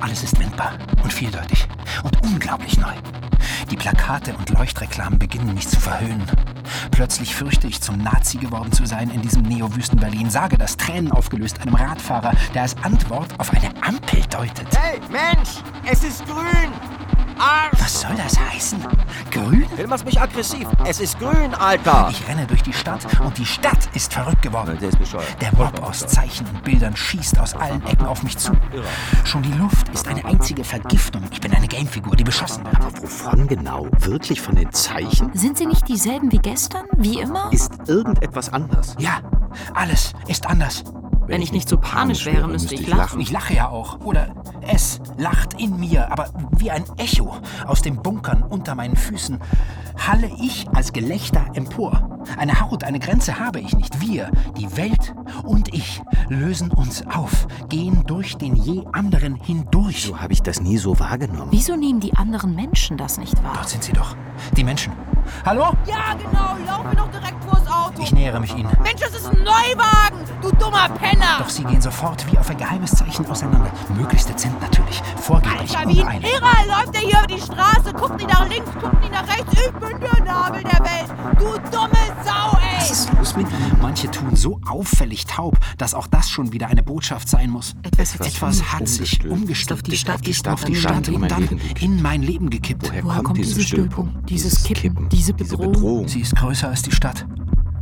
Alles 0.00 0.22
ist 0.22 0.38
wendbar 0.38 0.72
und 1.02 1.12
vieldeutig 1.12 1.66
und 2.02 2.22
unglaublich 2.24 2.78
neu. 2.78 2.94
Die 3.70 3.76
Plakate 3.76 4.34
und 4.34 4.50
Leuchtreklamen 4.50 5.18
beginnen 5.18 5.54
mich 5.54 5.68
zu 5.68 5.78
verhöhnen. 5.78 6.24
Plötzlich 6.90 7.34
fürchte 7.34 7.66
ich, 7.66 7.80
zum 7.80 7.98
Nazi 7.98 8.38
geworden 8.38 8.72
zu 8.72 8.86
sein 8.86 9.10
in 9.10 9.22
diesem 9.22 9.42
Neo-Wüsten-Berlin. 9.42 10.30
Sage 10.30 10.58
das 10.58 10.76
Tränen 10.76 11.12
aufgelöst 11.12 11.60
einem 11.60 11.74
Radfahrer, 11.74 12.32
der 12.54 12.62
als 12.62 12.76
Antwort 12.82 13.38
auf 13.38 13.52
eine 13.52 13.70
Ampel 13.82 14.22
deutet. 14.30 14.68
Hey, 14.76 15.00
Mensch, 15.10 15.62
es 15.90 16.04
ist 16.04 16.24
grün! 16.26 17.07
Arsch! 17.38 17.80
Was 17.80 18.00
soll 18.00 18.14
das 18.16 18.38
heißen? 18.38 18.78
Grün? 19.30 19.68
Filmer's 19.76 20.04
mich 20.04 20.20
aggressiv. 20.20 20.66
Es 20.84 21.00
ist 21.00 21.18
grün, 21.18 21.54
Alter! 21.54 22.08
Ich 22.10 22.26
renne 22.28 22.46
durch 22.46 22.62
die 22.62 22.72
Stadt 22.72 23.06
und 23.20 23.36
die 23.38 23.46
Stadt 23.46 23.88
ist 23.94 24.12
verrückt 24.12 24.42
geworden. 24.42 24.76
Der 24.80 24.88
ist 24.88 24.98
bescheuert. 24.98 25.36
Der 25.40 25.54
Mob 25.54 25.80
aus 25.82 26.06
Zeichen 26.06 26.46
und 26.48 26.62
Bildern 26.64 26.96
schießt 26.96 27.38
aus 27.38 27.54
allen 27.54 27.84
Ecken 27.86 28.06
auf 28.06 28.22
mich 28.22 28.36
zu. 28.36 28.52
Schon 29.24 29.42
die 29.42 29.52
Luft 29.52 29.88
ist 29.90 30.08
eine 30.08 30.24
einzige 30.24 30.64
Vergiftung. 30.64 31.22
Ich 31.30 31.40
bin 31.40 31.52
eine 31.54 31.68
Gamefigur, 31.68 32.16
die 32.16 32.24
beschossen 32.24 32.64
wird. 32.64 32.76
Aber 32.76 33.02
wovon 33.02 33.46
genau? 33.46 33.86
Wirklich 34.00 34.40
von 34.40 34.56
den 34.56 34.72
Zeichen? 34.72 35.30
Sind 35.34 35.58
sie 35.58 35.66
nicht 35.66 35.86
dieselben 35.88 36.32
wie 36.32 36.38
gestern? 36.38 36.86
Wie 36.96 37.20
immer? 37.20 37.52
Ist 37.52 37.72
irgendetwas 37.86 38.52
anders? 38.52 38.96
Ja, 38.98 39.20
alles 39.74 40.12
ist 40.26 40.46
anders. 40.46 40.84
Wenn 41.28 41.42
ich 41.42 41.52
nicht 41.52 41.68
so 41.68 41.76
panisch 41.76 42.24
wäre, 42.24 42.48
müsste 42.48 42.74
ich 42.74 42.86
lachen. 42.86 43.20
Ich 43.20 43.30
lache 43.30 43.54
ja 43.54 43.68
auch. 43.68 44.00
Oder 44.00 44.34
es 44.62 44.98
lacht 45.18 45.60
in 45.60 45.78
mir, 45.78 46.10
aber 46.10 46.30
wie 46.56 46.70
ein 46.70 46.84
Echo 46.96 47.36
aus 47.66 47.82
den 47.82 48.02
Bunkern 48.02 48.42
unter 48.42 48.74
meinen 48.74 48.96
Füßen 48.96 49.38
halle 50.06 50.30
ich 50.40 50.66
als 50.74 50.92
Gelächter 50.92 51.44
empor. 51.52 52.18
Eine 52.38 52.60
Haut, 52.60 52.82
eine 52.82 52.98
Grenze 52.98 53.38
habe 53.38 53.60
ich 53.60 53.76
nicht. 53.76 54.00
Wir, 54.00 54.30
die 54.56 54.74
Welt 54.76 55.14
und 55.42 55.74
ich, 55.74 56.00
lösen 56.28 56.70
uns 56.70 57.06
auf, 57.06 57.46
gehen 57.68 58.04
durch 58.06 58.36
den 58.36 58.56
je 58.56 58.84
anderen 58.92 59.34
hindurch. 59.34 60.04
So 60.04 60.20
habe 60.20 60.32
ich 60.32 60.42
das 60.42 60.60
nie 60.60 60.78
so 60.78 60.98
wahrgenommen. 60.98 61.48
Wieso 61.50 61.76
nehmen 61.76 62.00
die 62.00 62.14
anderen 62.16 62.54
Menschen 62.54 62.96
das 62.96 63.18
nicht 63.18 63.36
wahr? 63.42 63.52
Dort 63.54 63.68
sind 63.68 63.84
sie 63.84 63.92
doch. 63.92 64.16
Die 64.56 64.64
Menschen. 64.64 64.92
Hallo? 65.44 65.74
Ja, 65.86 66.14
genau. 66.14 66.56
Lauf 66.66 66.84
mir 66.84 66.96
doch 66.96 67.10
direkt 67.10 67.44
vors 67.44 67.66
Auto. 67.66 68.02
Ich 68.02 68.12
nähere 68.12 68.40
mich 68.40 68.54
ihnen. 68.54 68.70
Mensch, 68.82 69.00
das 69.00 69.10
ist 69.10 69.26
ein 69.26 69.42
Neuwagen. 69.42 70.07
Du 70.42 70.50
dummer 70.52 70.88
Penner. 70.90 71.38
Doch 71.38 71.48
sie 71.48 71.64
gehen 71.64 71.80
sofort 71.80 72.30
wie 72.30 72.38
auf 72.38 72.48
ein 72.50 72.56
geheimes 72.56 72.90
Zeichen 72.92 73.26
auseinander. 73.26 73.70
Möglichst 73.96 74.28
dezent 74.28 74.60
natürlich. 74.60 75.02
Vorgeblich 75.20 75.76
Alter, 75.76 75.90
wie 75.90 76.02
ein. 76.02 76.22
Irrer 76.22 76.66
läuft 76.66 76.94
er 76.94 77.00
hier 77.00 77.18
über 77.18 77.26
die 77.26 77.40
Straße. 77.40 77.92
Guckt 77.92 78.16
nicht 78.16 78.28
nach 78.30 78.48
links, 78.48 78.70
guckt 78.80 79.00
nicht 79.00 79.12
nach 79.12 79.26
rechts. 79.28 79.52
Ich 79.52 79.72
bin 79.72 80.00
der 80.00 80.24
Nabel 80.24 80.62
der 80.62 80.80
Welt. 80.80 81.10
Du 81.38 81.44
dumme 81.70 81.90
Sau, 82.24 82.56
ey. 82.58 82.76
Was 82.80 82.90
ist 82.90 83.12
los 83.14 83.36
mit? 83.36 83.46
Manche 83.80 84.10
tun 84.10 84.34
so 84.36 84.60
auffällig 84.68 85.26
taub, 85.26 85.56
dass 85.76 85.94
auch 85.94 86.06
das 86.06 86.30
schon 86.30 86.52
wieder 86.52 86.68
eine 86.68 86.82
Botschaft 86.82 87.28
sein 87.28 87.50
muss. 87.50 87.74
Etwas 87.82 88.14
hat 88.14 88.26
Etwas 88.26 88.56
sich 88.58 88.72
hat 88.72 88.88
sich 88.88 89.26
umgestülpt. 89.26 89.72
auf 89.72 89.82
die 89.90 89.96
Stadt 89.96 90.26
ist 90.28 90.48
auf 90.48 90.64
die. 90.64 90.74
Stadt 90.76 91.08
In 91.08 91.14
und 91.14 91.20
mein 91.20 91.28
dann 91.28 91.40
Leben 91.42 91.58
gekippt. 91.58 91.82
in 91.82 92.02
mein 92.02 92.22
Leben 92.22 92.50
gekippt. 92.50 92.88
Woher, 92.88 93.04
Woher 93.04 93.22
kommt, 93.22 93.38
diese 93.38 93.54
diese 93.54 93.66
Stülpung? 93.68 94.14
Dieses 94.28 94.62
Kippen, 94.64 95.08
diese 95.08 95.32
Bedrohung? 95.34 95.72
Bedrohung? 95.72 96.08
Sie 96.08 96.20
ist 96.20 96.36
größer 96.36 96.68
als 96.68 96.82
die 96.82 96.92
Stadt. 96.92 97.26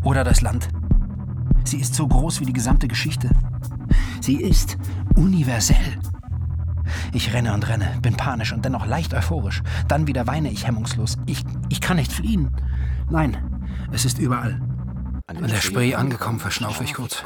Oder 0.02 0.24
das 0.24 0.40
Land. 0.40 0.68
Sie 1.64 1.78
ist 1.78 1.94
so 1.94 2.06
groß 2.06 2.40
wie 2.40 2.46
die 2.46 2.52
gesamte 2.52 2.88
Geschichte. 2.88 3.30
Sie 4.20 4.36
ist 4.36 4.76
universell. 5.16 5.98
Ich 7.12 7.32
renne 7.32 7.52
und 7.54 7.68
renne, 7.68 7.98
bin 8.02 8.16
panisch 8.16 8.52
und 8.52 8.64
dennoch 8.64 8.86
leicht 8.86 9.14
euphorisch. 9.14 9.62
Dann 9.88 10.06
wieder 10.06 10.26
weine 10.26 10.50
ich 10.50 10.66
hemmungslos. 10.66 11.16
Ich, 11.26 11.44
ich 11.68 11.80
kann 11.80 11.96
nicht 11.96 12.12
fliehen. 12.12 12.50
Nein, 13.10 13.36
es 13.92 14.04
ist 14.04 14.18
überall. 14.18 14.60
An 15.26 15.48
der 15.48 15.60
Spree 15.60 15.94
angekommen, 15.94 16.38
verschnaufe 16.38 16.84
ich 16.84 16.94
kurz. 16.94 17.24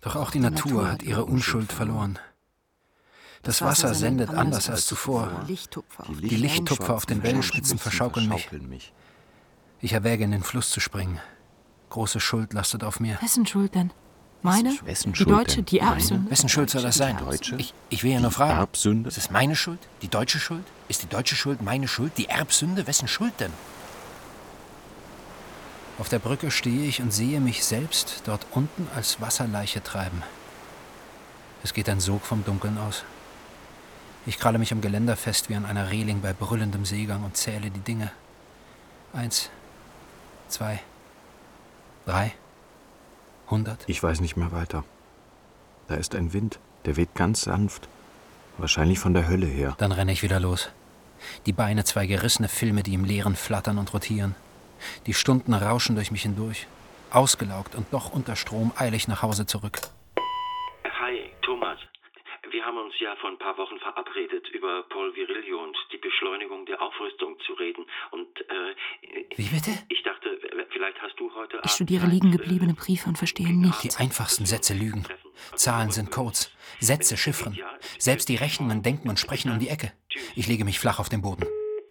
Doch 0.00 0.16
auch 0.16 0.30
die 0.30 0.40
Natur 0.40 0.90
hat 0.90 1.02
ihre 1.02 1.24
Unschuld 1.24 1.72
verloren. 1.72 2.18
Das 3.42 3.62
Wasser 3.62 3.94
sendet 3.94 4.30
anders 4.30 4.70
als 4.70 4.86
zuvor. 4.86 5.44
Die 5.48 6.36
Lichttupfer 6.36 6.94
auf 6.94 7.06
den 7.06 7.22
Wellenspitzen 7.22 7.78
verschaukeln 7.78 8.28
mich. 8.28 8.92
Ich 9.80 9.92
erwäge, 9.92 10.22
in 10.22 10.30
den 10.30 10.44
Fluss 10.44 10.70
zu 10.70 10.78
springen. 10.78 11.18
Große 11.92 12.20
Schuld 12.20 12.54
lastet 12.54 12.84
auf 12.84 13.00
mir. 13.00 13.20
Wessen 13.20 13.44
Schuld 13.46 13.74
denn? 13.74 13.90
Meine? 14.40 14.74
Wessen 14.86 15.12
die 15.12 15.18
Schuld 15.18 15.28
Deutsche, 15.28 15.56
denn? 15.56 15.66
die 15.66 15.80
Erbsünde? 15.80 16.30
Wessen 16.30 16.48
Schuld 16.48 16.70
soll 16.70 16.80
das 16.80 16.94
sein? 16.94 17.18
Deutsche? 17.18 17.56
Ich, 17.56 17.74
ich 17.90 18.02
will 18.02 18.12
ja 18.12 18.20
nur 18.20 18.30
fragen. 18.30 18.58
Erbsünde? 18.60 19.08
Ist 19.10 19.18
es 19.18 19.30
meine 19.30 19.54
Schuld? 19.54 19.78
Die 20.00 20.08
deutsche 20.08 20.40
Schuld? 20.40 20.64
Ist 20.88 21.02
die 21.02 21.06
deutsche 21.06 21.36
Schuld 21.36 21.60
meine 21.60 21.86
Schuld? 21.86 22.16
Die 22.16 22.30
Erbsünde? 22.30 22.86
Wessen 22.86 23.08
Schuld 23.08 23.34
denn? 23.40 23.52
Auf 25.98 26.08
der 26.08 26.18
Brücke 26.18 26.50
stehe 26.50 26.86
ich 26.86 27.02
und 27.02 27.12
sehe 27.12 27.40
mich 27.40 27.62
selbst 27.62 28.22
dort 28.24 28.46
unten 28.52 28.88
als 28.96 29.20
Wasserleiche 29.20 29.82
treiben. 29.82 30.22
Es 31.62 31.74
geht 31.74 31.90
ein 31.90 32.00
Sog 32.00 32.24
vom 32.24 32.42
Dunkeln 32.42 32.78
aus. 32.78 33.04
Ich 34.24 34.38
kralle 34.38 34.58
mich 34.58 34.72
am 34.72 34.80
Geländer 34.80 35.16
fest 35.18 35.50
wie 35.50 35.56
an 35.56 35.66
einer 35.66 35.90
Reling 35.90 36.22
bei 36.22 36.32
brüllendem 36.32 36.86
Seegang 36.86 37.22
und 37.22 37.36
zähle 37.36 37.70
die 37.70 37.80
Dinge. 37.80 38.10
Eins, 39.12 39.50
zwei, 40.48 40.80
drei, 42.06 42.32
hundert. 43.50 43.84
Ich 43.88 44.02
weiß 44.02 44.20
nicht 44.20 44.36
mehr 44.36 44.52
weiter. 44.52 44.84
Da 45.88 45.94
ist 45.96 46.14
ein 46.14 46.32
Wind, 46.32 46.58
der 46.84 46.96
weht 46.96 47.14
ganz 47.14 47.42
sanft. 47.42 47.88
Wahrscheinlich 48.58 48.98
von 48.98 49.14
der 49.14 49.28
Hölle 49.28 49.46
her. 49.46 49.74
Dann 49.78 49.92
renne 49.92 50.12
ich 50.12 50.22
wieder 50.22 50.40
los. 50.40 50.70
Die 51.46 51.52
Beine 51.52 51.84
zwei 51.84 52.06
gerissene 52.06 52.48
Filme, 52.48 52.82
die 52.82 52.94
im 52.94 53.04
Leeren 53.04 53.36
flattern 53.36 53.78
und 53.78 53.92
rotieren. 53.94 54.34
Die 55.06 55.14
Stunden 55.14 55.54
rauschen 55.54 55.94
durch 55.94 56.10
mich 56.10 56.22
hindurch. 56.22 56.66
Ausgelaugt 57.10 57.74
und 57.74 57.92
doch 57.92 58.12
unter 58.12 58.36
Strom 58.36 58.72
eile 58.76 58.96
ich 58.96 59.06
nach 59.06 59.22
Hause 59.22 59.46
zurück. 59.46 59.78
Hi, 60.84 61.30
Thomas. 61.42 61.78
Wir 62.50 62.64
haben 62.64 62.78
uns 62.78 62.94
ja 63.00 63.14
vor 63.16 63.30
ein 63.30 63.38
paar 63.38 63.56
Wochen 63.56 63.78
verabredet, 63.78 64.48
über 64.48 64.82
Paul 64.88 65.14
Virilio 65.14 65.62
und 65.62 65.76
die 65.92 65.98
Beschleunigung 65.98 66.66
der 66.66 66.80
Aufrüstung 66.82 67.38
zu 67.46 67.52
reden. 67.54 67.86
Und, 68.10 68.28
äh. 68.40 68.74
Wie 69.36 69.48
bitte? 69.48 69.70
Ich 69.88 70.02
dachte, 70.02 70.38
vielleicht 70.70 71.00
hast 71.00 71.11
du 71.11 71.11
heute. 71.11 71.11
Ich 71.64 71.70
studiere 71.72 72.06
liegen 72.06 72.30
gebliebene 72.32 72.74
Briefe 72.74 73.08
und 73.08 73.18
verstehe 73.18 73.52
nichts. 73.52 73.80
Die 73.82 73.94
einfachsten 73.96 74.46
Sätze 74.46 74.74
lügen. 74.74 75.04
Zahlen 75.56 75.90
sind 75.90 76.10
Codes. 76.10 76.50
Sätze 76.80 77.16
Chiffren. 77.16 77.58
Selbst 77.98 78.28
die 78.28 78.36
Rechnungen 78.36 78.82
denken 78.82 79.08
und 79.08 79.18
sprechen 79.18 79.50
um 79.50 79.58
die 79.58 79.68
Ecke. 79.68 79.92
Ich 80.34 80.46
lege 80.46 80.64
mich 80.64 80.78
flach 80.78 80.98
auf 80.98 81.08
den 81.08 81.22
Boden. 81.22 81.44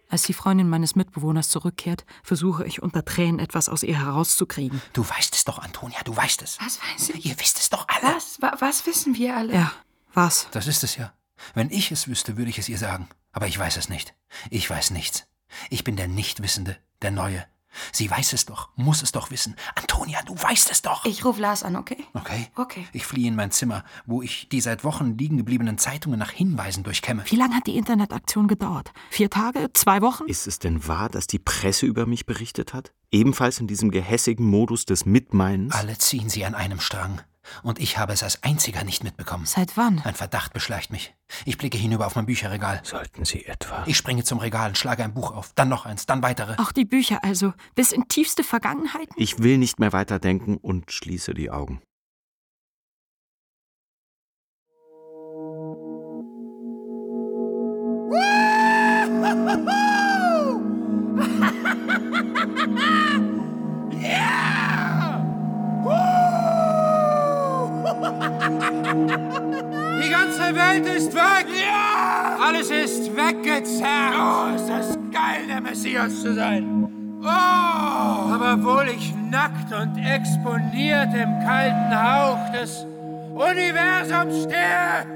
Als 0.08 0.24
die 0.24 0.34
Freundin 0.34 0.68
meines 0.68 0.94
Mitbewohners 0.94 1.48
zurückkehrt, 1.48 2.04
versuche 2.22 2.66
ich 2.66 2.82
unter 2.82 3.02
Tränen 3.04 3.38
etwas 3.38 3.68
aus 3.70 3.82
ihr 3.82 3.98
herauszukriegen. 3.98 4.82
Du 4.92 5.08
weißt 5.08 5.34
es 5.34 5.44
doch, 5.44 5.58
Antonia, 5.58 5.98
du 6.04 6.14
weißt 6.14 6.42
es. 6.42 6.58
Was 6.60 6.78
weiß 6.82 7.10
ich? 7.16 7.24
Ihr 7.26 7.38
wisst 7.40 7.58
es 7.58 7.70
doch 7.70 7.86
alle. 7.88 8.14
Was? 8.14 8.40
Wa- 8.42 8.54
Was 8.58 8.86
wissen 8.86 9.14
wir 9.16 9.34
alle? 9.36 9.54
Ja, 9.54 9.72
was? 10.12 10.48
Das 10.50 10.66
ist 10.66 10.84
es 10.84 10.96
ja. 10.96 11.14
Wenn 11.54 11.70
ich 11.70 11.90
es 11.92 12.08
wüsste, 12.08 12.36
würde 12.36 12.50
ich 12.50 12.58
es 12.58 12.68
ihr 12.68 12.76
sagen. 12.78 13.08
Aber 13.32 13.46
ich 13.48 13.58
weiß 13.58 13.78
es 13.78 13.88
nicht. 13.88 14.14
Ich 14.50 14.68
weiß 14.68 14.90
nichts. 14.90 15.26
Ich 15.70 15.82
bin 15.82 15.96
der 15.96 16.08
Nichtwissende, 16.08 16.76
der 17.00 17.10
Neue. 17.10 17.44
Sie 17.92 18.10
weiß 18.10 18.32
es 18.32 18.46
doch, 18.46 18.68
muss 18.76 19.02
es 19.02 19.12
doch 19.12 19.30
wissen. 19.30 19.56
Antonia, 19.74 20.20
du 20.22 20.34
weißt 20.34 20.70
es 20.70 20.82
doch. 20.82 21.04
Ich 21.04 21.24
rufe 21.24 21.40
Lars 21.40 21.62
an, 21.62 21.76
okay? 21.76 22.04
Okay. 22.14 22.48
Okay. 22.56 22.86
Ich 22.92 23.06
fliehe 23.06 23.28
in 23.28 23.36
mein 23.36 23.50
Zimmer, 23.50 23.84
wo 24.06 24.22
ich 24.22 24.48
die 24.48 24.60
seit 24.60 24.84
Wochen 24.84 25.16
liegen 25.18 25.36
gebliebenen 25.36 25.78
Zeitungen 25.78 26.18
nach 26.18 26.30
Hinweisen 26.30 26.82
durchkämme. 26.84 27.24
Wie 27.26 27.36
lange 27.36 27.54
hat 27.56 27.66
die 27.66 27.76
Internetaktion 27.76 28.48
gedauert? 28.48 28.92
Vier 29.10 29.30
Tage? 29.30 29.70
Zwei 29.74 30.02
Wochen? 30.02 30.24
Ist 30.26 30.46
es 30.46 30.58
denn 30.58 30.86
wahr, 30.86 31.08
dass 31.08 31.26
die 31.26 31.38
Presse 31.38 31.86
über 31.86 32.06
mich 32.06 32.26
berichtet 32.26 32.74
hat? 32.74 32.92
Ebenfalls 33.10 33.60
in 33.60 33.66
diesem 33.66 33.90
gehässigen 33.90 34.46
Modus 34.46 34.86
des 34.86 35.04
Mitmeinens? 35.04 35.74
Alle 35.74 35.98
ziehen 35.98 36.28
sie 36.28 36.44
an 36.44 36.54
einem 36.54 36.80
Strang. 36.80 37.20
Und 37.62 37.78
ich 37.78 37.98
habe 37.98 38.12
es 38.12 38.22
als 38.22 38.42
einziger 38.42 38.84
nicht 38.84 39.04
mitbekommen. 39.04 39.46
Seit 39.46 39.76
wann? 39.76 40.00
Ein 40.00 40.14
Verdacht 40.14 40.52
beschleicht 40.52 40.90
mich. 40.90 41.14
Ich 41.44 41.58
blicke 41.58 41.78
hinüber 41.78 42.06
auf 42.06 42.16
mein 42.16 42.26
Bücherregal. 42.26 42.80
Sollten 42.84 43.24
Sie 43.24 43.44
etwa. 43.46 43.84
Ich 43.86 43.96
springe 43.96 44.24
zum 44.24 44.38
Regal 44.38 44.70
und 44.70 44.78
schlage 44.78 45.04
ein 45.04 45.14
Buch 45.14 45.32
auf. 45.32 45.52
Dann 45.54 45.68
noch 45.68 45.86
eins, 45.86 46.06
dann 46.06 46.22
weitere. 46.22 46.56
Auch 46.58 46.72
die 46.72 46.84
Bücher 46.84 47.22
also, 47.22 47.52
bis 47.74 47.92
in 47.92 48.08
tiefste 48.08 48.44
Vergangenheiten? 48.44 49.14
Ich 49.16 49.38
will 49.40 49.58
nicht 49.58 49.78
mehr 49.78 49.92
weiterdenken 49.92 50.56
und 50.56 50.90
schließe 50.92 51.34
die 51.34 51.50
Augen. 51.50 51.80
Die 70.02 70.10
ganze 70.10 70.54
Welt 70.54 70.86
ist 70.86 71.14
weg! 71.14 71.46
Ja! 71.48 72.36
Alles 72.44 72.70
ist 72.70 73.16
weggezerrt! 73.16 74.14
Oh, 74.18 74.54
ist 74.54 74.68
das 74.68 74.98
geil, 75.12 75.46
der 75.48 75.60
Messias 75.60 76.20
zu 76.20 76.34
sein! 76.34 76.88
Oh! 77.22 77.26
Aber 77.26 78.54
obwohl 78.54 78.88
ich 78.88 79.14
nackt 79.30 79.72
und 79.72 79.96
exponiert 79.98 81.14
im 81.14 81.46
kalten 81.46 81.94
Hauch 81.94 82.52
des 82.52 82.86
Universums 83.34 84.44
stehe, 84.44 85.06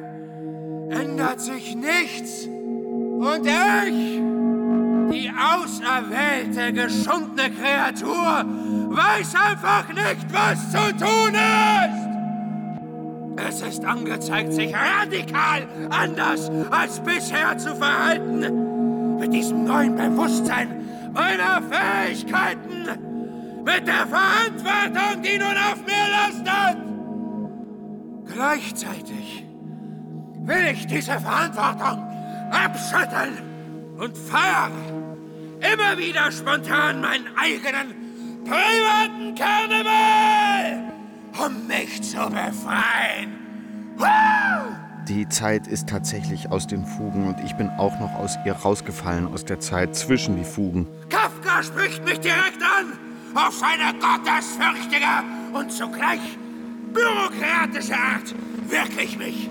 ändert 0.90 1.40
sich 1.40 1.74
nichts. 1.74 2.46
Und 2.46 3.46
ich, 3.46 4.20
die 5.10 5.30
auserwählte, 5.30 6.72
geschundene 6.72 7.50
Kreatur, 7.50 8.44
weiß 8.90 9.34
einfach 9.34 9.88
nicht, 9.88 10.32
was 10.32 10.70
zu 10.70 10.96
tun 10.96 11.34
ist! 11.34 12.05
Es 13.36 13.60
ist 13.60 13.84
angezeigt, 13.84 14.52
sich 14.52 14.74
radikal 14.74 15.66
anders 15.90 16.50
als 16.70 17.00
bisher 17.00 17.56
zu 17.58 17.74
verhalten. 17.76 19.18
Mit 19.18 19.32
diesem 19.32 19.64
neuen 19.64 19.96
Bewusstsein 19.96 20.68
meiner 21.12 21.62
Fähigkeiten. 21.62 22.88
Mit 23.64 23.86
der 23.86 24.06
Verantwortung, 24.06 25.22
die 25.22 25.38
nun 25.38 25.56
auf 25.56 25.78
mir 25.84 26.06
lastet. 26.10 26.82
Gleichzeitig 28.32 29.44
will 30.44 30.66
ich 30.72 30.86
diese 30.86 31.18
Verantwortung 31.18 32.04
abschütteln 32.50 33.38
und 33.98 34.16
feiere 34.16 34.70
immer 35.60 35.98
wieder 35.98 36.30
spontan 36.30 37.00
meinen 37.00 37.26
eigenen 37.36 37.94
privaten 38.44 39.34
Karneval 39.34 40.35
um 41.38 41.66
mich 41.66 42.02
zu 42.02 42.18
befreien. 42.18 43.46
Die 45.08 45.28
Zeit 45.28 45.68
ist 45.68 45.88
tatsächlich 45.88 46.50
aus 46.50 46.66
den 46.66 46.84
Fugen 46.84 47.28
und 47.28 47.38
ich 47.44 47.54
bin 47.54 47.70
auch 47.70 47.98
noch 48.00 48.12
aus 48.14 48.36
ihr 48.44 48.54
rausgefallen, 48.54 49.32
aus 49.32 49.44
der 49.44 49.60
Zeit 49.60 49.94
zwischen 49.94 50.36
die 50.36 50.44
Fugen. 50.44 50.88
Kafka 51.08 51.62
spricht 51.62 52.04
mich 52.04 52.18
direkt 52.18 52.60
an, 52.60 52.98
auf 53.34 53.54
seine 53.54 53.96
gottesfürchtige 53.98 55.06
und 55.52 55.70
zugleich 55.70 56.20
bürokratische 56.92 57.94
Art 57.94 58.34
wirklich 58.68 59.16
mich. 59.16 59.48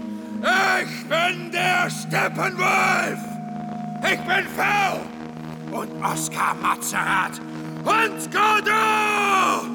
Ich 0.81 1.05
bin 1.05 1.51
der 1.51 1.89
Steppenwolf. 1.89 3.19
Ich 4.03 4.19
bin 4.19 4.45
V 4.55 5.79
und 5.79 6.03
Oskar 6.03 6.55
Mazerat 6.61 7.39
und 7.85 8.31
Godot. 8.31 9.74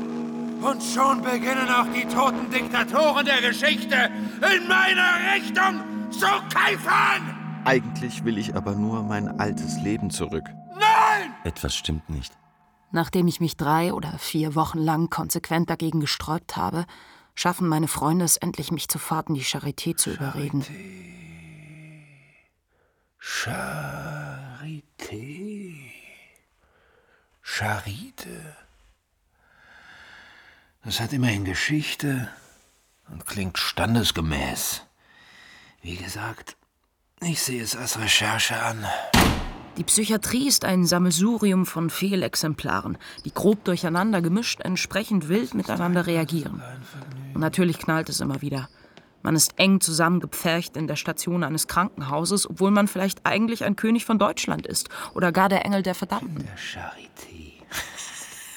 Und 0.63 0.83
schon 0.83 1.23
beginnen 1.23 1.69
auch 1.71 1.87
die 1.95 2.05
toten 2.07 2.51
Diktatoren 2.51 3.25
der 3.25 3.41
Geschichte 3.41 4.11
in 4.57 4.69
meiner 4.69 5.35
Richtung 5.35 5.81
zu 6.11 6.27
keifern! 6.53 7.63
Eigentlich 7.65 8.25
will 8.25 8.39
ich 8.39 8.55
aber 8.55 8.75
nur 8.75 9.03
mein 9.03 9.41
altes 9.41 9.79
Leben 9.81 10.11
zurück. 10.11 10.45
Nein! 10.75 11.35
Etwas 11.45 11.75
stimmt 11.75 12.09
nicht. 12.11 12.33
Nachdem 12.93 13.29
ich 13.29 13.41
mich 13.41 13.57
drei 13.57 13.93
oder 13.93 14.19
vier 14.19 14.55
Wochen 14.55 14.79
lang 14.79 15.11
konsequent 15.11 15.71
dagegen 15.71 16.01
gesträubt 16.01 16.57
habe, 16.57 16.87
schaffen 17.35 17.69
meine 17.69 17.89
Freunde 17.89 18.25
es 18.25 18.37
endlich, 18.37 18.73
mich 18.73 18.89
zu 18.89 18.99
Fahrt 18.99 19.29
in 19.29 19.35
die 19.35 19.45
Charité 19.45 19.97
zu 19.97 20.11
überreden. 20.11 20.65
Charité. 23.21 24.81
Charite. 27.43 28.60
Das 30.85 30.99
hat 30.99 31.12
immerhin 31.12 31.45
Geschichte 31.45 32.28
und 33.11 33.26
klingt 33.26 33.59
standesgemäß. 33.59 34.83
Wie 35.83 35.97
gesagt, 35.97 36.57
ich 37.20 37.43
sehe 37.43 37.62
es 37.62 37.76
als 37.76 37.99
Recherche 37.99 38.57
an. 38.62 38.85
Die 39.76 39.85
Psychiatrie 39.85 40.49
ist 40.49 40.64
ein 40.64 40.87
Sammelsurium 40.87 41.66
von 41.66 41.91
Fehlexemplaren, 41.91 42.97
die 43.24 43.33
grob 43.33 43.62
durcheinander 43.64 44.22
gemischt 44.22 44.61
entsprechend 44.61 45.28
wild 45.28 45.55
miteinander 45.55 46.07
reagieren. 46.07 46.62
Und 47.35 47.41
natürlich 47.41 47.78
knallt 47.78 48.09
es 48.09 48.20
immer 48.20 48.41
wieder. 48.41 48.68
Man 49.22 49.37
ist 49.37 49.59
eng 49.59 49.83
zusammengepfercht 49.83 50.78
in 50.78 50.87
der 50.87 50.97
Station 50.97 51.45
eines 51.45 51.66
Krankenhauses, 51.66 52.49
obwohl 52.49 52.70
man 52.70 52.89
vielleicht 52.89 53.26
eigentlich 53.26 53.64
ein 53.64 53.76
König 53.76 54.07
von 54.07 54.18
Deutschland 54.18 54.66
ist 54.66 54.89
oder 55.12 55.31
gar 55.31 55.51
der 55.51 55.66
Engel 55.66 55.83
der 55.83 55.95
Verdammten. 55.95 56.43
Der 56.43 56.57
Charité. 56.57 57.39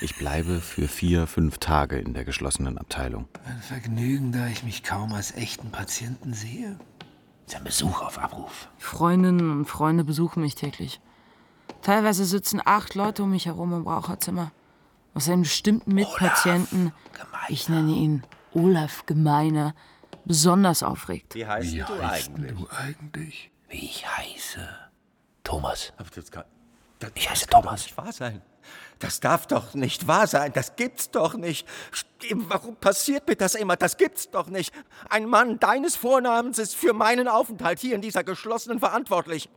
Ich 0.04 0.18
bleibe 0.18 0.60
für 0.60 0.90
vier, 0.90 1.28
fünf 1.28 1.60
Tage 1.60 1.98
in 1.98 2.14
der 2.14 2.26
geschlossenen 2.26 2.78
Abteilung. 2.78 3.30
Ein 3.46 3.62
Vergnügen, 3.62 4.34
da 4.34 4.48
ich 4.48 4.62
mich 4.64 4.84
kaum 4.84 5.14
als 5.14 5.32
echten 5.34 5.72
Patienten 5.72 6.34
sehe. 6.34 6.78
Ist 7.48 7.56
ein 7.56 7.64
Besuch 7.64 8.02
auf 8.02 8.20
Abruf. 8.20 8.68
Freundinnen 8.78 9.50
und 9.50 9.64
Freunde 9.66 10.04
besuchen 10.04 10.42
mich 10.42 10.56
täglich. 10.56 11.00
Teilweise 11.84 12.26
sitzen 12.26 12.62
acht 12.66 12.96
Leute 12.96 13.24
um 13.24 13.30
mich 13.30 13.46
herum 13.46 13.72
im 13.72 13.88
Raucherzimmer. 13.88 14.52
Aus 15.14 15.30
einem 15.30 15.44
bestimmten 15.44 15.94
Mitpatienten, 15.94 16.92
ich 17.48 17.70
nenne 17.70 17.94
ihn 17.94 18.24
Olaf 18.54 19.06
Gemeiner, 19.06 19.74
besonders 20.26 20.84
aufregt. 20.84 21.34
Wie 21.34 21.48
heißt 21.48 21.72
Wie 21.72 21.78
du 21.80 22.04
heißt 22.06 22.30
eigentlich? 22.30 22.52
du 22.58 22.68
eigentlich? 22.76 23.52
Wie 23.70 23.86
ich 23.86 24.06
heiße? 24.06 24.68
Thomas. 25.46 25.94
Aber 25.96 26.10
das 26.14 26.30
kann, 26.30 26.44
Ich 27.16 27.30
heiße 27.30 27.46
kann 27.48 27.62
doch 27.62 27.68
Thomas. 27.68 27.84
nicht 27.84 27.96
wahr 27.98 28.12
sein. 28.12 28.42
Das 29.04 29.20
darf 29.20 29.48
doch 29.48 29.74
nicht 29.74 30.08
wahr 30.08 30.28
sein. 30.28 30.54
Das 30.54 30.78
gibt's 30.78 31.12
doch 31.12 31.34
nicht. 31.34 31.68
Warum 32.32 32.78
passiert 32.78 33.28
mir 33.28 33.36
das 33.36 33.54
immer? 33.54 33.76
Das 33.76 33.98
gibt's 33.98 34.30
doch 34.30 34.48
nicht. 34.48 34.74
Ein 35.10 35.26
Mann 35.26 35.60
deines 35.60 35.98
Vornamens 35.98 36.58
ist 36.58 36.74
für 36.74 36.94
meinen 36.94 37.28
Aufenthalt 37.28 37.80
hier 37.80 37.96
in 37.96 38.02
dieser 38.02 38.24
geschlossenen 38.24 38.80
verantwortlich. 38.80 39.50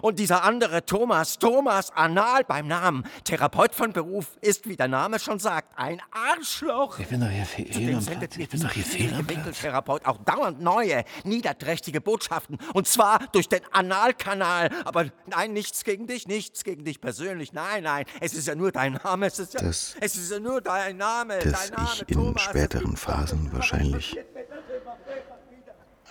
Und 0.00 0.18
dieser 0.18 0.44
andere 0.44 0.86
Thomas, 0.86 1.38
Thomas 1.38 1.90
Anal 1.90 2.44
beim 2.44 2.68
Namen, 2.68 3.04
Therapeut 3.24 3.74
von 3.74 3.92
Beruf, 3.92 4.38
ist, 4.40 4.66
wie 4.66 4.76
der 4.76 4.88
Name 4.88 5.18
schon 5.18 5.40
sagt, 5.40 5.78
ein 5.78 6.00
Arschloch. 6.12 6.98
Ich 6.98 7.08
bin 7.08 7.20
doch 7.20 7.28
hier 7.28 7.44
fehl 7.44 7.94
am 7.94 8.04
Platz. 8.04 8.36
Ich 8.38 8.48
bin 8.48 8.62
doch 8.62 8.72
hier 8.72 8.84
fehl 8.84 9.12
am 9.12 9.26
Platz. 9.26 9.36
Winkeltherapeut 9.36 10.06
auch 10.06 10.18
dauernd 10.18 10.62
neue, 10.62 11.04
niederträchtige 11.24 12.00
Botschaften. 12.00 12.58
Und 12.72 12.86
zwar 12.86 13.18
durch 13.32 13.48
den 13.48 13.60
Analkanal. 13.72 14.70
Aber 14.84 15.06
nein, 15.26 15.52
nichts 15.52 15.84
gegen 15.84 16.06
dich, 16.06 16.26
nichts 16.28 16.64
gegen 16.64 16.84
dich 16.84 17.00
persönlich. 17.00 17.52
Nein, 17.52 17.82
nein, 17.82 18.06
es 18.20 18.32
ist 18.32 18.46
ja 18.46 18.54
nur 18.54 18.72
dein 18.72 18.85
Name. 18.94 19.26
Es 19.26 19.38
ist 19.38 19.54
ja, 19.54 19.60
Das- 19.60 19.96
es 20.00 20.16
ist 20.16 20.30
ja 20.30 20.38
nur 20.40 20.60
dein 20.60 20.96
Name. 20.96 21.38
dass 21.38 21.68
dein 21.68 21.76
Name, 21.78 21.88
ich 21.94 22.08
in 22.08 22.14
Thomas. 22.16 22.42
späteren 22.42 22.96
Phasen 22.96 23.52
wahrscheinlich 23.52 24.16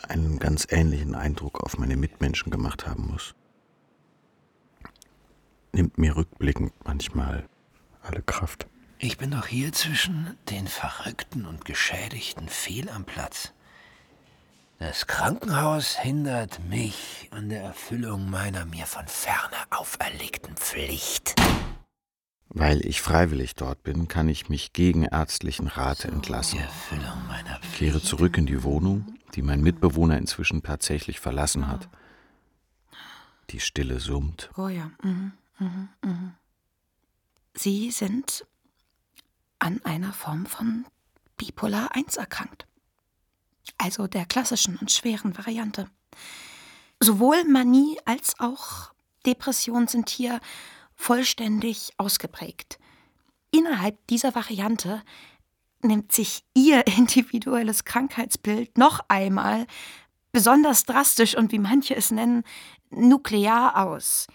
einen 0.08 0.38
ganz 0.40 0.68
ähnlichen 0.70 1.16
Eindruck 1.16 1.62
auf 1.64 1.78
meine 1.78 1.96
Mitmenschen 1.98 2.52
gemacht 2.52 2.86
haben 2.88 3.08
muss. 3.12 3.34
Nimmt 5.72 5.98
mir 5.98 6.16
rückblickend 6.16 6.74
manchmal 6.86 7.44
alle 8.04 8.22
Kraft. 8.22 8.68
Ich 9.00 9.18
bin 9.18 9.32
doch 9.32 9.48
hier 9.48 9.74
zwischen 9.74 10.38
den 10.50 10.68
Verrückten 10.68 11.46
und 11.46 11.66
Geschädigten 11.66 12.48
fehl 12.48 12.90
am 12.90 13.04
Platz. 13.04 13.52
Das 14.80 15.08
Krankenhaus 15.08 15.98
hindert 15.98 16.60
mich 16.70 17.30
an 17.32 17.50
der 17.50 17.64
Erfüllung 17.64 18.30
meiner 18.30 18.66
mir 18.66 18.86
von 18.86 19.08
ferne 19.08 19.56
auferlegten 19.70 20.56
Pflicht. 20.56 21.36
Weil 22.50 22.86
ich 22.86 23.02
freiwillig 23.02 23.56
dort 23.56 23.84
bin, 23.84 24.08
kann 24.08 24.30
ich 24.30 24.50
mich 24.50 24.72
gegen 24.72 25.04
ärztlichen 25.04 25.68
Rat 25.68 26.06
entlassen. 26.06 26.60
Erfüllung 26.60 27.28
meiner 27.28 27.60
Kehre 27.76 28.02
zurück 28.02 28.38
in 28.38 28.46
die 28.46 28.64
Wohnung, 28.64 29.18
die 29.36 29.42
mein 29.42 29.62
Mitbewohner 29.62 30.18
inzwischen 30.18 30.64
tatsächlich 30.64 31.20
verlassen 31.20 31.68
hat. 31.68 31.90
Die 33.50 33.60
Stille 33.60 34.00
summt. 34.00 34.50
Oh 34.58 34.68
ja. 34.68 34.92
Mhm. 35.04 35.34
Mhm. 35.60 35.90
Mhm. 36.04 36.34
Sie 37.54 37.92
sind 37.92 38.46
an 39.60 39.82
einer 39.84 40.14
Form 40.14 40.46
von 40.46 40.86
Bipolar 41.38 41.96
1 41.96 42.18
erkrankt. 42.18 42.68
Also 43.78 44.08
der 44.08 44.26
klassischen 44.26 44.78
und 44.78 44.92
schweren 44.92 45.38
Variante. 45.38 45.90
Sowohl 47.00 47.44
Manie 47.46 47.98
als 48.06 48.40
auch 48.40 48.94
Depression 49.26 49.88
sind 49.88 50.10
hier 50.10 50.40
vollständig 50.96 51.92
ausgeprägt. 51.98 52.80
Innerhalb 53.52 54.06
dieser 54.08 54.36
Variante 54.36 55.02
nimmt 55.82 56.12
sich 56.12 56.44
Ihr 56.54 56.86
individuelles 56.98 57.86
Krankheitsbild 57.86 58.78
noch 58.78 59.02
einmal 59.08 59.68
besonders 60.32 60.84
drastisch 60.84 61.38
und 61.38 61.52
wie 61.52 61.60
manche 61.60 61.96
es 61.96 62.12
nennen, 62.12 62.44
nuklear 62.90 63.78
aus. 63.78 64.28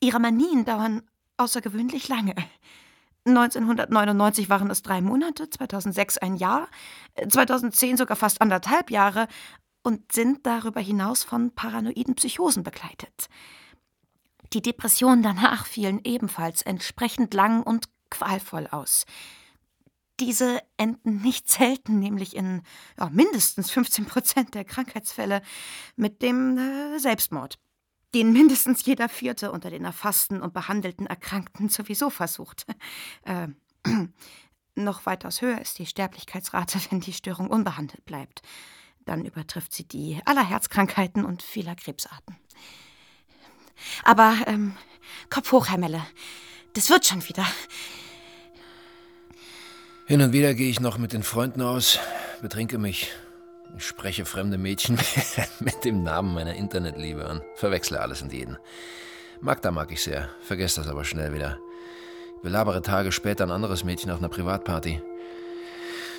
Ihre 0.00 0.20
Manien 0.20 0.64
dauern 0.64 1.02
außergewöhnlich 1.36 2.08
lange. 2.08 2.34
1999 3.26 4.48
waren 4.48 4.70
es 4.70 4.82
drei 4.82 5.00
Monate, 5.00 5.50
2006 5.50 6.18
ein 6.18 6.36
Jahr, 6.36 6.68
2010 7.28 7.96
sogar 7.96 8.16
fast 8.16 8.40
anderthalb 8.40 8.90
Jahre 8.90 9.26
und 9.82 10.12
sind 10.12 10.46
darüber 10.46 10.80
hinaus 10.80 11.24
von 11.24 11.50
paranoiden 11.50 12.14
Psychosen 12.14 12.62
begleitet. 12.62 13.28
Die 14.52 14.62
Depressionen 14.62 15.22
danach 15.22 15.66
fielen 15.66 16.00
ebenfalls 16.04 16.62
entsprechend 16.62 17.34
lang 17.34 17.62
und 17.62 17.88
qualvoll 18.10 18.66
aus. 18.68 19.04
Diese 20.20 20.62
enden 20.78 21.20
nicht 21.20 21.50
selten, 21.50 21.98
nämlich 21.98 22.34
in 22.34 22.62
ja, 22.98 23.10
mindestens 23.10 23.70
15 23.70 24.06
Prozent 24.06 24.54
der 24.54 24.64
Krankheitsfälle, 24.64 25.42
mit 25.94 26.22
dem 26.22 26.56
äh, 26.56 26.98
Selbstmord, 26.98 27.58
den 28.14 28.32
mindestens 28.32 28.84
jeder 28.86 29.10
Vierte 29.10 29.52
unter 29.52 29.68
den 29.68 29.84
erfassten 29.84 30.40
und 30.40 30.54
behandelten 30.54 31.06
Erkrankten 31.06 31.68
sowieso 31.68 32.08
versucht. 32.08 32.66
Äh, 33.24 33.48
noch 34.74 35.04
weitaus 35.04 35.42
höher 35.42 35.60
ist 35.60 35.78
die 35.78 35.86
Sterblichkeitsrate, 35.86 36.78
wenn 36.90 37.00
die 37.00 37.12
Störung 37.12 37.50
unbehandelt 37.50 38.04
bleibt. 38.06 38.40
Dann 39.04 39.24
übertrifft 39.24 39.74
sie 39.74 39.86
die 39.86 40.20
aller 40.24 40.48
Herzkrankheiten 40.48 41.24
und 41.24 41.42
vieler 41.42 41.76
Krebsarten. 41.76 42.36
Aber 44.04 44.36
ähm, 44.46 44.74
Kopf 45.30 45.52
hoch, 45.52 45.68
Herr 45.68 45.78
Melle. 45.78 46.02
Das 46.74 46.90
wird 46.90 47.06
schon 47.06 47.26
wieder. 47.28 47.46
Hin 50.06 50.22
und 50.22 50.32
wieder 50.32 50.54
gehe 50.54 50.70
ich 50.70 50.78
noch 50.78 50.98
mit 50.98 51.12
den 51.12 51.22
Freunden 51.22 51.62
aus, 51.62 51.98
betrinke 52.40 52.78
mich. 52.78 53.10
Ich 53.76 53.84
spreche 53.84 54.24
fremde 54.24 54.56
Mädchen 54.56 54.98
mit 55.60 55.84
dem 55.84 56.02
Namen 56.02 56.32
meiner 56.32 56.54
Internetliebe 56.54 57.26
an. 57.26 57.42
Verwechsle 57.56 58.00
alles 58.00 58.22
und 58.22 58.32
jeden. 58.32 58.56
Magda 59.40 59.70
mag 59.70 59.90
ich 59.90 60.02
sehr, 60.02 60.28
vergesse 60.42 60.80
das 60.80 60.90
aber 60.90 61.04
schnell 61.04 61.34
wieder. 61.34 61.58
Belabere 62.42 62.82
Tage 62.82 63.10
später 63.10 63.44
ein 63.44 63.50
anderes 63.50 63.84
Mädchen 63.84 64.10
auf 64.10 64.18
einer 64.18 64.28
Privatparty. 64.28 65.02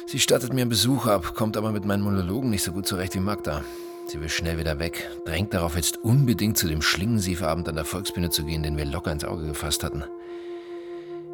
Sie 0.05 0.19
stattet 0.19 0.53
mir 0.53 0.61
einen 0.61 0.69
Besuch 0.69 1.05
ab, 1.05 1.33
kommt 1.35 1.57
aber 1.57 1.71
mit 1.71 1.85
meinen 1.85 2.03
Monologen 2.03 2.49
nicht 2.49 2.63
so 2.63 2.71
gut 2.71 2.87
zurecht 2.87 3.15
wie 3.15 3.19
Magda. 3.19 3.63
Sie 4.07 4.21
will 4.21 4.29
schnell 4.29 4.57
wieder 4.57 4.79
weg, 4.79 5.09
drängt 5.25 5.53
darauf, 5.53 5.75
jetzt 5.75 5.97
unbedingt 6.01 6.57
zu 6.57 6.69
dem 6.69 6.81
Schlingensiefabend 6.81 7.67
an 7.67 7.75
der 7.75 7.83
Volksbühne 7.83 8.29
zu 8.29 8.45
gehen, 8.45 8.63
den 8.63 8.77
wir 8.77 8.85
locker 8.85 9.11
ins 9.11 9.25
Auge 9.25 9.45
gefasst 9.45 9.83
hatten. 9.83 10.05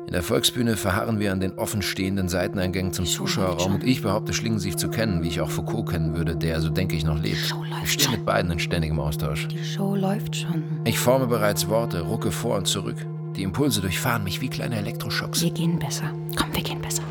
In 0.08 0.12
der 0.12 0.24
Volksbühne 0.24 0.76
verharren 0.76 1.20
wir 1.20 1.32
an 1.32 1.40
den 1.40 1.54
offenstehenden 1.54 2.30
Seiteneingängen 2.30 2.92
zum 2.92 3.06
Zuschauerraum 3.06 3.76
und 3.76 3.84
ich 3.84 4.02
behaupte 4.02 4.34
Schlingensief 4.34 4.76
zu 4.76 4.90
kennen, 4.90 5.24
wie 5.24 5.28
ich 5.28 5.40
auch 5.40 5.52
Foucault 5.52 5.90
kennen 5.90 6.18
würde, 6.18 6.36
der, 6.36 6.62
so 6.62 6.70
denke 6.70 6.96
ich, 6.96 7.06
noch 7.06 7.22
lebt. 7.22 7.54
Ich 7.84 7.92
stehe 7.92 8.10
mit 8.10 8.26
beiden 8.26 8.52
in 8.52 8.60
ständigem 8.60 9.00
Austausch. 9.00 9.48
Die 9.48 9.64
Show 9.64 9.96
läuft 9.96 10.36
schon. 10.36 10.64
Ich 10.84 10.98
forme 10.98 11.28
bereits 11.28 11.70
Worte, 11.70 12.02
rucke 12.02 12.32
vor 12.32 12.58
und 12.58 12.68
zurück. 12.68 12.98
Die 13.36 13.44
Impulse 13.44 13.82
durchfahren 13.82 14.24
mich 14.24 14.42
wie 14.42 14.50
kleine 14.50 14.78
Elektroschocks. 14.78 15.42
Wir 15.42 15.52
gehen 15.52 15.80
besser. 15.80 16.12
Komm, 16.36 16.54
wir 16.54 16.64
gehen 16.64 16.82
besser. 16.82 17.04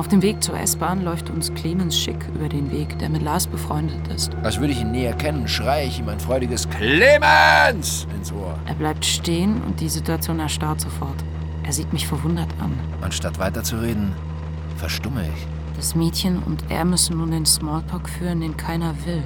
Auf 0.00 0.08
dem 0.08 0.22
Weg 0.22 0.42
zur 0.42 0.58
S-Bahn 0.58 1.04
läuft 1.04 1.28
uns 1.28 1.52
Clemens 1.52 1.94
Schick 1.94 2.26
über 2.34 2.48
den 2.48 2.72
Weg, 2.72 2.98
der 3.00 3.10
mit 3.10 3.20
Lars 3.20 3.46
befreundet 3.46 4.08
ist. 4.08 4.34
Als 4.42 4.58
würde 4.58 4.72
ich 4.72 4.80
ihn 4.80 4.92
näher 4.92 5.12
kennen, 5.12 5.46
schreie 5.46 5.86
ich 5.86 5.98
ihm 5.98 6.08
ein 6.08 6.18
freudiges 6.18 6.66
Clemens 6.70 8.06
ins 8.16 8.32
Ohr. 8.32 8.58
Er 8.64 8.76
bleibt 8.76 9.04
stehen 9.04 9.60
und 9.60 9.78
die 9.78 9.90
Situation 9.90 10.40
erstarrt 10.40 10.80
sofort. 10.80 11.22
Er 11.64 11.74
sieht 11.74 11.92
mich 11.92 12.06
verwundert 12.06 12.48
an. 12.62 12.72
Anstatt 13.02 13.38
weiterzureden, 13.38 14.14
verstumme 14.78 15.20
ich. 15.24 15.46
Das 15.76 15.94
Mädchen 15.94 16.42
und 16.44 16.64
er 16.70 16.86
müssen 16.86 17.18
nun 17.18 17.32
den 17.32 17.44
Smalltalk 17.44 18.08
führen, 18.08 18.40
den 18.40 18.56
keiner 18.56 18.94
will. 19.04 19.22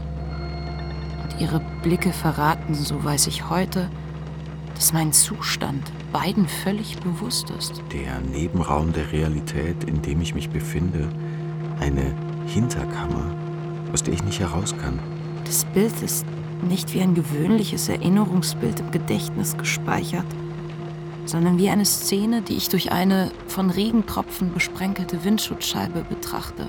Und 1.23 1.41
ihre 1.41 1.61
Blicke 1.85 2.13
verraten, 2.13 2.75
so 2.75 3.05
weiß 3.05 3.29
ich 3.29 3.49
heute, 3.49 3.89
dass 4.75 4.93
mein 4.93 5.13
Zustand 5.13 5.83
beiden 6.13 6.49
völlig 6.49 6.99
bewusst 6.99 7.51
ist. 7.51 7.83
Der 7.93 8.21
Nebenraum 8.21 8.93
der 8.93 9.11
Realität, 9.13 9.85
in 9.85 10.03
dem 10.03 10.21
ich 10.21 10.35
mich 10.35 10.51
befinde, 10.51 11.09
eine 11.81 12.15
Hinterkammer, 12.47 13.35
aus 13.93 14.03
der 14.03 14.15
ich 14.15 14.25
nicht 14.25 14.41
heraus 14.41 14.75
kann. 14.77 14.99
Das 15.45 15.65
Bild 15.67 16.03
ist 16.03 16.27
nicht 16.69 16.95
wie 16.95 17.01
ein 17.01 17.15
gewöhnliches 17.15 17.89
Erinnerungsbild 17.89 18.81
im 18.81 18.91
Gedächtnis 18.91 19.57
gespeichert, 19.57 20.27
sondern 21.27 21.59
wie 21.59 21.69
eine 21.69 21.85
Szene, 21.85 22.43
die 22.43 22.55
ich 22.55 22.69
durch 22.69 22.93
eine 22.93 23.31
von 23.47 23.71
Regentropfen 23.71 24.53
besprenkelte 24.53 25.25
Windschutzscheibe 25.25 26.05
betrachte, 26.09 26.69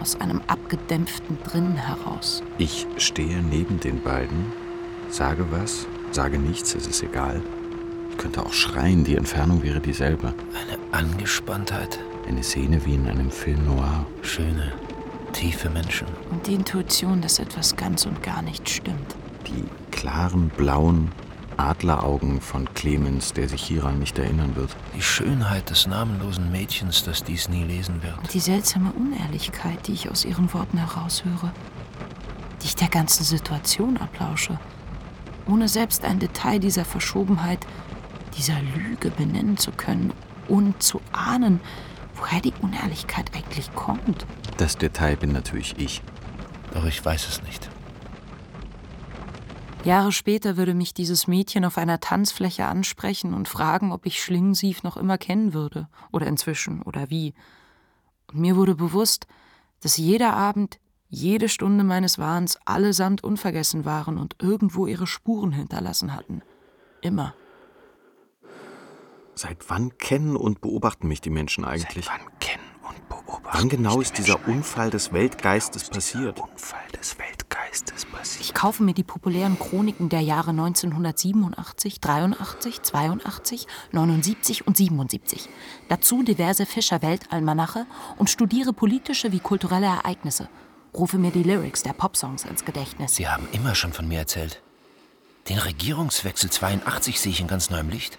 aus 0.00 0.20
einem 0.20 0.40
abgedämpften 0.46 1.38
Drinnen 1.44 1.76
heraus. 1.76 2.42
Ich 2.58 2.86
stehe 2.96 3.42
neben 3.42 3.80
den 3.80 4.02
beiden 4.02 4.46
Sage 5.10 5.44
was, 5.50 5.86
sage 6.14 6.38
nichts, 6.38 6.74
es 6.74 6.86
ist 6.86 7.02
egal. 7.02 7.42
Ich 8.10 8.16
könnte 8.18 8.44
auch 8.44 8.52
schreien, 8.52 9.04
die 9.04 9.16
Entfernung 9.16 9.62
wäre 9.62 9.80
dieselbe. 9.80 10.34
Eine 10.54 10.78
Angespanntheit. 10.92 11.98
Eine 12.28 12.42
Szene 12.42 12.84
wie 12.84 12.94
in 12.94 13.08
einem 13.08 13.30
Film 13.30 13.64
noir. 13.64 14.06
Schöne, 14.22 14.72
tiefe 15.32 15.70
Menschen. 15.70 16.06
Und 16.30 16.46
die 16.46 16.54
Intuition, 16.54 17.20
dass 17.20 17.38
etwas 17.38 17.74
ganz 17.76 18.06
und 18.06 18.22
gar 18.22 18.42
nicht 18.42 18.68
stimmt. 18.68 19.16
Die 19.46 19.64
klaren, 19.90 20.48
blauen 20.50 21.10
Adleraugen 21.56 22.40
von 22.40 22.72
Clemens, 22.74 23.32
der 23.32 23.48
sich 23.48 23.62
hieran 23.62 23.98
nicht 23.98 24.18
erinnern 24.18 24.56
wird. 24.56 24.70
Die 24.96 25.02
Schönheit 25.02 25.68
des 25.70 25.86
namenlosen 25.86 26.50
Mädchens, 26.50 27.04
das 27.04 27.22
dies 27.22 27.48
nie 27.48 27.64
lesen 27.64 28.02
wird. 28.02 28.16
Und 28.18 28.32
die 28.32 28.40
seltsame 28.40 28.92
Unehrlichkeit, 28.92 29.86
die 29.86 29.92
ich 29.92 30.10
aus 30.10 30.24
ihren 30.24 30.52
Worten 30.54 30.78
heraushöre. 30.78 31.52
Die 32.62 32.66
ich 32.66 32.76
der 32.76 32.88
ganzen 32.88 33.24
Situation 33.24 33.96
ablausche. 33.96 34.58
Ohne 35.50 35.68
selbst 35.68 36.04
ein 36.04 36.20
Detail 36.20 36.60
dieser 36.60 36.84
Verschobenheit, 36.84 37.66
dieser 38.36 38.60
Lüge 38.76 39.10
benennen 39.10 39.56
zu 39.56 39.72
können 39.72 40.12
und 40.48 40.80
zu 40.82 41.00
ahnen, 41.12 41.60
woher 42.14 42.40
die 42.40 42.52
Unehrlichkeit 42.60 43.34
eigentlich 43.34 43.74
kommt. 43.74 44.26
Das 44.58 44.76
Detail 44.78 45.16
bin 45.16 45.32
natürlich 45.32 45.76
ich. 45.78 46.02
Doch 46.72 46.84
ich 46.84 47.04
weiß 47.04 47.28
es 47.28 47.42
nicht. 47.42 47.68
Jahre 49.84 50.12
später 50.12 50.56
würde 50.56 50.74
mich 50.74 50.94
dieses 50.94 51.26
Mädchen 51.26 51.64
auf 51.64 51.78
einer 51.78 52.00
Tanzfläche 52.00 52.66
ansprechen 52.66 53.32
und 53.32 53.48
fragen, 53.48 53.92
ob 53.92 54.06
ich 54.06 54.22
Schlingensief 54.22 54.82
noch 54.82 54.96
immer 54.96 55.18
kennen 55.18 55.54
würde 55.54 55.88
oder 56.12 56.26
inzwischen 56.26 56.82
oder 56.82 57.10
wie. 57.10 57.34
Und 58.30 58.40
mir 58.40 58.56
wurde 58.56 58.74
bewusst, 58.74 59.26
dass 59.80 59.96
jeder 59.96 60.34
Abend, 60.34 60.78
jede 61.10 61.48
Stunde 61.48 61.84
meines 61.84 62.18
Wahns 62.18 62.58
allesamt 62.64 63.22
unvergessen 63.22 63.84
waren 63.84 64.16
und 64.16 64.36
irgendwo 64.40 64.86
ihre 64.86 65.06
Spuren 65.06 65.52
hinterlassen 65.52 66.14
hatten. 66.14 66.42
Immer. 67.02 67.34
Seit 69.34 69.68
wann 69.68 69.96
kennen 69.98 70.36
und 70.36 70.60
beobachten 70.60 71.08
mich 71.08 71.20
die 71.20 71.30
Menschen 71.30 71.64
eigentlich? 71.64 72.06
Seit 72.06 72.20
wann 72.20 72.38
kennen 72.38 72.62
und 72.88 73.08
beobachten 73.08 73.48
Wann 73.52 73.68
genau 73.68 74.00
ist 74.00 74.18
dieser 74.18 74.46
Unfall 74.46 74.90
des 74.90 75.12
Weltgeistes 75.12 75.88
passiert? 75.88 76.38
Unfall 76.40 76.86
des 76.96 77.18
Weltgeistes 77.18 78.06
passiert? 78.06 78.44
Ich 78.44 78.54
kaufe 78.54 78.82
mir 78.82 78.94
die 78.94 79.02
populären 79.02 79.58
Chroniken 79.58 80.08
der 80.08 80.20
Jahre 80.20 80.50
1987, 80.50 82.00
83, 82.00 82.82
82, 82.82 83.66
79 83.92 84.66
und 84.66 84.76
77. 84.76 85.48
Dazu 85.88 86.22
diverse 86.22 86.66
Fischer-Weltalmanache 86.66 87.86
und 88.18 88.30
studiere 88.30 88.72
politische 88.72 89.32
wie 89.32 89.40
kulturelle 89.40 89.86
Ereignisse. 89.86 90.48
Rufe 90.94 91.18
mir 91.18 91.30
die 91.30 91.42
Lyrics 91.42 91.82
der 91.82 91.92
Popsongs 91.92 92.44
ins 92.44 92.64
Gedächtnis. 92.64 93.14
Sie 93.14 93.28
haben 93.28 93.48
immer 93.52 93.74
schon 93.74 93.92
von 93.92 94.08
mir 94.08 94.18
erzählt. 94.18 94.62
Den 95.48 95.58
Regierungswechsel 95.58 96.50
82 96.50 97.20
sehe 97.20 97.32
ich 97.32 97.40
in 97.40 97.46
ganz 97.46 97.70
neuem 97.70 97.88
Licht. 97.88 98.18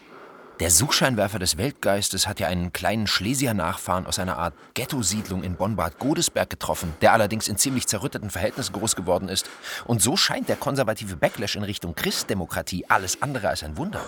Der 0.60 0.70
Suchscheinwerfer 0.70 1.40
des 1.40 1.58
Weltgeistes 1.58 2.28
hat 2.28 2.40
ja 2.40 2.48
einen 2.48 2.72
kleinen 2.72 3.08
Schlesier-Nachfahren 3.08 4.06
aus 4.06 4.20
einer 4.20 4.38
Art 4.38 4.54
Ghetto-Siedlung 4.76 5.44
in 5.44 5.56
Bonn-Bad 5.56 5.98
Godesberg 5.98 6.52
getroffen, 6.52 6.94
der 7.02 7.14
allerdings 7.14 7.48
in 7.48 7.58
ziemlich 7.58 7.88
zerrütteten 7.88 8.30
Verhältnissen 8.30 8.74
groß 8.74 8.96
geworden 8.96 9.28
ist. 9.28 9.50
Und 9.86 10.04
so 10.04 10.16
scheint 10.16 10.50
der 10.50 10.58
konservative 10.58 11.16
Backlash 11.16 11.56
in 11.56 11.64
Richtung 11.64 11.96
Christdemokratie 11.96 12.86
alles 12.90 13.22
andere 13.24 13.50
als 13.50 13.64
ein 13.64 13.76
Wunder. 13.76 14.02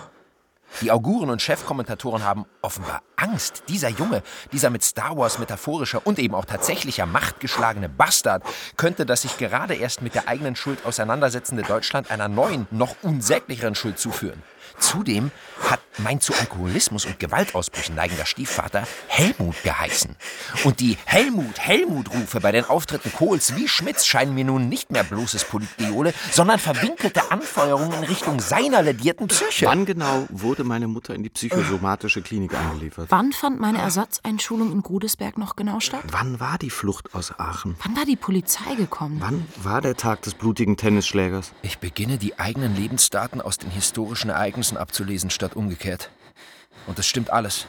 Die 0.80 0.90
Auguren 0.90 1.30
und 1.30 1.40
Chefkommentatoren 1.40 2.24
haben 2.24 2.46
offenbar 2.60 3.02
Angst. 3.16 3.62
Dieser 3.68 3.88
Junge, 3.88 4.22
dieser 4.52 4.70
mit 4.70 4.82
Star 4.82 5.16
Wars 5.16 5.38
metaphorischer 5.38 6.04
und 6.04 6.18
eben 6.18 6.34
auch 6.34 6.44
tatsächlicher 6.44 7.06
Macht 7.06 7.40
geschlagene 7.40 7.88
Bastard, 7.88 8.42
könnte 8.76 9.06
das 9.06 9.22
sich 9.22 9.38
gerade 9.38 9.74
erst 9.74 10.02
mit 10.02 10.14
der 10.14 10.28
eigenen 10.28 10.56
Schuld 10.56 10.84
auseinandersetzende 10.84 11.62
Deutschland 11.62 12.10
einer 12.10 12.28
neuen, 12.28 12.66
noch 12.70 12.96
unsäglicheren 13.02 13.74
Schuld 13.74 13.98
zuführen. 13.98 14.42
Zudem 14.78 15.30
hat 15.62 15.80
mein 15.98 16.20
zu 16.20 16.34
Alkoholismus 16.34 17.06
und 17.06 17.18
Gewaltausbrüchen 17.18 17.94
neigender 17.94 18.26
Stiefvater 18.26 18.86
Helmut 19.06 19.62
geheißen. 19.62 20.16
Und 20.64 20.80
die 20.80 20.96
Helmut-Helmut-Rufe 21.04 22.40
bei 22.40 22.52
den 22.52 22.64
Auftritten 22.64 23.12
Kohls 23.12 23.54
wie 23.56 23.68
Schmidts 23.68 24.06
scheinen 24.06 24.34
mir 24.34 24.44
nun 24.44 24.68
nicht 24.68 24.90
mehr 24.90 25.04
bloßes 25.04 25.44
Politgeole, 25.44 26.12
sondern 26.32 26.58
verwinkelte 26.58 27.30
Anfeuerungen 27.30 27.98
in 27.98 28.04
Richtung 28.04 28.40
seiner 28.40 28.82
ledierten 28.82 29.28
Psyche. 29.28 29.66
Wann 29.66 29.86
genau 29.86 30.26
wurde 30.30 30.64
meine 30.64 30.88
Mutter 30.88 31.14
in 31.14 31.22
die 31.22 31.30
psychosomatische 31.30 32.22
Klinik 32.22 32.54
eingeliefert? 32.54 33.06
Wann 33.10 33.32
fand 33.32 33.60
meine 33.60 33.78
Ersatzeinschulung 33.78 34.72
in 34.72 34.82
Godesberg 34.82 35.38
noch 35.38 35.56
genau 35.56 35.80
statt? 35.80 36.02
Wann 36.10 36.40
war 36.40 36.58
die 36.58 36.70
Flucht 36.70 37.14
aus 37.14 37.38
Aachen? 37.38 37.76
Wann 37.82 37.96
war 37.96 38.04
die 38.04 38.16
Polizei 38.16 38.74
gekommen? 38.74 39.18
Wann 39.20 39.46
war 39.56 39.80
der 39.80 39.96
Tag 39.96 40.22
des 40.22 40.34
blutigen 40.34 40.76
Tennisschlägers? 40.76 41.52
Ich 41.62 41.78
beginne 41.78 42.18
die 42.18 42.38
eigenen 42.38 42.74
Lebensdaten 42.74 43.40
aus 43.40 43.58
den 43.58 43.70
historischen 43.70 44.30
Ereignissen 44.30 44.63
abzulesen, 44.72 45.30
statt 45.30 45.56
umgekehrt. 45.56 46.10
Und 46.86 46.98
es 46.98 47.06
stimmt 47.06 47.30
alles. 47.30 47.66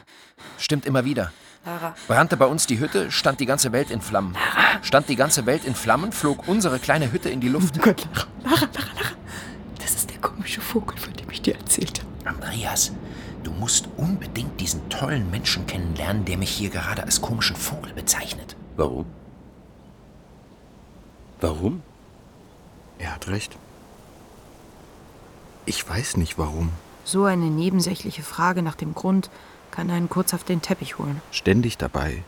Stimmt 0.58 0.86
immer 0.86 1.06
wieder. 1.06 1.32
Lara. 1.66 1.96
Brannte 2.08 2.38
bei 2.38 2.46
uns 2.46 2.68
die 2.68 2.80
Hütte, 2.80 3.12
stand 3.12 3.39
die 3.39 3.46
ganze 3.46 3.72
Welt 3.72 3.89
in 3.89 4.02
Flammen. 4.02 4.38
Stand 4.82 5.10
die 5.10 5.16
ganze 5.16 5.46
Welt 5.46 5.66
in 5.66 5.74
Flammen, 5.74 6.12
flog 6.12 6.48
unsere 6.48 6.80
kleine 6.80 7.12
Hütte 7.12 7.30
in 7.30 7.41
die 7.41 7.50
Luft. 7.50 7.76
Oh 7.80 7.82
Gott, 7.82 8.08
Lara, 8.14 8.28
Lara, 8.43 8.70
Lara, 8.74 8.93
Lara. 8.93 9.16
Das 9.80 9.96
ist 9.96 10.10
der 10.12 10.20
komische 10.20 10.62
Vogel, 10.62 10.98
von 10.98 11.14
dem 11.14 11.30
ich 11.32 11.41
dir 11.41 11.56
erzählt 11.56 12.02
habe. 12.02 12.38
Andreas, 12.38 12.91
du 13.43 13.52
musst 13.52 13.88
unbedingt 13.98 14.60
diesen 14.60 14.88
tollen 14.89 15.30
Menschen 15.32 15.66
kennenlernen, 15.66 16.26
der 16.26 16.38
mich 16.38 16.52
hier 16.52 16.70
gerade 16.70 17.04
als 17.04 17.22
komischen 17.22 17.56
Vogel 17.56 17.93
bezeichnet. 17.93 18.56
Warum? 18.76 19.06
Warum? 21.41 21.82
Er 23.00 23.16
hat 23.16 23.28
recht. 23.28 23.58
Ich 25.66 25.88
weiß 25.88 26.18
nicht 26.18 26.38
warum. 26.38 26.72
So 27.08 27.26
eine 27.26 27.51
nebensächliche 27.51 28.24
Frage 28.24 28.64
nach 28.64 28.74
dem 28.74 28.95
Grund 28.95 29.30
kann 29.70 29.91
einen 29.91 30.10
kurz 30.10 30.34
auf 30.34 30.43
den 30.43 30.64
Teppich 30.64 30.97
holen. 30.97 31.22
Ständig 31.30 31.78
dabei. 31.78 32.24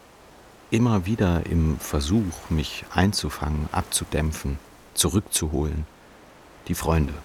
Immer 0.69 1.07
wieder 1.07 1.47
im 1.47 1.79
Versuch, 1.79 2.51
mich 2.51 2.85
einzufangen, 2.93 3.69
abzudämpfen, 3.71 4.59
zurückzuholen. 4.93 5.87
Die 6.67 6.75
Freunde. 6.75 7.15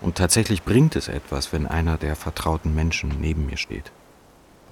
Und 0.00 0.16
tatsächlich 0.16 0.62
bringt 0.62 0.96
es 0.96 1.08
etwas, 1.08 1.52
wenn 1.52 1.66
einer 1.66 1.98
der 1.98 2.16
vertrauten 2.16 2.74
Menschen 2.74 3.20
neben 3.20 3.44
mir 3.44 3.58
steht. 3.58 3.92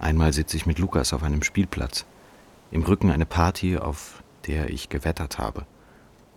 Einmal 0.01 0.33
sitze 0.33 0.57
ich 0.57 0.64
mit 0.64 0.79
Lukas 0.79 1.12
auf 1.12 1.22
einem 1.22 1.43
Spielplatz. 1.43 2.07
Im 2.70 2.85
Rücken 2.85 3.11
eine 3.11 3.27
Party, 3.27 3.77
auf 3.77 4.22
der 4.47 4.70
ich 4.70 4.89
gewettert 4.89 5.39
habe. 5.39 5.66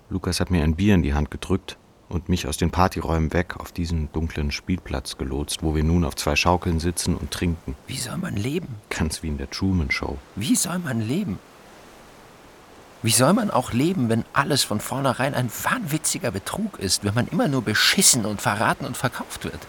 Lukas 0.09 0.41
hat 0.41 0.51
mir 0.51 0.63
ein 0.63 0.75
Bier 0.75 0.95
in 0.95 1.03
die 1.03 1.13
Hand 1.13 1.31
gedrückt 1.31 1.77
und 2.10 2.28
mich 2.28 2.47
aus 2.47 2.57
den 2.57 2.72
Partyräumen 2.72 3.32
weg 3.34 3.55
auf 3.60 3.72
diesen 3.72 4.12
dunklen 4.12 4.51
Spielplatz 4.51 5.18
gelotst, 5.18 5.64
wo 5.64 5.76
wir 5.76 5.84
nun 5.84 6.03
auf 6.03 6.16
zwei 6.16 6.36
Schaukeln 6.36 6.80
sitzen 6.80 7.16
und 7.16 7.32
trinken. 7.32 7.76
Wie 7.88 7.97
soll 7.97 8.18
man 8.18 8.36
leben? 8.36 8.76
Ganz 8.89 9.24
wie 9.24 9.28
in 9.28 9.38
der 9.38 9.49
Truman 9.49 9.91
Show. 9.91 10.18
Wie 10.36 10.55
soll 10.55 10.80
man 10.80 11.01
leben? 11.01 11.39
Wie 13.01 13.12
soll 13.12 13.32
man 13.32 13.49
auch 13.49 13.72
leben, 13.72 14.10
wenn 14.10 14.26
alles 14.34 14.64
von 14.64 14.82
vornherein 14.82 15.34
ein 15.34 15.49
wahnwitziger 15.64 16.32
Betrug 16.32 16.80
ist, 16.80 17.05
wenn 17.05 17.14
man 17.14 17.28
immer 17.28 17.47
nur 17.47 17.62
beschissen 17.62 18.26
und 18.26 18.41
verraten 18.41 18.86
und 18.86 18.97
verkauft 18.97 19.45
wird? 19.45 19.60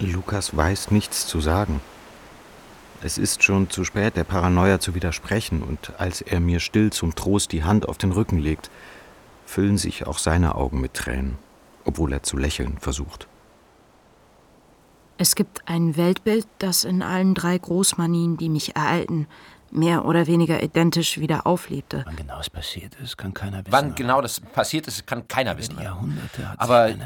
Lukas 0.00 0.56
weiß 0.56 0.90
nichts 0.90 1.28
zu 1.28 1.40
sagen. 1.40 1.80
Es 3.04 3.18
ist 3.18 3.44
schon 3.44 3.70
zu 3.70 3.84
spät, 3.84 4.16
der 4.16 4.24
Paranoia 4.24 4.80
zu 4.80 4.94
widersprechen, 4.94 5.62
und 5.62 5.92
als 5.98 6.22
er 6.22 6.40
mir 6.40 6.58
still 6.58 6.90
zum 6.90 7.14
Trost 7.14 7.52
die 7.52 7.62
Hand 7.62 7.88
auf 7.88 7.98
den 7.98 8.12
Rücken 8.12 8.38
legt, 8.38 8.70
füllen 9.52 9.76
sich 9.76 10.06
auch 10.06 10.18
seine 10.18 10.54
Augen 10.54 10.80
mit 10.80 10.94
Tränen, 10.94 11.36
obwohl 11.84 12.12
er 12.12 12.22
zu 12.22 12.38
lächeln 12.38 12.78
versucht. 12.78 13.28
Es 15.18 15.34
gibt 15.34 15.68
ein 15.68 15.96
Weltbild, 15.96 16.46
das 16.58 16.84
in 16.84 17.02
allen 17.02 17.34
drei 17.34 17.58
Großmanien, 17.58 18.38
die 18.38 18.48
mich 18.48 18.74
ereilten, 18.74 19.26
mehr 19.70 20.06
oder 20.06 20.26
weniger 20.26 20.62
identisch 20.62 21.18
wieder 21.18 21.46
auflebte. 21.46 22.02
Wann 22.06 22.16
genau 22.16 22.40
es 22.40 22.48
passiert 22.48 22.94
ist, 22.96 23.18
kann 23.18 23.34
keiner 23.34 23.58
wissen. 23.58 23.72
Wann 23.72 23.94
genau 23.94 24.22
das 24.22 24.40
passiert 24.40 24.88
ist, 24.88 25.06
kann 25.06 25.28
keiner 25.28 25.56
wissen. 25.58 25.78
Jahrhunderte 25.80 26.48
hat 26.48 26.58
Aber 26.58 26.88
sich 26.88 26.96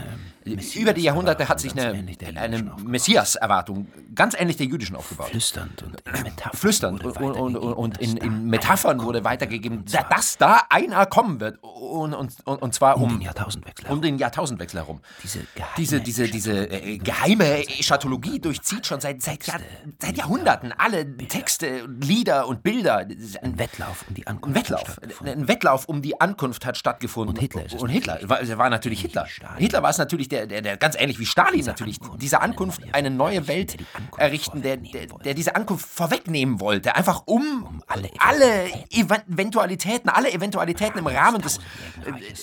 eine 0.52 0.62
über 0.74 0.92
die 0.92 1.02
Jahrhunderte 1.02 1.48
hat 1.48 1.60
sich 1.60 1.72
eine, 1.72 2.04
eine. 2.36 2.62
Messias-Erwartung, 2.84 3.88
ganz 4.14 4.34
ähnlich 4.38 4.56
der 4.56 4.66
jüdischen 4.66 4.96
aufgebaut. 4.96 5.28
Flüsternd 5.30 5.82
und 5.82 6.00
in 6.00 6.22
Metaphern. 6.22 6.58
Flüsternd 6.58 7.04
wurde 7.04 7.20
und, 7.20 7.56
und, 7.56 7.56
und, 7.56 7.98
in, 7.98 8.10
weitergegeben, 8.16 8.36
in 8.36 8.46
Metaphern 8.46 9.02
wurde 9.02 9.24
weitergegeben, 9.24 9.84
da- 9.90 10.02
dass 10.04 10.36
da 10.38 10.62
einer 10.70 11.06
kommen 11.06 11.40
wird. 11.40 11.58
Und, 11.62 12.14
und, 12.14 12.46
und, 12.46 12.74
zwar 12.74 12.96
Um 12.96 13.04
um, 13.04 13.10
den 13.10 13.20
Jahrtausendwechsel 13.22 13.90
um 13.90 14.02
den 14.02 14.18
Jahrtausendwechsel 14.18 14.80
herum. 14.80 15.00
Diese 15.22 15.40
geheime 15.54 15.72
Diese, 15.76 16.00
diese, 16.00 16.28
diese 16.28 16.70
äh, 16.70 16.98
geheime 16.98 17.66
Eschatologie 17.78 18.38
durchzieht 18.40 18.86
schon 18.86 19.00
seit, 19.00 19.22
seit, 19.22 19.46
Jahr, 19.46 19.60
seit 20.00 20.16
Jahrhunderten 20.16 20.72
alle 20.76 21.16
Texte, 21.16 21.86
Lieder 22.00 22.46
und 22.48 22.62
Bilder. 22.62 22.98
Ein, 22.98 23.16
ein 23.42 23.58
Wettlauf 23.58 24.04
um 24.08 24.14
die 24.14 24.26
Ankunft. 24.26 24.56
Ein 24.56 24.62
Wettlauf. 24.62 25.00
Ein 25.24 25.48
Wettlauf 25.48 25.84
um 25.86 26.02
die 26.02 26.20
Ankunft 26.20 26.66
hat 26.66 26.76
stattgefunden. 26.76 27.34
Und 27.34 27.40
Hitler 27.40 27.64
ist 27.64 27.74
es. 27.74 27.82
Und 27.82 27.88
Hitler 27.88 28.18
war, 28.24 28.38
war 28.58 28.68
natürlich 28.70 29.00
Hitler. 29.00 29.26
Hitler 29.56 29.82
war 29.82 29.90
es 29.90 29.98
natürlich, 29.98 30.28
der, 30.28 30.35
der, 30.44 30.60
der, 30.60 30.76
ganz 30.76 30.96
ähnlich 30.98 31.18
wie 31.18 31.26
Stalin 31.26 31.64
natürlich, 31.64 32.00
Ankunft, 32.00 32.22
diese 32.22 32.40
Ankunft, 32.40 32.80
eine 32.92 33.10
neue 33.10 33.48
Welt 33.48 33.76
errichten, 34.16 34.62
der, 34.62 34.76
der, 34.76 35.06
der 35.06 35.34
diese 35.34 35.54
Ankunft 35.54 35.86
vorwegnehmen 35.86 36.60
wollte. 36.60 36.94
Einfach 36.94 37.22
um, 37.26 37.64
um 37.64 37.82
alle, 37.86 38.10
alle 38.18 38.68
Eventualitäten, 38.90 40.08
alle 40.08 40.32
Eventualitäten 40.32 40.98
im 40.98 41.06
Rahmen 41.06 41.40
des 41.40 41.58
äh, 41.58 41.60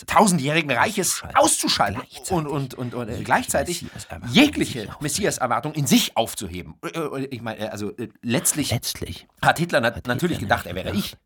tausendjährigen 0.07 0.71
Reiches 0.71 1.21
auszuschalten. 1.35 2.01
Und, 2.29 2.47
und, 2.47 2.73
und, 2.73 2.93
und 2.93 3.09
äh, 3.09 3.23
gleichzeitig 3.23 3.85
jegliche 4.29 4.87
Messias-Erwartung 4.99 5.73
in 5.73 5.87
sich 5.87 6.15
aufzuheben. 6.17 6.75
Äh, 6.83 6.99
äh, 6.99 7.25
ich 7.25 7.41
meine, 7.41 7.71
also 7.71 7.91
letztlich, 8.21 8.71
letztlich 8.71 9.27
hat 9.41 9.59
Hitler 9.59 9.81
nat 9.81 10.07
natürlich 10.07 10.39
gedacht, 10.39 10.65
er 10.65 10.75
wäre 10.75 10.95
ich. 10.95 11.17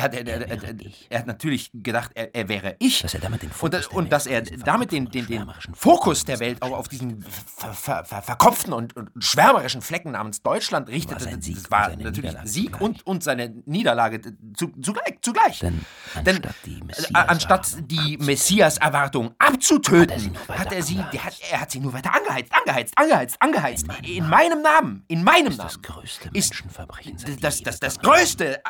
Er 0.00 0.04
hat, 0.04 0.14
er, 0.14 0.26
er, 0.26 0.74
er 1.10 1.18
hat, 1.18 1.26
natürlich 1.26 1.70
gedacht, 1.74 2.12
er, 2.14 2.48
wäre 2.48 2.74
ich. 2.78 3.02
Dass 3.02 3.12
er 3.12 3.20
damit 3.20 3.42
den 3.42 3.50
Fokus 3.50 3.86
und, 3.88 3.96
und 3.96 4.12
dass 4.12 4.26
er 4.26 4.40
damit 4.40 4.92
den, 4.92 5.10
den, 5.10 5.26
den 5.26 5.50
Fokus 5.74 6.24
der 6.24 6.40
Welt 6.40 6.62
auch 6.62 6.72
auf 6.72 6.88
diesen 6.88 7.22
ver, 7.22 7.74
ver, 7.74 8.04
ver, 8.06 8.22
verkopften 8.22 8.72
und, 8.72 8.96
und, 8.96 9.10
schwärmerischen 9.18 9.82
Flecken 9.82 10.12
namens 10.12 10.42
Deutschland 10.42 10.88
richtete. 10.88 11.26
War 11.26 11.42
Sieg, 11.42 11.56
das 11.56 11.70
war 11.70 11.94
natürlich 11.96 12.34
Sieg 12.44 12.80
und, 12.80 13.06
und 13.06 13.22
seine 13.22 13.50
Niederlage 13.66 14.22
zu, 14.56 14.68
zugleich. 14.80 15.18
zugleich. 15.20 15.58
Denn 15.58 15.84
anstatt 16.14 16.54
Denn, 16.64 16.90
anstatt 17.14 17.90
die 17.90 18.16
Messias-Erwartung 18.16 19.34
abzutöten, 19.38 20.34
hat 20.48 20.72
er, 20.72 20.82
sie, 20.82 20.98
hat, 20.98 21.36
er 21.50 21.60
hat 21.60 21.70
sie 21.70 21.80
nur 21.80 21.92
weiter 21.92 22.14
angeheizt, 22.14 22.54
angeheizt, 22.54 22.94
angeheizt, 22.96 23.36
angeheizt. 23.40 23.86
In, 24.02 24.24
in 24.24 24.28
meinem 24.30 24.62
Namen, 24.62 25.04
in 25.08 25.22
meinem 25.22 25.54
Namen. 25.56 25.58
Das 25.58 25.82
größte 25.82 26.30
Menschenverbrechen. 26.32 27.18
Das, 27.42 27.62
das, 27.62 27.80
das 27.80 27.98
größte 27.98 28.62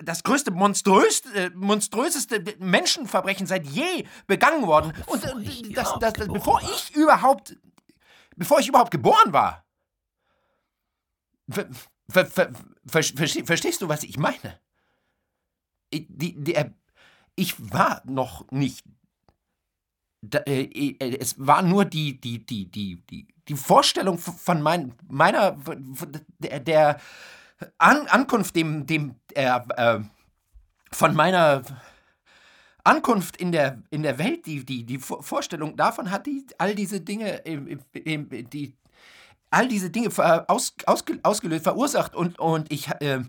das 0.00 0.22
größte, 0.22 0.50
monströste, 0.50 1.50
monströseste 1.54 2.56
Menschenverbrechen 2.58 3.46
seit 3.46 3.66
je 3.66 4.06
begangen 4.26 4.66
worden. 4.66 4.92
Und 5.06 5.24
äh, 5.24 5.72
das, 5.72 5.94
das, 5.98 6.12
das, 6.14 6.28
bevor 6.28 6.60
ich 6.62 6.94
überhaupt, 6.94 7.56
bevor 8.36 8.60
ich 8.60 8.68
überhaupt 8.68 8.90
geboren 8.90 9.32
war. 9.32 9.64
Ver, 11.48 11.68
ver, 12.08 12.26
ver, 12.26 12.52
verstehst 12.86 13.82
du, 13.82 13.88
was 13.88 14.04
ich 14.04 14.18
meine? 14.18 14.60
Die, 15.92 16.06
die, 16.08 16.56
ich 17.34 17.72
war 17.72 18.02
noch 18.04 18.50
nicht. 18.50 18.84
Äh, 20.46 20.62
äh, 20.62 21.16
es 21.18 21.34
war 21.38 21.62
nur 21.62 21.84
die, 21.84 22.20
die, 22.20 22.46
die, 22.46 22.70
die, 22.70 23.02
die, 23.10 23.26
die 23.48 23.56
Vorstellung 23.56 24.18
von 24.18 24.62
mein, 24.62 24.94
meiner, 25.08 25.56
der, 26.38 26.60
der 26.60 27.00
an 27.78 28.06
Ankunft, 28.08 28.56
dem, 28.56 28.86
dem 28.86 29.16
äh, 29.34 29.60
äh, 29.76 30.00
von 30.90 31.14
meiner 31.14 31.62
Ankunft 32.84 33.36
in 33.36 33.52
der, 33.52 33.82
in 33.90 34.02
der 34.02 34.18
Welt, 34.18 34.46
die, 34.46 34.64
die, 34.64 34.84
die 34.84 34.98
Vorstellung 34.98 35.76
davon 35.76 36.10
hat 36.10 36.26
die 36.26 36.44
all 36.58 36.74
diese 36.74 37.00
Dinge, 37.00 37.42
die, 37.44 38.74
all 39.50 39.68
diese 39.68 39.90
Dinge 39.90 40.10
aus, 40.48 40.74
ausge, 40.86 41.20
ausgelöst, 41.22 41.64
verursacht 41.64 42.14
und, 42.14 42.38
und 42.38 42.72
ich 42.72 42.88
äh, 42.88 43.22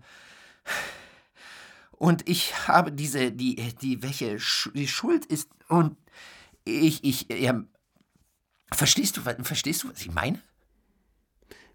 und 1.91 2.27
ich 2.27 2.67
habe 2.67 2.91
diese, 2.91 3.31
die, 3.31 3.55
die, 3.81 4.03
welche 4.03 4.37
die 4.73 4.87
Schuld 4.87 5.25
ist 5.25 5.49
und 5.69 5.95
ich, 6.65 7.03
ich, 7.03 7.27
ja, 7.29 7.63
verstehst 8.73 9.17
du, 9.17 9.21
verstehst 9.21 9.83
du, 9.83 9.89
was 9.89 10.01
ich 10.01 10.11
meine? 10.11 10.41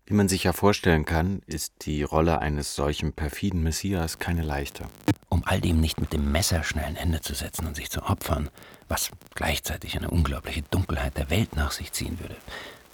Wie 0.09 0.15
man 0.15 0.27
sich 0.27 0.45
ja 0.45 0.55
vorstellen 0.55 1.05
kann, 1.05 1.43
ist 1.47 1.85
die 1.85 2.03
Rolle 2.03 2.39
eines 2.39 2.75
solchen 2.75 3.13
perfiden 3.13 3.63
Messias 3.63 4.19
keine 4.19 4.41
leichte. 4.41 4.87
Um 5.29 5.43
all 5.45 5.61
dem 5.61 5.83
nicht 5.83 6.01
mit 6.01 6.15
dem 6.15 6.33
Messer 6.33 6.65
schnell 6.65 6.87
ein 6.87 6.97
Ende 6.97 7.21
zu 7.21 7.35
setzen 7.35 7.67
und 7.67 7.77
sich 7.77 7.91
zu 7.91 8.03
opfern, 8.03 8.49
was 8.89 9.11
gleichzeitig 9.35 9.99
eine 9.99 10.09
unglaubliche 10.09 10.63
Dunkelheit 10.63 11.19
der 11.19 11.29
Welt 11.29 11.57
nach 11.57 11.73
sich 11.73 11.93
ziehen 11.93 12.19
würde, 12.21 12.37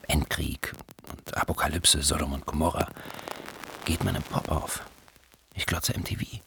Endkrieg 0.08 0.72
und 1.08 1.36
Apokalypse, 1.36 2.02
Sodom 2.02 2.32
und 2.32 2.46
Gomorra, 2.46 2.88
geht 3.84 4.02
man 4.02 4.16
im 4.16 4.22
Pop 4.24 4.50
auf. 4.50 4.82
Ich 5.54 5.66
glotze 5.66 5.96
MTV, 5.96 6.40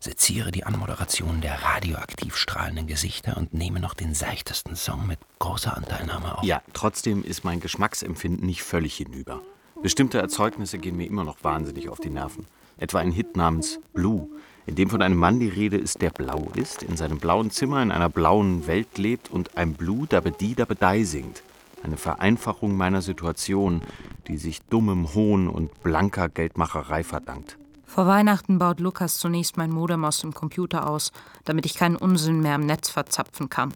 seziere 0.00 0.50
die 0.50 0.64
Anmoderation 0.64 1.40
der 1.40 1.62
radioaktiv 1.62 2.36
strahlenden 2.36 2.88
Gesichter 2.88 3.36
und 3.36 3.54
nehme 3.54 3.78
noch 3.78 3.94
den 3.94 4.14
seichtesten 4.14 4.74
Song 4.74 5.06
mit 5.06 5.20
großer 5.38 5.76
Anteilnahme 5.76 6.36
auf. 6.36 6.42
Ja, 6.42 6.62
trotzdem 6.72 7.22
ist 7.22 7.44
mein 7.44 7.60
Geschmacksempfinden 7.60 8.44
nicht 8.44 8.64
völlig 8.64 8.96
hinüber. 8.96 9.40
Bestimmte 9.82 10.18
Erzeugnisse 10.18 10.78
gehen 10.78 10.98
mir 10.98 11.06
immer 11.06 11.24
noch 11.24 11.42
wahnsinnig 11.42 11.88
auf 11.88 12.00
die 12.00 12.10
Nerven. 12.10 12.46
Etwa 12.76 12.98
ein 12.98 13.12
Hit 13.12 13.36
namens 13.36 13.80
Blue, 13.94 14.28
in 14.66 14.74
dem 14.74 14.90
von 14.90 15.00
einem 15.00 15.16
Mann 15.16 15.40
die 15.40 15.48
Rede 15.48 15.78
ist, 15.78 16.02
der 16.02 16.10
blau 16.10 16.48
ist, 16.54 16.82
in 16.82 16.98
seinem 16.98 17.18
blauen 17.18 17.50
Zimmer 17.50 17.82
in 17.82 17.90
einer 17.90 18.10
blauen 18.10 18.66
Welt 18.66 18.98
lebt 18.98 19.30
und 19.30 19.56
ein 19.56 19.72
Blue 19.72 20.06
dabedi 20.06 20.54
dabedei 20.54 21.02
singt. 21.04 21.42
Eine 21.82 21.96
Vereinfachung 21.96 22.76
meiner 22.76 23.00
Situation, 23.00 23.80
die 24.28 24.36
sich 24.36 24.60
dummem 24.64 25.14
Hohn 25.14 25.48
und 25.48 25.82
blanker 25.82 26.28
Geldmacherei 26.28 27.02
verdankt. 27.02 27.56
Vor 27.86 28.06
Weihnachten 28.06 28.58
baut 28.58 28.80
Lukas 28.80 29.16
zunächst 29.16 29.56
mein 29.56 29.70
Modem 29.70 30.04
aus 30.04 30.18
dem 30.18 30.34
Computer 30.34 30.90
aus, 30.90 31.10
damit 31.44 31.64
ich 31.64 31.74
keinen 31.74 31.96
Unsinn 31.96 32.40
mehr 32.40 32.56
im 32.56 32.66
Netz 32.66 32.90
verzapfen 32.90 33.48
kann 33.48 33.72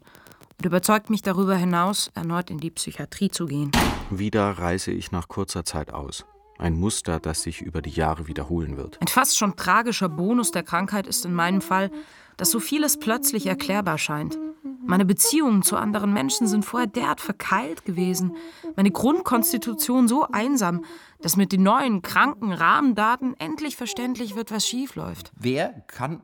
und 0.57 0.65
überzeugt 0.65 1.09
mich 1.09 1.21
darüber 1.21 1.55
hinaus, 1.55 2.11
erneut 2.15 2.49
in 2.49 2.59
die 2.59 2.71
Psychiatrie 2.71 3.29
zu 3.29 3.45
gehen. 3.45 3.71
Wieder 4.09 4.51
reise 4.51 4.91
ich 4.91 5.11
nach 5.11 5.27
kurzer 5.27 5.65
Zeit 5.65 5.93
aus. 5.93 6.25
Ein 6.57 6.79
Muster, 6.79 7.19
das 7.19 7.41
sich 7.41 7.61
über 7.61 7.81
die 7.81 7.89
Jahre 7.89 8.27
wiederholen 8.27 8.77
wird. 8.77 9.01
Ein 9.01 9.07
fast 9.07 9.37
schon 9.37 9.57
tragischer 9.57 10.07
Bonus 10.07 10.51
der 10.51 10.63
Krankheit 10.63 11.05
ist 11.05 11.25
in 11.25 11.33
meinem 11.33 11.61
Fall, 11.61 11.91
dass 12.37 12.51
so 12.51 12.59
vieles 12.59 12.97
plötzlich 12.97 13.47
erklärbar 13.47 13.97
scheint. 13.97 14.37
Meine 14.85 15.05
Beziehungen 15.05 15.63
zu 15.63 15.77
anderen 15.77 16.13
Menschen 16.13 16.47
sind 16.47 16.63
vorher 16.63 16.87
derart 16.87 17.19
verkeilt 17.19 17.85
gewesen, 17.85 18.35
meine 18.75 18.91
Grundkonstitution 18.91 20.07
so 20.07 20.27
einsam, 20.31 20.85
dass 21.21 21.37
mit 21.37 21.51
den 21.51 21.63
neuen 21.63 22.03
kranken 22.03 22.53
Rahmendaten 22.53 23.35
endlich 23.39 23.77
verständlich 23.77 24.35
wird, 24.35 24.51
was 24.51 24.67
schiefläuft. 24.67 25.31
Wer 25.35 25.83
kann 25.87 26.21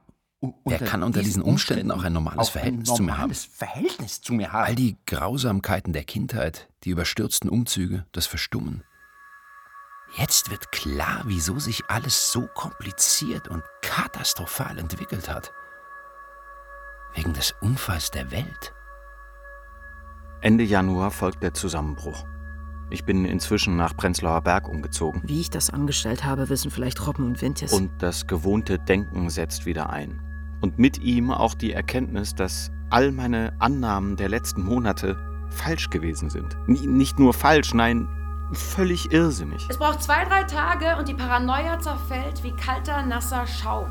Wer 0.65 0.79
kann 0.79 1.03
unter 1.03 1.21
diesen 1.21 1.43
Umständen 1.43 1.91
auch 1.91 2.03
ein 2.03 2.13
normales 2.13 2.47
auch 2.47 2.51
Verhältnis 2.53 2.89
ein 2.89 2.95
zu 2.95 3.03
mir 3.03 3.17
haben? 3.17 3.33
Verhältnis 3.33 4.21
zu 4.21 4.33
mir 4.33 4.51
haben. 4.51 4.65
All 4.65 4.75
die 4.75 4.97
Grausamkeiten 5.05 5.93
der 5.93 6.03
Kindheit, 6.03 6.67
die 6.83 6.89
überstürzten 6.89 7.47
Umzüge, 7.47 8.05
das 8.11 8.25
Verstummen. 8.25 8.83
Jetzt 10.17 10.49
wird 10.49 10.71
klar, 10.71 11.21
wieso 11.25 11.59
sich 11.59 11.83
alles 11.89 12.31
so 12.31 12.47
kompliziert 12.55 13.49
und 13.49 13.63
katastrophal 13.81 14.79
entwickelt 14.79 15.29
hat. 15.29 15.53
Wegen 17.13 17.33
des 17.33 17.53
Unfalls 17.61 18.09
der 18.09 18.31
Welt. 18.31 18.73
Ende 20.41 20.63
Januar 20.63 21.11
folgt 21.11 21.43
der 21.43 21.53
Zusammenbruch. 21.53 22.25
Ich 22.89 23.05
bin 23.05 23.25
inzwischen 23.25 23.77
nach 23.77 23.95
Prenzlauer 23.95 24.41
Berg 24.41 24.67
umgezogen. 24.67 25.21
Wie 25.23 25.39
ich 25.39 25.51
das 25.51 25.69
angestellt 25.69 26.25
habe, 26.25 26.49
wissen 26.49 26.71
vielleicht 26.71 27.05
Robben 27.05 27.25
und 27.25 27.41
Wintjes. 27.41 27.71
Und 27.71 27.91
das 28.01 28.25
gewohnte 28.25 28.79
Denken 28.79 29.29
setzt 29.29 29.65
wieder 29.65 29.91
ein 29.91 30.30
und 30.61 30.79
mit 30.79 30.99
ihm 30.99 31.31
auch 31.31 31.53
die 31.53 31.73
Erkenntnis, 31.73 32.35
dass 32.35 32.71
all 32.89 33.11
meine 33.11 33.53
Annahmen 33.59 34.15
der 34.15 34.29
letzten 34.29 34.63
Monate 34.63 35.17
falsch 35.49 35.89
gewesen 35.89 36.29
sind. 36.29 36.55
N 36.67 36.97
nicht 36.97 37.19
nur 37.19 37.33
falsch, 37.33 37.73
nein, 37.73 38.07
völlig 38.53 39.11
irrsinnig. 39.11 39.65
Es 39.69 39.77
braucht 39.77 40.01
zwei, 40.03 40.23
drei 40.25 40.43
Tage 40.43 40.97
und 40.97 41.07
die 41.07 41.13
Paranoia 41.13 41.79
zerfällt 41.79 42.43
wie 42.43 42.51
kalter, 42.51 43.03
nasser 43.03 43.45
Schaum. 43.47 43.89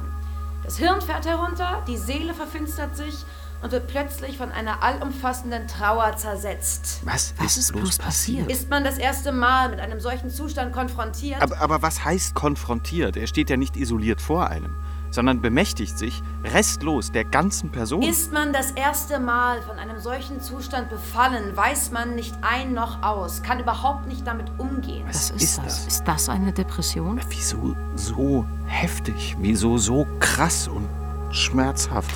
Das 0.62 0.76
Hirn 0.76 1.00
fährt 1.00 1.26
herunter, 1.26 1.82
die 1.88 1.96
Seele 1.96 2.34
verfinstert 2.34 2.96
sich 2.96 3.24
und 3.62 3.72
wird 3.72 3.88
plötzlich 3.88 4.38
von 4.38 4.52
einer 4.52 4.82
allumfassenden 4.82 5.66
Trauer 5.66 6.16
zersetzt. 6.16 7.00
Was, 7.04 7.34
was 7.38 7.56
ist 7.56 7.72
bloß 7.72 7.98
passiert? 7.98 8.50
Ist 8.50 8.70
man 8.70 8.84
das 8.84 8.96
erste 8.96 9.32
Mal 9.32 9.70
mit 9.70 9.80
einem 9.80 10.00
solchen 10.00 10.30
Zustand 10.30 10.72
konfrontiert? 10.72 11.42
Aber, 11.42 11.58
aber 11.60 11.82
was 11.82 12.04
heißt 12.04 12.34
konfrontiert? 12.34 13.16
Er 13.16 13.26
steht 13.26 13.50
ja 13.50 13.56
nicht 13.56 13.76
isoliert 13.76 14.20
vor 14.20 14.48
einem 14.48 14.76
sondern 15.10 15.40
bemächtigt 15.40 15.98
sich 15.98 16.22
restlos 16.44 17.12
der 17.12 17.24
ganzen 17.24 17.70
Person. 17.70 18.02
Ist 18.02 18.32
man 18.32 18.52
das 18.52 18.70
erste 18.72 19.20
Mal 19.20 19.62
von 19.62 19.78
einem 19.78 19.98
solchen 19.98 20.40
Zustand 20.40 20.88
befallen, 20.88 21.56
weiß 21.56 21.90
man 21.90 22.14
nicht 22.14 22.34
ein 22.42 22.72
noch 22.72 23.02
aus, 23.02 23.42
kann 23.42 23.60
überhaupt 23.60 24.06
nicht 24.06 24.26
damit 24.26 24.50
umgehen. 24.58 25.04
Was, 25.06 25.30
ist, 25.30 25.42
ist 25.42 25.58
das? 25.58 25.64
das? 25.64 25.86
Ist 25.86 26.04
das 26.04 26.28
eine 26.28 26.52
Depression? 26.52 27.20
Wieso 27.28 27.76
so 27.94 28.46
heftig? 28.66 29.36
Wieso 29.40 29.78
so 29.78 30.06
krass 30.20 30.68
und 30.68 30.88
schmerzhaft? 31.30 32.14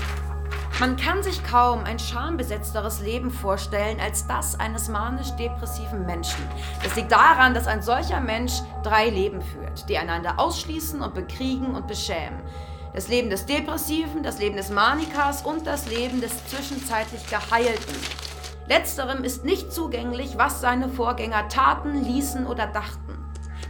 Man 0.80 0.96
kann 0.96 1.22
sich 1.22 1.44
kaum 1.44 1.84
ein 1.84 2.00
schambesetzteres 2.00 3.00
Leben 3.00 3.30
vorstellen 3.30 4.00
als 4.00 4.26
das 4.26 4.58
eines 4.58 4.88
manisch-depressiven 4.88 6.04
Menschen. 6.04 6.42
Das 6.82 6.96
liegt 6.96 7.12
daran, 7.12 7.54
dass 7.54 7.68
ein 7.68 7.80
solcher 7.80 8.20
Mensch 8.20 8.54
drei 8.82 9.08
Leben 9.08 9.40
führt, 9.40 9.88
die 9.88 9.96
einander 9.98 10.40
ausschließen 10.40 11.00
und 11.00 11.14
bekriegen 11.14 11.76
und 11.76 11.86
beschämen. 11.86 12.40
Das 12.94 13.08
Leben 13.08 13.28
des 13.28 13.44
Depressiven, 13.44 14.22
das 14.22 14.38
Leben 14.38 14.56
des 14.56 14.70
Manikers 14.70 15.42
und 15.42 15.66
das 15.66 15.88
Leben 15.90 16.20
des 16.20 16.46
zwischenzeitlich 16.46 17.26
Geheilten. 17.28 17.96
Letzterem 18.68 19.24
ist 19.24 19.44
nicht 19.44 19.72
zugänglich, 19.72 20.38
was 20.38 20.60
seine 20.60 20.88
Vorgänger 20.88 21.48
taten, 21.48 22.04
ließen 22.04 22.46
oder 22.46 22.68
dachten. 22.68 23.18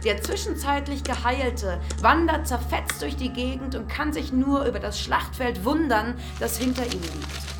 Der 0.03 0.21
zwischenzeitlich 0.21 1.03
Geheilte 1.03 1.81
wandert 2.01 2.47
zerfetzt 2.47 3.01
durch 3.01 3.15
die 3.15 3.33
Gegend 3.33 3.73
und 3.73 3.87
kann 3.89 4.13
sich 4.13 4.31
nur 4.31 4.65
über 4.65 4.79
das 4.79 4.99
Schlachtfeld 4.99 5.65
wundern, 5.65 6.13
das 6.39 6.59
hinter 6.59 6.85
ihm 6.85 7.01
liegt. 7.01 7.55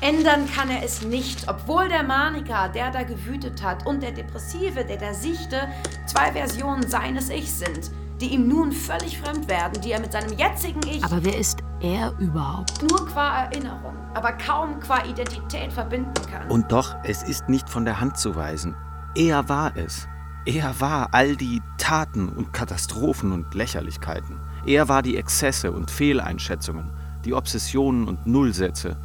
Ändern 0.00 0.50
kann 0.50 0.68
er 0.68 0.82
es 0.82 1.02
nicht, 1.02 1.48
obwohl 1.48 1.88
der 1.88 2.02
Maniker, 2.02 2.68
der 2.68 2.90
da 2.90 3.04
gewütet 3.04 3.62
hat, 3.62 3.86
und 3.86 4.02
der 4.02 4.10
Depressive, 4.10 4.84
der 4.84 4.96
da 4.96 5.14
siechte, 5.14 5.68
zwei 6.06 6.32
Versionen 6.32 6.90
seines 6.90 7.30
Ichs 7.30 7.60
sind, 7.60 7.92
die 8.20 8.28
ihm 8.34 8.48
nun 8.48 8.72
völlig 8.72 9.18
fremd 9.18 9.48
werden, 9.48 9.80
die 9.80 9.92
er 9.92 10.00
mit 10.00 10.12
seinem 10.12 10.36
jetzigen 10.38 10.80
Ich. 10.86 11.04
Aber 11.04 11.24
wer 11.24 11.38
ist 11.38 11.58
er 11.80 12.12
überhaupt? 12.18 12.82
Nur 12.82 13.06
qua 13.06 13.44
Erinnerung, 13.44 13.94
aber 14.14 14.32
kaum 14.32 14.78
qua 14.80 15.04
Identität 15.04 15.72
verbinden 15.72 16.12
kann. 16.30 16.50
Und 16.50 16.70
doch, 16.70 16.94
es 17.04 17.22
ist 17.22 17.48
nicht 17.48 17.68
von 17.68 17.84
der 17.84 18.00
Hand 18.00 18.16
zu 18.16 18.36
weisen. 18.36 18.76
Er 19.16 19.48
war 19.48 19.76
es. 19.76 20.08
Er 20.46 20.78
war 20.80 21.08
all 21.12 21.36
die 21.36 21.62
Taten 21.78 22.28
und 22.28 22.52
Katastrophen 22.52 23.32
und 23.32 23.54
Lächerlichkeiten. 23.54 24.40
Er 24.66 24.88
war 24.88 25.02
die 25.02 25.16
Exzesse 25.16 25.72
und 25.72 25.90
Fehleinschätzungen, 25.90 26.90
die 27.24 27.34
Obsessionen 27.34 28.08
und 28.08 28.26
Nullsätze, 28.26 28.96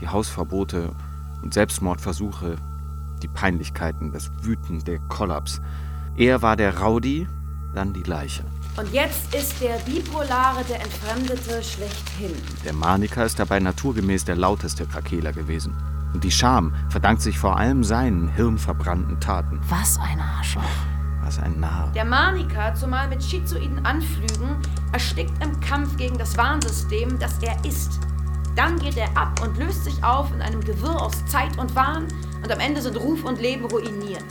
die 0.00 0.08
Hausverbote 0.08 0.90
und 1.42 1.54
Selbstmordversuche, 1.54 2.56
die 3.22 3.28
Peinlichkeiten, 3.28 4.12
das 4.12 4.30
Wüten, 4.42 4.82
der 4.84 4.98
Kollaps. 5.08 5.60
Er 6.16 6.42
war 6.42 6.56
der 6.56 6.78
Rowdy, 6.80 7.28
dann 7.74 7.92
die 7.92 8.02
Leiche. 8.02 8.44
Und 8.76 8.92
jetzt 8.92 9.34
ist 9.34 9.60
der 9.60 9.78
Bipolare 9.78 10.64
der 10.64 10.80
Entfremdete 10.80 11.62
schlechthin. 11.62 12.34
Der 12.64 12.72
Maniker 12.72 13.24
ist 13.24 13.38
dabei 13.38 13.60
naturgemäß 13.60 14.24
der 14.24 14.36
lauteste 14.36 14.86
Krakeler 14.86 15.32
gewesen. 15.32 15.76
Und 16.12 16.24
die 16.24 16.30
Scham 16.30 16.72
verdankt 16.88 17.22
sich 17.22 17.38
vor 17.38 17.56
allem 17.56 17.84
seinen 17.84 18.28
hirnverbrannten 18.28 19.20
Taten. 19.20 19.60
Was 19.68 19.98
ein 19.98 20.20
Arschloch. 20.20 20.62
Was 21.22 21.38
ein 21.38 21.58
Narr. 21.58 21.90
Der 21.94 22.04
Maniker, 22.04 22.74
zumal 22.74 23.08
mit 23.08 23.22
schizoiden 23.22 23.84
Anflügen, 23.84 24.56
erstickt 24.92 25.42
im 25.42 25.58
Kampf 25.60 25.96
gegen 25.96 26.18
das 26.18 26.36
Warnsystem, 26.36 27.18
das 27.18 27.38
er 27.42 27.56
ist. 27.64 28.00
Dann 28.56 28.78
geht 28.78 28.96
er 28.96 29.16
ab 29.16 29.40
und 29.42 29.58
löst 29.58 29.84
sich 29.84 30.02
auf 30.04 30.32
in 30.32 30.42
einem 30.42 30.60
Gewirr 30.60 31.00
aus 31.00 31.24
Zeit 31.26 31.58
und 31.58 31.74
Wahn 31.74 32.06
und 32.42 32.52
am 32.52 32.60
Ende 32.60 32.80
sind 32.82 32.96
Ruf 32.96 33.24
und 33.24 33.40
Leben 33.40 33.64
ruiniert. 33.64 34.24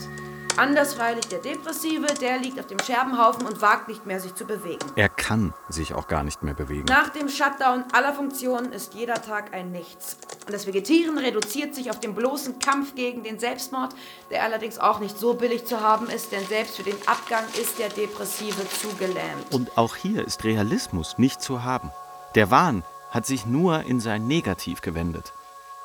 Anders 0.55 0.93
freilich 0.93 1.27
der 1.29 1.39
Depressive, 1.39 2.05
der 2.21 2.37
liegt 2.37 2.59
auf 2.59 2.67
dem 2.67 2.77
Scherbenhaufen 2.77 3.47
und 3.47 3.61
wagt 3.61 3.87
nicht 3.87 4.05
mehr, 4.05 4.19
sich 4.19 4.35
zu 4.35 4.45
bewegen. 4.45 4.85
Er 4.95 5.09
kann 5.09 5.51
sich 5.67 5.95
auch 5.95 6.07
gar 6.07 6.23
nicht 6.23 6.43
mehr 6.43 6.53
bewegen. 6.53 6.85
Nach 6.85 7.09
dem 7.09 7.27
Shutdown 7.27 7.85
aller 7.91 8.13
Funktionen 8.13 8.71
ist 8.71 8.93
jeder 8.93 9.15
Tag 9.15 9.53
ein 9.53 9.71
Nichts. 9.71 10.17
Und 10.45 10.53
das 10.53 10.67
Vegetieren 10.67 11.17
reduziert 11.17 11.73
sich 11.73 11.89
auf 11.89 11.99
den 11.99 12.13
bloßen 12.13 12.59
Kampf 12.59 12.93
gegen 12.93 13.23
den 13.23 13.39
Selbstmord, 13.39 13.95
der 14.29 14.43
allerdings 14.43 14.77
auch 14.77 14.99
nicht 14.99 15.17
so 15.17 15.33
billig 15.33 15.65
zu 15.65 15.81
haben 15.81 16.07
ist, 16.07 16.31
denn 16.31 16.45
selbst 16.45 16.75
für 16.75 16.83
den 16.83 16.97
Abgang 17.07 17.45
ist 17.59 17.79
der 17.79 17.89
Depressive 17.89 18.61
zugelähmt. 18.69 19.51
Und 19.51 19.75
auch 19.75 19.95
hier 19.95 20.23
ist 20.23 20.43
Realismus 20.43 21.17
nicht 21.17 21.41
zu 21.41 21.63
haben. 21.63 21.91
Der 22.35 22.51
Wahn 22.51 22.83
hat 23.09 23.25
sich 23.25 23.45
nur 23.45 23.83
in 23.83 23.99
sein 23.99 24.27
Negativ 24.27 24.81
gewendet. 24.81 25.33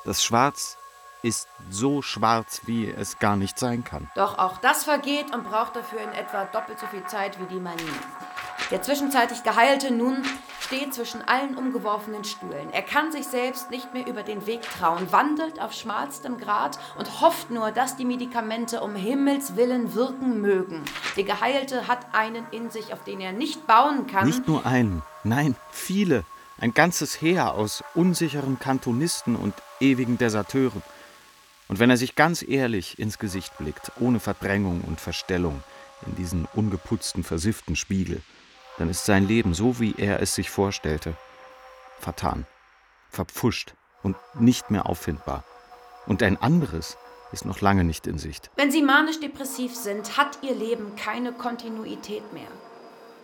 Das 0.05 0.25
Schwarz 0.25 0.78
ist 1.23 1.49
so 1.71 2.03
schwarz, 2.03 2.63
wie 2.67 2.89
es 2.89 3.19
gar 3.19 3.37
nicht 3.37 3.59
sein 3.59 3.85
kann. 3.85 4.11
Doch 4.15 4.39
auch 4.39 4.59
das 4.59 4.85
vergeht 4.85 5.35
und 5.35 5.45
braucht 5.45 5.77
dafür 5.77 6.01
in 6.01 6.13
etwa 6.13 6.45
doppelt 6.45 6.79
so 6.79 6.87
viel 6.87 7.05
Zeit 7.07 7.41
wie 7.41 7.47
die 7.55 7.61
Manie. 7.61 7.83
Der 8.71 8.83
zwischenzeitlich 8.83 9.43
Geheilte 9.45 9.91
nun 9.91 10.23
steht 10.61 10.93
zwischen 10.93 11.23
allen 11.27 11.57
umgeworfenen 11.57 12.25
Stühlen. 12.25 12.71
Er 12.73 12.83
kann 12.83 13.11
sich 13.11 13.27
selbst 13.27 13.71
nicht 13.71 13.95
mehr 13.95 14.07
über 14.07 14.23
den 14.23 14.47
Weg 14.47 14.61
trauen, 14.61 15.11
wandelt 15.11 15.61
auf 15.61 15.73
schmalstem 15.73 16.37
Grat 16.37 16.79
und 16.99 17.23
hofft 17.23 17.51
nur, 17.51 17.71
dass 17.71 17.97
die 17.97 18.05
Medikamente 18.05 18.83
um 18.83 18.95
Himmels 18.95 19.57
Willen 19.57 19.95
wirken 19.95 20.43
mögen. 20.43 20.85
Der 21.17 21.25
Geheilte 21.25 21.89
hat 21.89 22.15
einen 22.15 22.45
in 22.51 22.71
sich, 22.71 22.93
auf 22.93 23.03
den 23.05 23.21
er 23.21 23.33
nicht 23.33 23.67
bauen 23.67 24.07
kann. 24.07 24.27
Nicht 24.27 24.47
nur 24.47 24.67
einen, 24.67 25.03
nein, 25.25 25.57
viele. 25.71 26.25
Ein 26.61 26.75
ganzes 26.75 27.23
Heer 27.23 27.55
aus 27.55 27.83
unsicheren 27.95 28.59
Kantonisten 28.59 29.37
und 29.37 29.55
ewigen 29.81 30.19
Deserteuren. 30.19 30.83
Und 31.69 31.79
wenn 31.79 31.91
er 31.91 31.99
sich 31.99 32.15
ganz 32.15 32.43
ehrlich 32.43 32.99
ins 32.99 33.19
Gesicht 33.19 33.57
blickt, 33.59 33.93
ohne 34.01 34.21
Verdrängung 34.21 34.81
und 34.81 35.01
Verstellung, 35.01 35.63
in 36.07 36.15
diesen 36.15 36.47
ungeputzten, 36.55 37.25
versifften 37.25 37.77
Spiegel, 37.77 38.23
dann 38.79 38.89
ist 38.89 39.05
sein 39.05 39.27
Leben 39.27 39.55
so, 39.55 39.79
wie 39.81 39.95
er 39.99 40.23
es 40.23 40.35
sich 40.35 40.51
vorstellte, 40.51 41.15
vertan, 41.99 42.47
verpfuscht 43.11 43.75
und 44.03 44.17
nicht 44.35 44.71
mehr 44.71 44.87
auffindbar. 44.87 45.45
Und 46.07 46.23
ein 46.23 46.41
anderes 46.41 46.97
ist 47.33 47.45
noch 47.45 47.61
lange 47.61 47.85
nicht 47.85 48.07
in 48.07 48.19
Sicht. 48.19 48.51
Wenn 48.57 48.71
Sie 48.71 48.83
manisch-depressiv 48.83 49.75
sind, 49.75 50.17
hat 50.17 50.39
Ihr 50.43 50.55
Leben 50.55 50.97
keine 50.97 51.33
Kontinuität 51.33 52.33
mehr. 52.33 52.49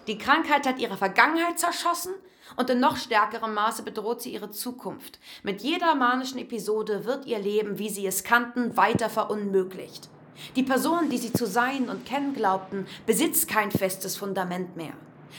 Die 0.07 0.19
Krankheit 0.19 0.67
hat 0.67 0.79
Ihre 0.79 0.97
Vergangenheit 0.97 1.59
zerschossen 1.59 2.13
und 2.57 2.69
in 2.69 2.81
noch 2.81 2.97
stärkerem 2.97 3.55
Maße 3.55 3.83
bedroht 3.83 4.21
sie 4.21 4.35
ihre 4.35 4.51
Zukunft. 4.51 5.19
Mit 5.43 5.63
jeder 5.63 5.95
manischen 5.95 6.39
Episode 6.39 7.05
wird 7.05 7.27
ihr 7.27 7.39
Leben, 7.39 7.79
wie 7.79 7.89
sie 7.89 8.07
es 8.07 8.23
kannten, 8.23 8.77
weiter 8.77 9.09
verunmöglicht. 9.09 10.09
Die 10.57 10.63
Person, 10.63 11.09
die 11.11 11.19
sie 11.19 11.33
zu 11.33 11.47
sein 11.47 11.89
und 11.89 12.05
kennen 12.05 12.35
glaubten, 12.35 12.87
besitzt 13.07 13.49
kein 13.49 13.71
festes 13.71 14.17
Fundament 14.17 14.77
mehr. 14.77 14.93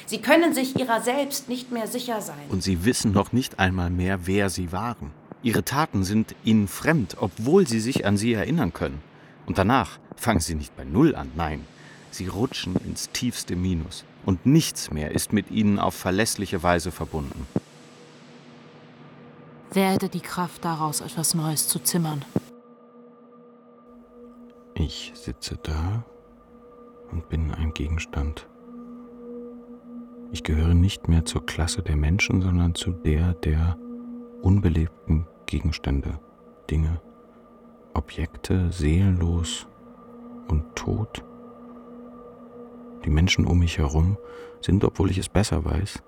Sie 0.08 0.22
können 0.22 0.54
sich 0.54 0.78
ihrer 0.80 1.02
selbst 1.02 1.48
nicht 1.48 1.72
mehr 1.72 1.88
sicher 1.88 2.22
sein. 2.22 2.50
Und 2.50 2.64
sie 2.64 2.86
wissen 2.86 3.12
noch 3.12 3.32
nicht 3.32 3.60
einmal 3.60 3.90
mehr, 3.90 4.26
wer 4.26 4.50
sie 4.50 4.72
waren. 4.72 5.12
Ihre 5.44 5.64
Taten 5.64 6.04
sind 6.04 6.36
ihnen 6.44 6.68
fremd, 6.68 7.18
obwohl 7.20 7.68
sie 7.68 7.80
sich 7.80 8.06
an 8.06 8.18
sie 8.18 8.34
erinnern 8.34 8.74
können. 8.74 9.02
Und 9.46 9.58
danach 9.58 10.00
fangen 10.16 10.40
sie 10.40 10.56
nicht 10.56 10.76
bei 10.76 10.86
Null 10.86 11.16
an, 11.16 11.32
nein, 11.36 11.66
sie 12.10 12.28
rutschen 12.28 12.76
ins 12.78 13.12
tiefste 13.12 13.56
Minus 13.56 14.06
und 14.26 14.46
nichts 14.46 14.92
mehr 14.92 15.12
ist 15.12 15.34
mit 15.34 15.52
ihnen 15.52 15.80
auf 15.80 15.94
verlässliche 15.94 16.64
Weise 16.64 16.92
verbunden. 16.92 17.48
Wer 19.72 19.92
hätte 19.92 20.10
die 20.10 20.22
Kraft 20.22 20.64
daraus, 20.64 21.02
etwas 21.02 21.34
Neues 21.36 21.68
zu 21.68 21.80
zimmern? 21.80 22.24
Ich 24.74 25.12
sitze 25.16 25.58
da 25.62 26.06
und 27.12 27.30
bin 27.30 27.52
ein 27.52 27.74
Gegenstand. 27.74 28.48
Ich 30.32 30.44
gehöre 30.44 30.74
nicht 30.74 31.08
mehr 31.08 31.26
zur 31.26 31.46
Klasse 31.46 31.82
der 31.82 31.96
Menschen, 31.96 32.42
sondern 32.42 32.76
zu 32.76 32.92
der 32.92 33.34
der 33.34 33.78
unbelebten 34.42 35.28
Gegenstände, 35.46 36.20
Dinge, 36.70 37.02
Objekte, 37.94 38.72
seelenlos 38.72 39.68
und 40.48 40.76
tot. 40.76 41.24
Die 43.06 43.12
Menschen 43.12 43.46
um 43.46 43.60
mich 43.60 43.78
herum 43.78 44.18
sind, 44.62 44.84
obwohl 44.84 45.12
ich 45.12 45.20
es 45.20 45.30
besser 45.30 45.64
weiß, 45.64 46.04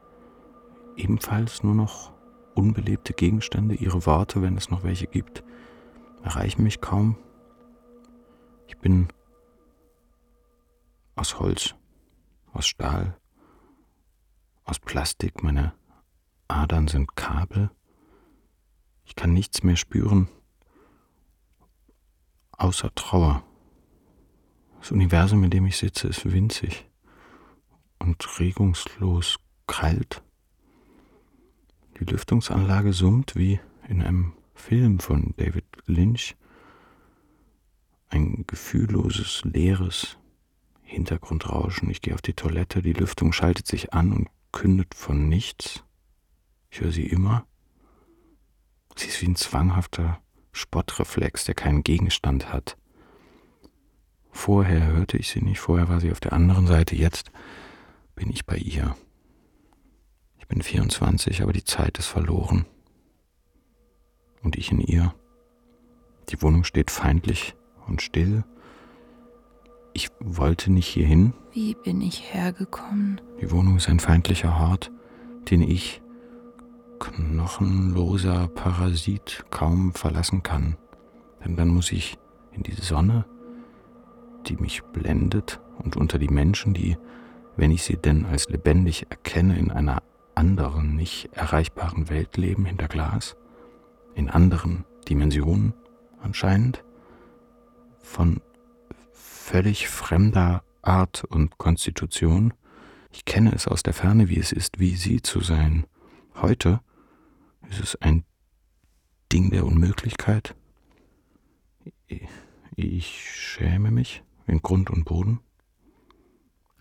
ebenfalls 0.95 1.63
nur 1.63 1.75
noch 1.75 2.11
unbelebte 2.55 3.13
Gegenstände. 3.13 3.75
Ihre 3.75 4.05
Worte, 4.07 4.41
wenn 4.41 4.57
es 4.57 4.71
noch 4.71 4.83
welche 4.83 5.05
gibt, 5.05 5.43
erreichen 6.23 6.63
mich 6.63 6.81
kaum. 6.81 7.15
Ich 8.65 8.77
bin 8.79 9.07
aus 11.15 11.39
Holz, 11.39 11.75
aus 12.51 12.67
Stahl, 12.67 13.15
aus 14.63 14.79
Plastik. 14.79 15.43
Meine 15.43 15.73
Adern 16.47 16.87
sind 16.87 17.15
Kabel. 17.15 17.69
Ich 19.05 19.15
kann 19.15 19.33
nichts 19.33 19.61
mehr 19.63 19.75
spüren, 19.75 20.29
außer 22.51 22.93
Trauer. 22.95 23.46
Das 24.87 24.93
Universum, 24.93 25.43
in 25.43 25.49
dem 25.49 25.65
ich 25.65 25.75
sitze, 25.75 26.07
ist 26.07 26.31
winzig 26.31 26.85
und 27.99 28.39
regungslos 28.39 29.37
kalt. 29.67 30.23
Die 31.99 32.05
Lüftungsanlage 32.05 32.93
summt 32.93 33.35
wie 33.35 33.59
in 33.89 34.01
einem 34.01 34.31
Film 34.55 34.99
von 34.99 35.33
David 35.35 35.65
Lynch. 35.87 36.37
Ein 38.07 38.45
gefühlloses, 38.47 39.41
leeres 39.43 40.17
Hintergrundrauschen. 40.83 41.89
Ich 41.89 42.01
gehe 42.01 42.13
auf 42.13 42.21
die 42.21 42.35
Toilette, 42.35 42.81
die 42.81 42.93
Lüftung 42.93 43.33
schaltet 43.33 43.67
sich 43.67 43.93
an 43.93 44.13
und 44.13 44.29
kündet 44.53 44.95
von 44.95 45.27
nichts. 45.27 45.83
Ich 46.69 46.79
höre 46.79 46.93
sie 46.93 47.07
immer. 47.07 47.45
Sie 48.95 49.07
ist 49.07 49.21
wie 49.21 49.27
ein 49.27 49.35
zwanghafter 49.35 50.21
Spottreflex, 50.53 51.43
der 51.43 51.55
keinen 51.55 51.83
Gegenstand 51.83 52.53
hat. 52.53 52.77
Vorher 54.37 54.85
hörte 54.85 55.17
ich 55.17 55.29
sie 55.29 55.41
nicht, 55.41 55.59
vorher 55.59 55.89
war 55.89 55.99
sie 55.99 56.11
auf 56.11 56.19
der 56.19 56.31
anderen 56.31 56.67
Seite, 56.67 56.95
jetzt 56.95 57.31
bin 58.15 58.29
ich 58.29 58.45
bei 58.45 58.55
ihr. 58.55 58.95
Ich 60.37 60.47
bin 60.47 60.61
24, 60.61 61.41
aber 61.41 61.51
die 61.53 61.65
Zeit 61.65 61.97
ist 61.97 62.05
verloren. 62.05 62.65
Und 64.43 64.55
ich 64.55 64.71
in 64.71 64.79
ihr. 64.79 65.13
Die 66.29 66.41
Wohnung 66.41 66.63
steht 66.63 66.91
feindlich 66.91 67.55
und 67.87 68.03
still. 68.03 68.45
Ich 69.93 70.09
wollte 70.19 70.71
nicht 70.71 70.87
hierhin. 70.87 71.33
Wie 71.51 71.73
bin 71.73 71.99
ich 71.99 72.31
hergekommen? 72.31 73.19
Die 73.41 73.51
Wohnung 73.51 73.77
ist 73.77 73.89
ein 73.89 73.99
feindlicher 73.99 74.59
Hort, 74.59 74.91
den 75.49 75.63
ich, 75.63 76.01
knochenloser 76.99 78.47
Parasit, 78.49 79.45
kaum 79.49 79.93
verlassen 79.93 80.43
kann. 80.43 80.77
Denn 81.43 81.57
dann 81.57 81.69
muss 81.69 81.91
ich 81.91 82.19
in 82.51 82.61
die 82.61 82.73
Sonne 82.73 83.25
die 84.49 84.57
mich 84.57 84.83
blendet 84.83 85.59
und 85.77 85.95
unter 85.95 86.19
die 86.19 86.29
Menschen, 86.29 86.73
die 86.73 86.97
wenn 87.57 87.71
ich 87.71 87.83
sie 87.83 87.97
denn 87.97 88.25
als 88.25 88.47
lebendig 88.49 89.07
erkenne, 89.09 89.57
in 89.57 89.71
einer 89.71 90.03
anderen, 90.35 90.95
nicht 90.95 91.33
erreichbaren 91.33 92.09
Welt 92.09 92.37
leben 92.37 92.65
hinter 92.65 92.87
Glas, 92.87 93.35
in 94.13 94.29
anderen 94.29 94.85
Dimensionen 95.09 95.73
anscheinend, 96.21 96.83
von 97.99 98.41
völlig 99.11 99.89
fremder 99.89 100.63
Art 100.83 101.23
und 101.23 101.57
Konstitution. 101.57 102.53
Ich 103.11 103.25
kenne 103.25 103.53
es 103.53 103.67
aus 103.67 103.81
der 103.81 103.93
Ferne, 103.93 104.29
wie 104.29 104.39
es 104.39 104.51
ist, 104.51 104.79
wie 104.79 104.95
sie 104.95 105.21
zu 105.21 105.41
sein. 105.41 105.85
Heute 106.35 106.79
ist 107.69 107.79
es 107.79 107.95
ein 108.01 108.23
Ding 109.33 109.49
der 109.49 109.65
Unmöglichkeit. 109.65 110.55
Ich 112.75 113.35
schäme 113.35 113.89
mich 113.89 114.23
in 114.47 114.61
Grund 114.61 114.89
und 114.89 115.05
Boden. 115.05 115.39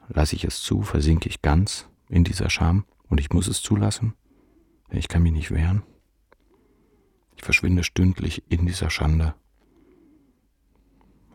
Lasse 0.09 0.37
ich 0.37 0.45
es 0.45 0.62
zu, 0.62 0.83
versinke 0.83 1.29
ich 1.29 1.43
ganz 1.43 1.89
in 2.09 2.25
dieser 2.25 2.49
Scham 2.49 2.85
und 3.09 3.21
ich 3.21 3.31
muss 3.31 3.49
es 3.49 3.61
zulassen, 3.61 4.14
denn 4.91 4.99
ich 4.99 5.09
kann 5.09 5.23
mich 5.23 5.33
nicht 5.33 5.51
wehren. 5.51 5.83
Ich 7.37 7.43
verschwinde 7.43 7.85
stündlich 7.85 8.45
in 8.49 8.67
dieser 8.67 8.91
Schande. 8.91 9.35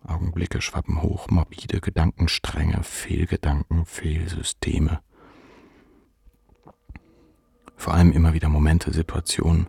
Augenblicke 0.03 0.61
schwappen 0.61 1.01
hoch, 1.01 1.29
morbide 1.29 1.79
Gedankenstränge, 1.79 2.83
Fehlgedanken, 2.83 3.85
Fehlsysteme. 3.85 5.01
Vor 7.75 7.93
allem 7.93 8.11
immer 8.11 8.33
wieder 8.33 8.49
Momente, 8.49 8.91
Situationen 8.93 9.67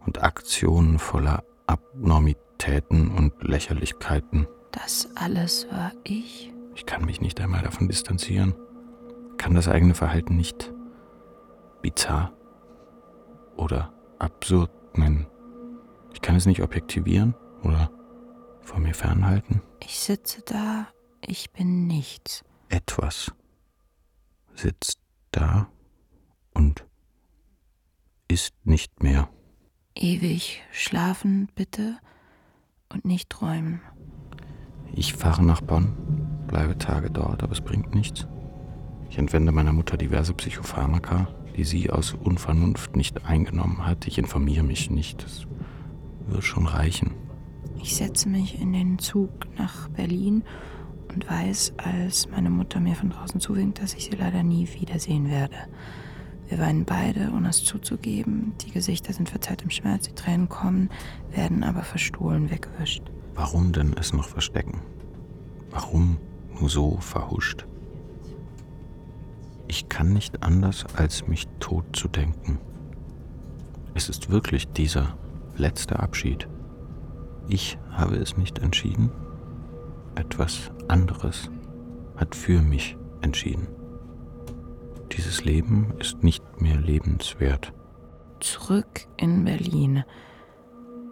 und 0.00 0.22
Aktionen 0.22 0.98
voller 0.98 1.44
Abnormitäten 1.66 3.10
und 3.10 3.42
Lächerlichkeiten. 3.42 4.46
Das 4.72 5.08
alles 5.14 5.66
war 5.70 5.92
ich? 6.04 6.52
Ich 6.74 6.86
kann 6.86 7.04
mich 7.04 7.20
nicht 7.20 7.40
einmal 7.40 7.62
davon 7.62 7.88
distanzieren, 7.88 8.54
kann 9.38 9.54
das 9.54 9.68
eigene 9.68 9.94
Verhalten 9.94 10.36
nicht 10.36 10.72
bizarr 11.82 12.32
oder 13.56 13.92
absurd 14.18 14.70
nennen. 14.96 15.26
Ich 16.12 16.20
kann 16.20 16.36
es 16.36 16.46
nicht 16.46 16.62
objektivieren 16.62 17.34
oder 17.62 17.90
von 18.62 18.82
mir 18.82 18.94
fernhalten. 18.94 19.62
Ich 19.80 19.98
sitze 19.98 20.42
da, 20.42 20.88
ich 21.20 21.50
bin 21.52 21.86
nichts. 21.86 22.44
Etwas 22.68 23.32
sitzt 24.54 24.98
da 25.30 25.68
und 26.52 26.84
ist 28.28 28.54
nicht 28.64 29.02
mehr. 29.02 29.28
Ewig 29.94 30.62
schlafen, 30.72 31.48
bitte, 31.54 31.98
und 32.92 33.04
nicht 33.04 33.30
träumen. 33.30 33.80
Ich 34.98 35.12
fahre 35.12 35.44
nach 35.44 35.60
Bonn, 35.60 35.92
bleibe 36.48 36.78
Tage 36.78 37.10
dort, 37.10 37.42
aber 37.42 37.52
es 37.52 37.60
bringt 37.60 37.94
nichts. 37.94 38.26
Ich 39.10 39.18
entwende 39.18 39.52
meiner 39.52 39.74
Mutter 39.74 39.98
diverse 39.98 40.32
Psychopharmaka, 40.32 41.28
die 41.54 41.64
sie 41.64 41.90
aus 41.90 42.14
Unvernunft 42.14 42.96
nicht 42.96 43.26
eingenommen 43.26 43.86
hat. 43.86 44.06
Ich 44.06 44.16
informiere 44.16 44.64
mich 44.64 44.90
nicht. 44.90 45.22
Das 45.22 45.46
wird 46.26 46.44
schon 46.44 46.66
reichen. 46.66 47.10
Ich 47.82 47.94
setze 47.94 48.30
mich 48.30 48.58
in 48.58 48.72
den 48.72 48.98
Zug 48.98 49.30
nach 49.58 49.90
Berlin 49.90 50.44
und 51.12 51.28
weiß, 51.28 51.74
als 51.76 52.30
meine 52.30 52.48
Mutter 52.48 52.80
mir 52.80 52.94
von 52.94 53.10
draußen 53.10 53.38
zuwinkt, 53.38 53.82
dass 53.82 53.92
ich 53.92 54.06
sie 54.06 54.16
leider 54.16 54.42
nie 54.42 54.66
wiedersehen 54.80 55.30
werde. 55.30 55.56
Wir 56.48 56.58
weinen 56.58 56.86
beide, 56.86 57.32
ohne 57.36 57.50
es 57.50 57.62
zuzugeben. 57.64 58.54
Die 58.64 58.70
Gesichter 58.70 59.12
sind 59.12 59.28
verzerrt 59.28 59.60
im 59.60 59.70
Schmerz, 59.70 60.08
die 60.08 60.14
Tränen 60.14 60.48
kommen, 60.48 60.88
werden 61.30 61.64
aber 61.64 61.82
verstohlen 61.82 62.50
weggewischt. 62.50 63.02
Warum 63.36 63.72
denn 63.72 63.94
es 63.98 64.12
noch 64.12 64.28
verstecken? 64.28 64.80
Warum 65.70 66.18
nur 66.58 66.70
so 66.70 66.96
verhuscht? 66.96 67.66
Ich 69.68 69.88
kann 69.88 70.12
nicht 70.12 70.42
anders, 70.42 70.86
als 70.96 71.28
mich 71.28 71.46
tot 71.60 71.84
zu 71.94 72.08
denken. 72.08 72.58
Es 73.94 74.08
ist 74.08 74.30
wirklich 74.30 74.68
dieser 74.68 75.16
letzte 75.56 75.98
Abschied. 75.98 76.48
Ich 77.48 77.78
habe 77.90 78.16
es 78.16 78.36
nicht 78.36 78.58
entschieden. 78.58 79.10
Etwas 80.14 80.70
anderes 80.88 81.50
hat 82.16 82.34
für 82.34 82.62
mich 82.62 82.96
entschieden. 83.20 83.68
Dieses 85.12 85.44
Leben 85.44 85.92
ist 85.98 86.22
nicht 86.22 86.60
mehr 86.60 86.76
lebenswert. 86.76 87.72
Zurück 88.40 89.06
in 89.16 89.44
Berlin 89.44 90.04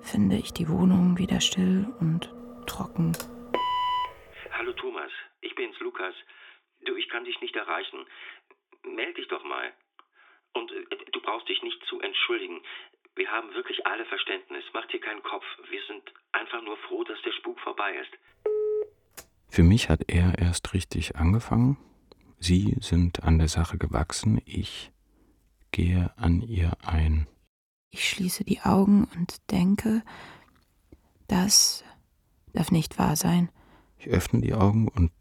finde 0.04 0.36
ich 0.36 0.52
die 0.52 0.68
Wohnung 0.68 1.18
wieder 1.18 1.40
still 1.40 1.86
und 1.98 2.30
trocken. 2.66 3.12
Hallo 4.52 4.72
Thomas, 4.74 5.10
ich 5.40 5.54
bin's, 5.54 5.78
Lukas. 5.80 6.14
Du, 6.84 6.94
ich 6.96 7.08
kann 7.08 7.24
dich 7.24 7.40
nicht 7.40 7.56
erreichen. 7.56 8.06
Meld 8.84 9.16
dich 9.16 9.26
doch 9.28 9.42
mal. 9.44 9.72
Und 10.52 10.70
äh, 10.70 10.84
du 11.12 11.20
brauchst 11.20 11.48
dich 11.48 11.62
nicht 11.62 11.82
zu 11.88 12.00
entschuldigen. 12.00 12.60
Wir 13.16 13.30
haben 13.30 13.52
wirklich 13.54 13.86
alle 13.86 14.04
Verständnis. 14.04 14.64
Mach 14.74 14.86
dir 14.86 15.00
keinen 15.00 15.22
Kopf. 15.22 15.44
Wir 15.70 15.80
sind 15.88 16.12
einfach 16.32 16.62
nur 16.62 16.76
froh, 16.76 17.04
dass 17.04 17.20
der 17.22 17.32
Spuk 17.32 17.58
vorbei 17.60 17.96
ist. 17.96 18.10
Für 19.48 19.62
mich 19.62 19.88
hat 19.88 20.00
er 20.08 20.38
erst 20.38 20.74
richtig 20.74 21.16
angefangen. 21.16 21.78
Sie 22.38 22.76
sind 22.80 23.22
an 23.22 23.38
der 23.38 23.48
Sache 23.48 23.78
gewachsen. 23.78 24.42
Ich 24.44 24.90
gehe 25.70 26.12
an 26.16 26.42
ihr 26.42 26.72
ein. 26.84 27.26
Ich 27.94 28.10
schließe 28.10 28.42
die 28.42 28.58
Augen 28.62 29.06
und 29.14 29.52
denke, 29.52 30.02
das 31.28 31.84
darf 32.52 32.72
nicht 32.72 32.98
wahr 32.98 33.14
sein. 33.14 33.50
Ich 33.98 34.08
öffne 34.08 34.40
die 34.40 34.52
Augen 34.52 34.88
und 34.88 35.12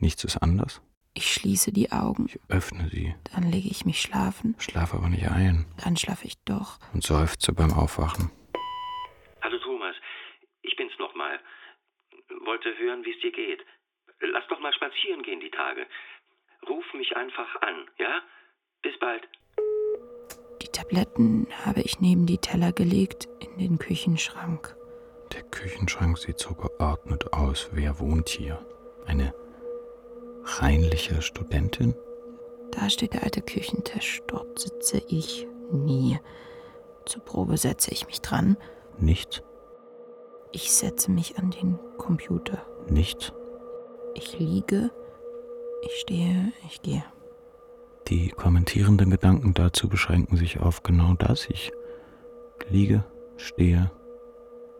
nichts 0.00 0.22
ist 0.24 0.36
anders. 0.36 0.82
Ich 1.14 1.32
schließe 1.32 1.72
die 1.72 1.92
Augen. 1.92 2.26
Ich 2.26 2.38
öffne 2.50 2.90
sie. 2.90 3.14
Dann 3.32 3.50
lege 3.50 3.70
ich 3.70 3.86
mich 3.86 4.02
schlafen. 4.02 4.54
Schlafe 4.58 4.98
aber 4.98 5.08
nicht 5.08 5.30
ein. 5.30 5.64
Dann 5.82 5.96
schlafe 5.96 6.26
ich 6.26 6.36
doch. 6.44 6.78
Und 6.92 7.02
seufze 7.02 7.54
beim 7.54 7.72
Aufwachen. 7.72 8.30
Hallo 9.40 9.58
Thomas, 9.60 9.96
ich 10.60 10.76
bin's 10.76 10.92
nochmal. 10.98 11.40
Wollte 12.44 12.76
hören, 12.76 13.02
wie 13.06 13.14
es 13.14 13.20
dir 13.22 13.32
geht. 13.32 13.64
Lass 14.20 14.46
doch 14.48 14.60
mal 14.60 14.74
spazieren 14.74 15.22
gehen 15.22 15.40
die 15.40 15.50
Tage. 15.50 15.86
Ruf 16.68 16.84
mich 16.92 17.16
einfach 17.16 17.62
an, 17.62 17.88
ja? 17.98 18.20
Bis 18.82 18.98
bald. 18.98 19.26
Tabletten 20.80 21.46
habe 21.66 21.82
ich 21.82 22.00
neben 22.00 22.24
die 22.24 22.38
Teller 22.38 22.72
gelegt 22.72 23.28
in 23.40 23.58
den 23.58 23.78
Küchenschrank. 23.78 24.74
Der 25.34 25.42
Küchenschrank 25.42 26.16
sieht 26.16 26.38
so 26.38 26.54
geordnet 26.54 27.34
aus. 27.34 27.68
Wer 27.72 28.00
wohnt 28.00 28.30
hier? 28.30 28.64
Eine 29.04 29.34
reinliche 30.42 31.20
Studentin? 31.20 31.94
Da 32.70 32.88
steht 32.88 33.12
der 33.12 33.24
alte 33.24 33.42
Küchentisch. 33.42 34.22
Dort 34.26 34.58
sitze 34.58 35.02
ich 35.06 35.46
nie. 35.70 36.18
Zur 37.04 37.22
Probe 37.24 37.58
setze 37.58 37.90
ich 37.90 38.06
mich 38.06 38.22
dran. 38.22 38.56
Nichts. 38.98 39.42
Ich 40.50 40.72
setze 40.72 41.10
mich 41.10 41.36
an 41.36 41.50
den 41.50 41.78
Computer. 41.98 42.64
Nichts. 42.88 43.34
Ich 44.14 44.38
liege, 44.38 44.90
ich 45.82 46.00
stehe, 46.00 46.52
ich 46.66 46.80
gehe. 46.80 47.04
Die 48.10 48.30
kommentierenden 48.30 49.08
Gedanken 49.08 49.54
dazu 49.54 49.88
beschränken 49.88 50.36
sich 50.36 50.58
auf 50.58 50.82
genau 50.82 51.14
das. 51.14 51.48
Ich 51.48 51.70
liege, 52.68 53.04
stehe, 53.36 53.92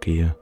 gehe. 0.00 0.36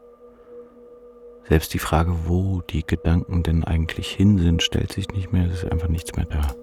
Selbst 1.44 1.74
die 1.74 1.80
Frage, 1.80 2.26
wo 2.26 2.62
die 2.62 2.86
Gedanken 2.86 3.42
denn 3.42 3.62
eigentlich 3.62 4.10
hin 4.10 4.38
sind, 4.38 4.62
stellt 4.62 4.90
sich 4.90 5.08
nicht 5.10 5.32
mehr. 5.32 5.44
Es 5.48 5.64
ist 5.64 5.70
einfach 5.70 5.88
nichts 5.88 6.16
mehr 6.16 6.24
da. 6.24 6.54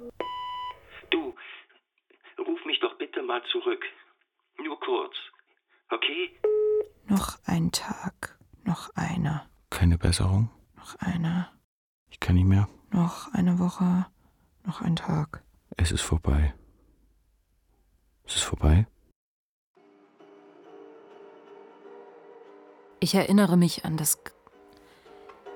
Du, 1.12 1.36
ruf 2.40 2.66
mich 2.66 2.80
doch 2.80 2.98
bitte 2.98 3.22
mal 3.22 3.44
zurück. 3.52 3.84
Nur 4.64 4.80
kurz. 4.80 5.14
Okay? 5.92 6.32
Noch 7.08 7.38
ein 7.46 7.72
Tag, 7.72 8.40
noch 8.64 8.90
einer. 8.96 9.48
Keine 9.70 10.00
Besserung? 10.00 10.50
Noch 10.76 10.96
einer. 10.96 11.52
Ich 12.10 12.20
kann 12.20 12.34
nicht 12.34 12.48
mehr. 12.48 12.68
Noch 12.92 13.32
eine 13.36 13.60
Woche, 13.60 14.08
noch 14.66 14.82
ein 14.82 14.96
Tag. 14.96 15.45
Es 15.78 15.92
ist 15.92 16.02
vorbei. 16.02 16.54
Es 18.26 18.36
ist 18.36 18.44
vorbei. 18.44 18.88
Ich 23.00 23.14
erinnere 23.14 23.58
mich 23.58 23.86
an 23.86 23.98
das. 23.98 24.18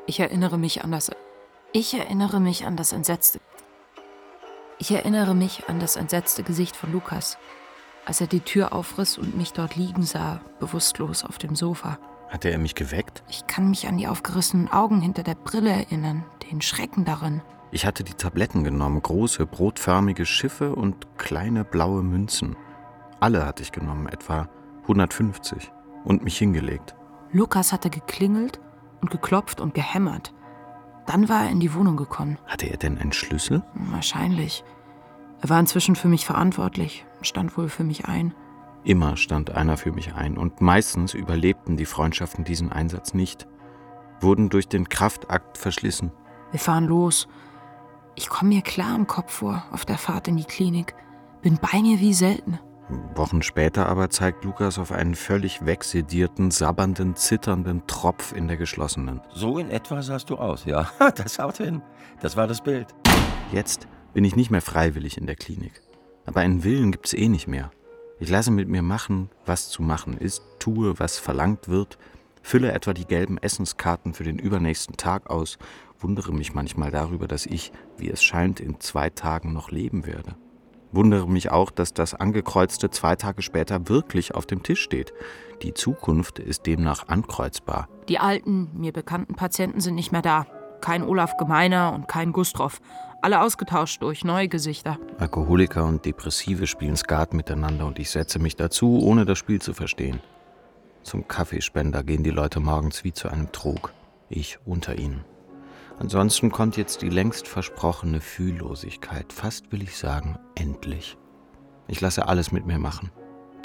Ich 0.06 0.20
erinnere 0.20 0.58
mich 0.58 0.84
an 0.84 0.92
das. 0.92 1.10
Ich 1.72 1.94
erinnere 1.94 2.40
mich 2.40 2.66
an 2.66 2.76
das 2.76 2.92
entsetzte. 2.92 3.40
Ich 4.78 4.92
erinnere 4.92 5.36
mich 5.36 5.68
an 5.68 5.80
das 5.80 5.96
entsetzte 5.96 6.44
Gesicht 6.44 6.76
von 6.76 6.92
Lukas, 6.92 7.38
als 8.06 8.22
er 8.22 8.28
die 8.28 8.40
Tür 8.40 8.74
aufriss 8.74 9.18
und 9.18 9.38
mich 9.38 9.54
dort 9.54 9.76
liegen 9.76 10.04
sah, 10.04 10.42
bewusstlos 10.60 11.24
auf 11.24 11.38
dem 11.38 11.56
Sofa. 11.56 11.98
Hatte 12.30 12.50
er 12.50 12.60
mich 12.60 12.76
geweckt? 12.76 13.24
Ich 13.30 13.48
kann 13.48 13.70
mich 13.70 13.88
an 13.88 13.98
die 13.98 14.08
aufgerissenen 14.08 14.72
Augen 14.72 15.02
hinter 15.02 15.24
der 15.24 15.36
Brille 15.36 15.72
erinnern, 15.72 16.24
den 16.50 16.62
Schrecken 16.62 17.04
darin. 17.04 17.42
Ich 17.72 17.86
hatte 17.86 18.04
die 18.04 18.14
Tabletten 18.14 18.64
genommen, 18.64 19.02
große, 19.02 19.46
brotförmige 19.46 20.26
Schiffe 20.26 20.76
und 20.76 21.18
kleine 21.18 21.64
blaue 21.64 22.02
Münzen. 22.02 22.56
Alle 23.20 23.46
hatte 23.46 23.62
ich 23.62 23.72
genommen, 23.72 24.08
etwa 24.08 24.50
150, 24.84 25.72
und 26.04 26.24
mich 26.24 26.38
hingelegt. 26.38 26.96
Lukas 27.32 27.72
hatte 27.72 27.90
geklingelt 27.92 28.60
und 29.02 29.12
geklopft 29.12 29.62
und 29.62 29.76
gehämmert. 29.76 30.34
Dann 31.06 31.30
war 31.30 31.44
er 31.44 31.52
in 31.52 31.60
die 31.60 31.74
Wohnung 31.74 31.96
gekommen. 31.96 32.40
Hatte 32.48 32.68
er 32.68 32.78
denn 32.78 32.98
einen 32.98 33.14
Schlüssel? 33.14 33.64
Wahrscheinlich. 33.74 34.64
Er 35.42 35.50
war 35.50 35.60
inzwischen 35.60 35.96
für 35.96 36.08
mich 36.08 36.26
verantwortlich, 36.26 37.06
stand 37.22 37.56
wohl 37.58 37.70
für 37.70 37.84
mich 37.84 38.06
ein. 38.06 38.34
Immer 38.84 39.16
stand 39.16 39.52
einer 39.52 39.78
für 39.78 39.92
mich 39.92 40.16
ein 40.16 40.38
und 40.38 40.62
meistens 40.62 41.14
überlebten 41.14 41.78
die 41.78 41.86
Freundschaften 41.86 42.46
diesen 42.46 42.72
Einsatz 42.72 43.14
nicht, 43.14 43.48
wurden 44.22 44.50
durch 44.50 44.68
den 44.68 44.90
Kraftakt 44.90 45.58
verschlissen. 45.58 46.12
Wir 46.52 46.60
fahren 46.60 46.86
los. 46.86 47.28
Ich 48.20 48.28
komme 48.28 48.54
mir 48.54 48.62
klar 48.62 48.98
im 48.98 49.08
Kopf 49.08 49.32
vor 49.32 49.64
auf 49.72 49.86
der 49.86 49.98
Fahrt 49.98 50.28
in 50.28 50.36
die 50.36 50.44
Klinik. 50.44 50.94
Bin 51.42 51.58
bei 51.58 51.82
mir 51.82 52.02
wie 52.02 52.14
selten. 52.14 52.60
Wochen 53.16 53.42
später 53.42 53.88
aber 53.88 54.10
zeigt 54.10 54.44
Lukas 54.44 54.78
auf 54.78 54.92
einen 54.92 55.16
völlig 55.16 55.66
wegsedierten, 55.66 56.52
sabbernden, 56.52 57.16
zitternden 57.16 57.88
Tropf 57.88 58.34
in 58.34 58.50
der 58.50 58.58
geschlossenen. 58.58 59.22
So 59.34 59.58
in 59.58 59.72
etwa 59.72 60.02
sahst 60.02 60.30
du 60.30 60.36
aus, 60.36 60.66
ja. 60.66 60.92
Das 61.16 61.40
haut 61.40 61.60
hin. 61.60 61.82
Das 62.20 62.36
war 62.36 62.46
das 62.46 62.60
Bild. 62.60 62.88
Jetzt 63.54 63.88
bin 64.14 64.26
ich 64.26 64.36
nicht 64.36 64.52
mehr 64.52 64.62
freiwillig 64.62 65.18
in 65.18 65.26
der 65.26 65.38
Klinik. 65.38 65.82
Aber 66.26 66.42
einen 66.42 66.66
Willen 66.66 66.92
gibt's 66.92 67.14
eh 67.14 67.30
nicht 67.30 67.48
mehr. 67.48 67.72
Ich 68.20 68.30
lasse 68.30 68.52
mit 68.52 68.68
mir 68.68 68.82
machen, 68.82 69.30
was 69.46 69.70
zu 69.70 69.82
machen 69.82 70.18
ist, 70.18 70.44
tue, 70.60 71.00
was 71.00 71.18
verlangt 71.18 71.70
wird, 71.70 71.98
fülle 72.42 72.74
etwa 72.74 72.94
die 72.94 73.06
gelben 73.06 73.38
Essenskarten 73.38 74.14
für 74.14 74.26
den 74.26 74.40
übernächsten 74.40 74.98
Tag 74.98 75.30
aus, 75.30 75.58
wundere 76.00 76.34
mich 76.34 76.54
manchmal 76.54 76.92
darüber, 76.92 77.28
dass 77.28 77.46
ich, 77.46 77.72
wie 77.98 78.10
es 78.10 78.24
scheint, 78.24 78.60
in 78.60 78.80
zwei 78.80 79.10
Tagen 79.10 79.54
noch 79.54 79.72
leben 79.72 80.06
werde. 80.06 80.36
Wundere 80.92 81.30
mich 81.30 81.52
auch, 81.52 81.70
dass 81.70 81.94
das 81.94 82.16
angekreuzte 82.16 82.90
zwei 82.90 83.16
Tage 83.16 83.42
später 83.44 83.90
wirklich 83.90 84.34
auf 84.34 84.48
dem 84.48 84.64
Tisch 84.64 84.82
steht. 84.82 85.14
Die 85.62 85.74
Zukunft 85.74 86.40
ist 86.40 86.66
demnach 86.66 87.08
ankreuzbar. 87.08 87.88
Die 88.08 88.18
alten, 88.18 88.70
mir 88.74 88.92
bekannten 88.92 89.36
Patienten 89.36 89.82
sind 89.82 89.96
nicht 89.96 90.12
mehr 90.12 90.24
da. 90.24 90.48
Kein 90.82 91.04
Olaf 91.04 91.38
Gemeiner 91.38 91.94
und 91.94 92.08
kein 92.08 92.32
Gustrov. 92.32 92.82
Alle 93.22 93.42
ausgetauscht 93.42 94.02
durch 94.02 94.24
neue 94.24 94.48
Gesichter. 94.48 94.98
Alkoholiker 95.20 95.86
und 95.86 96.06
Depressive 96.06 96.66
spielen 96.66 96.96
Skat 96.96 97.34
miteinander 97.34 97.86
und 97.86 98.00
ich 98.00 98.10
setze 98.10 98.40
mich 98.40 98.56
dazu, 98.56 99.00
ohne 99.04 99.26
das 99.26 99.38
Spiel 99.38 99.62
zu 99.62 99.74
verstehen. 99.74 100.22
Zum 101.04 101.28
Kaffeespender 101.28 102.04
gehen 102.04 102.24
die 102.24 102.30
Leute 102.30 102.60
morgens 102.60 103.04
wie 103.04 103.14
zu 103.14 103.30
einem 103.30 103.52
Trog. 103.52 103.94
Ich 104.30 104.58
unter 104.66 104.98
ihnen. 104.98 105.26
Ansonsten 106.00 106.50
kommt 106.50 106.78
jetzt 106.78 107.02
die 107.02 107.10
längst 107.10 107.46
versprochene 107.46 108.22
Fühllosigkeit, 108.22 109.34
fast 109.34 109.72
will 109.74 109.84
ich 109.84 109.98
sagen, 109.98 110.40
endlich. 110.56 111.18
Ich 111.90 112.00
lasse 112.00 112.28
alles 112.28 112.54
mit 112.54 112.66
mir 112.66 112.80
machen. 112.80 113.12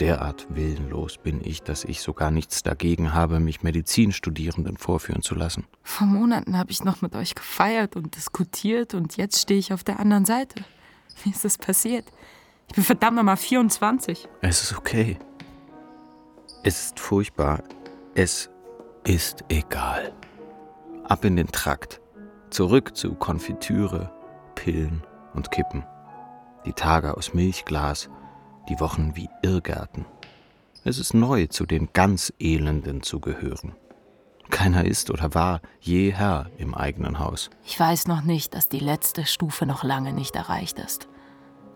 Derart 0.00 0.48
willenlos 0.50 1.18
bin 1.18 1.40
ich, 1.44 1.62
dass 1.62 1.84
ich 1.84 2.00
sogar 2.00 2.32
nichts 2.32 2.64
dagegen 2.64 3.14
habe, 3.14 3.38
mich 3.38 3.62
Medizinstudierenden 3.62 4.76
vorführen 4.76 5.22
zu 5.22 5.36
lassen. 5.36 5.64
Vor 5.84 6.08
Monaten 6.08 6.58
habe 6.58 6.72
ich 6.72 6.82
noch 6.82 7.00
mit 7.00 7.14
euch 7.14 7.36
gefeiert 7.36 7.94
und 7.94 8.16
diskutiert 8.16 8.94
und 8.94 9.16
jetzt 9.16 9.40
stehe 9.40 9.60
ich 9.60 9.72
auf 9.72 9.84
der 9.84 10.00
anderen 10.00 10.24
Seite. 10.24 10.64
Wie 11.22 11.30
ist 11.30 11.44
das 11.44 11.56
passiert? 11.56 12.06
Ich 12.68 12.74
bin 12.74 12.82
verdammt 12.82 13.16
nochmal 13.16 13.36
24. 13.36 14.28
Es 14.40 14.62
ist 14.64 14.76
okay. 14.76 15.18
Es 16.64 16.86
ist 16.86 16.98
furchtbar. 16.98 17.62
Es 18.16 18.50
ist 19.04 19.44
egal. 19.48 20.12
Ab 21.04 21.24
in 21.24 21.36
den 21.36 21.52
Trakt. 21.52 22.00
Zurück 22.54 22.96
zu 22.96 23.16
Konfitüre, 23.16 24.12
Pillen 24.54 25.02
und 25.34 25.50
Kippen. 25.50 25.84
Die 26.64 26.72
Tage 26.72 27.16
aus 27.16 27.34
Milchglas, 27.34 28.08
die 28.68 28.78
Wochen 28.78 29.16
wie 29.16 29.28
Irrgärten. 29.42 30.04
Es 30.84 31.00
ist 31.00 31.14
neu, 31.14 31.48
zu 31.48 31.66
den 31.66 31.88
ganz 31.94 32.32
Elenden 32.38 33.02
zu 33.02 33.18
gehören. 33.18 33.74
Keiner 34.50 34.84
ist 34.84 35.10
oder 35.10 35.34
war 35.34 35.62
je 35.80 36.12
Herr 36.12 36.48
im 36.56 36.76
eigenen 36.76 37.18
Haus. 37.18 37.50
Ich 37.64 37.80
weiß 37.80 38.06
noch 38.06 38.22
nicht, 38.22 38.54
dass 38.54 38.68
die 38.68 38.78
letzte 38.78 39.26
Stufe 39.26 39.66
noch 39.66 39.82
lange 39.82 40.12
nicht 40.12 40.36
erreicht 40.36 40.78
ist. 40.78 41.08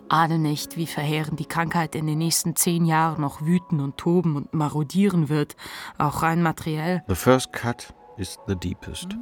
Ahne 0.08 0.38
nicht, 0.38 0.76
wie 0.76 0.86
verheerend 0.86 1.40
die 1.40 1.46
Krankheit 1.46 1.96
in 1.96 2.06
den 2.06 2.18
nächsten 2.18 2.54
zehn 2.54 2.84
Jahren 2.84 3.20
noch 3.20 3.42
wüten 3.42 3.80
und 3.80 3.96
toben 3.96 4.36
und 4.36 4.54
marodieren 4.54 5.28
wird, 5.28 5.56
auch 5.98 6.22
rein 6.22 6.40
materiell. 6.40 7.02
The 7.08 7.16
first 7.16 7.52
cut 7.52 7.92
is 8.16 8.38
the 8.46 8.54
deepest. 8.54 9.16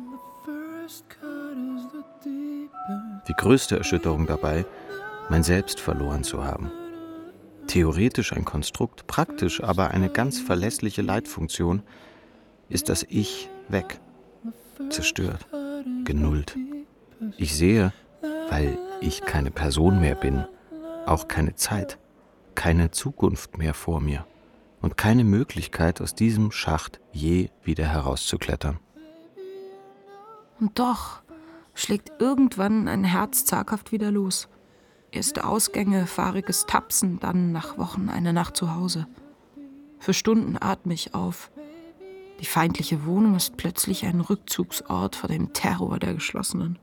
Die 3.28 3.34
größte 3.34 3.76
Erschütterung 3.76 4.26
dabei, 4.26 4.64
mein 5.28 5.42
Selbst 5.42 5.80
verloren 5.80 6.22
zu 6.22 6.44
haben. 6.44 6.70
Theoretisch 7.66 8.32
ein 8.32 8.44
Konstrukt, 8.44 9.06
praktisch 9.06 9.62
aber 9.62 9.90
eine 9.90 10.08
ganz 10.08 10.38
verlässliche 10.38 11.02
Leitfunktion, 11.02 11.82
ist 12.68 12.88
das 12.88 13.04
Ich 13.08 13.48
weg, 13.68 14.00
zerstört, 14.88 15.46
genullt. 16.04 16.56
Ich 17.36 17.56
sehe, 17.56 17.92
weil 18.50 18.78
ich 19.00 19.22
keine 19.22 19.50
Person 19.50 20.00
mehr 20.00 20.14
bin, 20.14 20.46
auch 21.06 21.28
keine 21.28 21.54
Zeit, 21.54 21.98
keine 22.54 22.90
Zukunft 22.92 23.58
mehr 23.58 23.74
vor 23.74 24.00
mir 24.00 24.26
und 24.80 24.96
keine 24.96 25.24
Möglichkeit, 25.24 26.00
aus 26.00 26.14
diesem 26.14 26.52
Schacht 26.52 27.00
je 27.12 27.48
wieder 27.64 27.86
herauszuklettern. 27.86 28.78
Und 30.60 30.78
doch 30.78 31.22
schlägt 31.76 32.10
irgendwann 32.20 32.88
ein 32.88 33.04
Herz 33.04 33.44
zaghaft 33.44 33.92
wieder 33.92 34.10
los. 34.10 34.48
Erste 35.12 35.44
Ausgänge, 35.44 36.06
fahriges 36.06 36.66
Tapsen, 36.66 37.20
dann 37.20 37.52
nach 37.52 37.78
Wochen 37.78 38.08
eine 38.08 38.32
Nacht 38.32 38.56
zu 38.56 38.74
Hause. 38.74 39.06
Für 40.00 40.12
Stunden 40.12 40.56
atme 40.60 40.94
ich 40.94 41.14
auf. 41.14 41.50
Die 42.40 42.46
feindliche 42.46 43.06
Wohnung 43.06 43.36
ist 43.36 43.56
plötzlich 43.56 44.04
ein 44.04 44.20
Rückzugsort 44.20 45.16
vor 45.16 45.28
dem 45.28 45.52
Terror 45.52 45.98
der 45.98 46.14
Geschlossenen. 46.14 46.78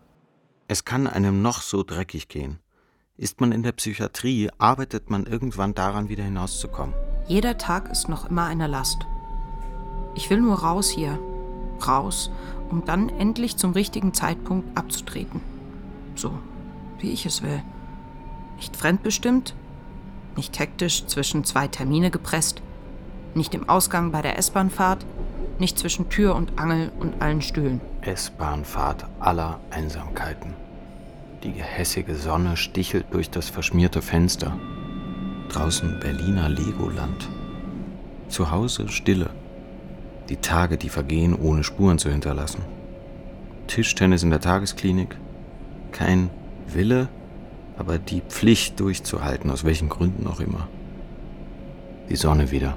Es 0.67 0.85
kann 0.85 1.07
einem 1.07 1.41
noch 1.41 1.61
so 1.61 1.83
dreckig 1.83 2.27
gehen. 2.27 2.59
Ist 3.17 3.41
man 3.41 3.51
in 3.51 3.61
der 3.61 3.73
Psychiatrie, 3.73 4.49
arbeitet 4.57 5.09
man 5.09 5.25
irgendwann 5.25 5.75
daran, 5.75 6.09
wieder 6.09 6.23
hinauszukommen. 6.23 6.95
Jeder 7.27 7.57
Tag 7.57 7.91
ist 7.91 8.09
noch 8.09 8.29
immer 8.29 8.45
eine 8.45 8.67
Last. 8.67 9.05
Ich 10.15 10.29
will 10.29 10.41
nur 10.41 10.59
raus 10.59 10.89
hier. 10.89 11.19
Raus, 11.87 12.31
um 12.73 12.85
dann 12.85 13.09
endlich 13.09 13.55
zum 13.55 13.73
richtigen 13.73 14.15
Zeitpunkt 14.15 14.75
abzutreten. 14.75 15.41
So, 16.15 16.31
wie 16.97 17.11
ich 17.11 17.27
es 17.27 17.43
will. 17.43 17.61
Nicht 18.55 18.75
fremdbestimmt, 18.75 19.53
nicht 20.35 20.57
hektisch 20.57 21.05
zwischen 21.05 21.43
zwei 21.43 21.67
Termine 21.67 22.09
gepresst, 22.09 22.63
nicht 23.35 23.53
im 23.53 23.69
Ausgang 23.69 24.11
bei 24.11 24.23
der 24.23 24.39
S-Bahnfahrt, 24.39 25.05
nicht 25.59 25.77
zwischen 25.77 26.09
Tür 26.09 26.35
und 26.35 26.57
Angel 26.57 26.91
und 26.99 27.21
allen 27.21 27.43
Stühlen. 27.43 27.79
S-Bahnfahrt 28.01 29.05
aller 29.19 29.59
Einsamkeiten. 29.69 30.55
Die 31.43 31.53
gehässige 31.53 32.15
Sonne 32.15 32.57
stichelt 32.57 33.05
durch 33.11 33.29
das 33.29 33.49
verschmierte 33.49 34.01
Fenster. 34.01 34.57
Draußen 35.49 35.99
Berliner 35.99 36.49
Legoland. 36.49 37.29
Zu 38.29 38.49
Hause 38.49 38.87
Stille. 38.87 39.29
Die 40.33 40.41
Tage, 40.41 40.79
die 40.79 40.89
vergehen, 40.89 41.35
ohne 41.35 41.63
Spuren 41.63 41.99
zu 41.99 42.09
hinterlassen. 42.09 42.63
Tischtennis 43.67 44.23
in 44.23 44.31
der 44.31 44.39
Tagesklinik. 44.39 45.15
Kein 45.91 46.31
Wille, 46.67 47.07
aber 47.77 47.99
die 47.99 48.21
Pflicht 48.21 48.79
durchzuhalten, 48.79 49.51
aus 49.51 49.63
welchen 49.63 49.89
Gründen 49.89 50.25
auch 50.25 50.39
immer. 50.39 50.67
Die 52.09 52.15
Sonne 52.15 52.49
wieder. 52.49 52.75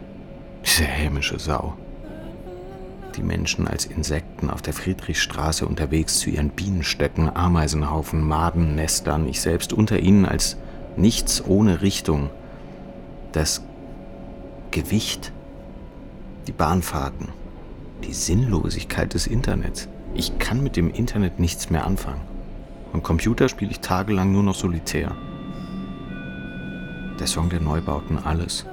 Diese 0.67 0.85
hämische 0.85 1.39
Sau. 1.39 1.79
Die 3.17 3.23
Menschen 3.23 3.67
als 3.67 3.87
Insekten 3.87 4.51
auf 4.51 4.61
der 4.61 4.75
Friedrichstraße 4.75 5.67
unterwegs 5.67 6.19
zu 6.19 6.29
ihren 6.29 6.51
Bienenstöcken, 6.51 7.35
Ameisenhaufen, 7.35 8.21
Madennestern, 8.21 9.27
ich 9.27 9.41
selbst 9.41 9.73
unter 9.73 9.99
ihnen 9.99 10.27
als 10.27 10.59
nichts 10.99 11.43
ohne 11.43 11.81
Richtung. 11.81 12.29
Das 13.33 13.63
Gewicht, 14.73 15.33
die 16.47 16.53
Bahnfahrten, 16.53 17.29
die 18.05 18.13
Sinnlosigkeit 18.13 19.15
des 19.15 19.27
Internets. 19.27 19.89
Ich 20.15 20.39
kann 20.39 20.63
mit 20.63 20.77
dem 20.77 20.91
Internet 20.91 21.39
nichts 21.39 21.71
mehr 21.71 21.87
anfangen. 21.87 22.23
Am 22.93 23.03
Computer 23.03 23.49
spiele 23.49 23.71
ich 23.71 23.81
tagelang 23.81 24.33
nur 24.33 24.43
noch 24.43 24.55
solitär. 24.55 25.15
Der 27.19 27.27
Song 27.27 27.49
der 27.49 27.61
Neubauten 27.61 28.19
Alles. 28.19 28.67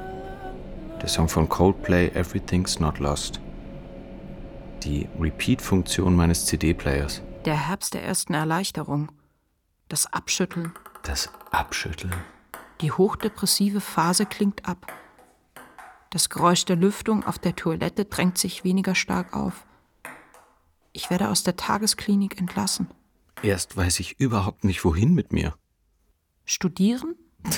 Der 1.01 1.09
Song 1.09 1.27
von 1.27 1.49
Coldplay 1.49 2.09
Everything's 2.09 2.79
Not 2.79 2.99
Lost. 2.99 3.41
Die 4.83 5.07
Repeat-Funktion 5.19 6.15
meines 6.15 6.45
CD-Players. 6.45 7.21
Der 7.45 7.67
Herbst 7.67 7.93
der 7.93 8.03
ersten 8.03 8.33
Erleichterung. 8.33 9.11
Das 9.89 10.11
Abschütteln. 10.11 10.73
Das 11.03 11.29
Abschütteln. 11.51 12.13
Die 12.81 12.91
hochdepressive 12.91 13.81
Phase 13.81 14.25
klingt 14.25 14.67
ab. 14.67 14.87
Das 16.13 16.29
Geräusch 16.29 16.63
der 16.65 16.75
Lüftung 16.75 17.23
auf 17.23 17.39
der 17.39 17.55
Toilette 17.55 18.05
drängt 18.05 18.37
sich 18.37 18.63
weniger 18.63 18.93
stark 18.93 19.33
auf. 19.33 19.65
Ich 20.91 21.09
werde 21.09 21.29
aus 21.29 21.41
der 21.41 21.55
Tagesklinik 21.55 22.39
entlassen. 22.39 22.87
Erst 23.41 23.75
weiß 23.75 23.99
ich 23.99 24.19
überhaupt 24.19 24.63
nicht, 24.63 24.85
wohin 24.85 25.15
mit 25.15 25.33
mir. 25.33 25.55
Studieren? 26.45 27.15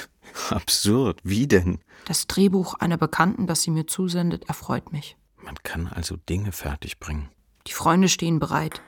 Absurd. 0.51 1.19
Wie 1.25 1.47
denn? 1.47 1.79
Das 2.05 2.27
Drehbuch 2.27 2.75
einer 2.75 2.95
Bekannten, 2.95 3.45
das 3.45 3.61
sie 3.61 3.71
mir 3.71 3.87
zusendet, 3.87 4.45
erfreut 4.47 4.93
mich. 4.93 5.17
Man 5.35 5.55
kann 5.63 5.87
also 5.87 6.15
Dinge 6.15 6.53
fertigbringen. 6.53 7.27
Die 7.67 7.73
Freunde 7.73 8.07
stehen 8.07 8.39
bereit, 8.39 8.81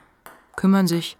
kümmern 0.56 0.86
sich, 0.86 1.18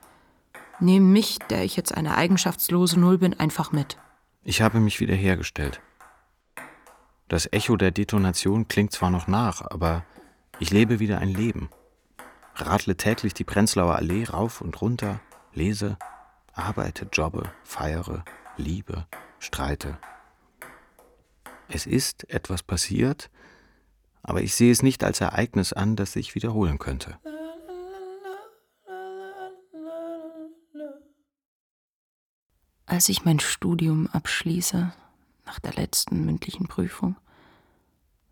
Nehmen 0.80 1.12
mich, 1.12 1.38
der 1.50 1.64
ich 1.64 1.76
jetzt 1.76 1.94
eine 1.94 2.16
eigenschaftslose 2.16 2.98
Null 2.98 3.18
bin, 3.18 3.38
einfach 3.38 3.72
mit. 3.72 3.98
Ich 4.42 4.62
habe 4.62 4.80
mich 4.80 5.00
wiederhergestellt. 5.00 5.82
Das 7.28 7.46
Echo 7.52 7.76
der 7.76 7.90
Detonation 7.90 8.68
klingt 8.68 8.92
zwar 8.92 9.10
noch 9.10 9.26
nach, 9.26 9.60
aber 9.60 10.04
ich 10.58 10.70
lebe 10.70 10.98
wieder 10.98 11.18
ein 11.18 11.28
Leben. 11.28 11.68
Radle 12.54 12.96
täglich 12.96 13.34
die 13.34 13.44
Prenzlauer 13.44 13.96
Allee 13.96 14.24
rauf 14.24 14.62
und 14.62 14.80
runter, 14.80 15.20
lese, 15.52 15.98
arbeite, 16.54 17.06
jobbe, 17.12 17.52
feiere, 17.64 18.24
liebe, 18.56 19.06
streite. 19.38 19.98
Es 21.68 21.84
ist 21.84 22.28
etwas 22.30 22.62
passiert, 22.62 23.30
aber 24.22 24.40
ich 24.40 24.54
sehe 24.54 24.72
es 24.72 24.82
nicht 24.82 25.04
als 25.04 25.20
Ereignis 25.20 25.74
an, 25.74 25.96
das 25.96 26.12
sich 26.12 26.34
wiederholen 26.34 26.78
könnte. 26.78 27.18
Als 32.86 33.10
ich 33.10 33.26
mein 33.26 33.38
Studium 33.38 34.06
abschließe, 34.06 34.94
nach 35.48 35.58
der 35.58 35.72
letzten 35.72 36.26
mündlichen 36.26 36.68
Prüfung, 36.68 37.16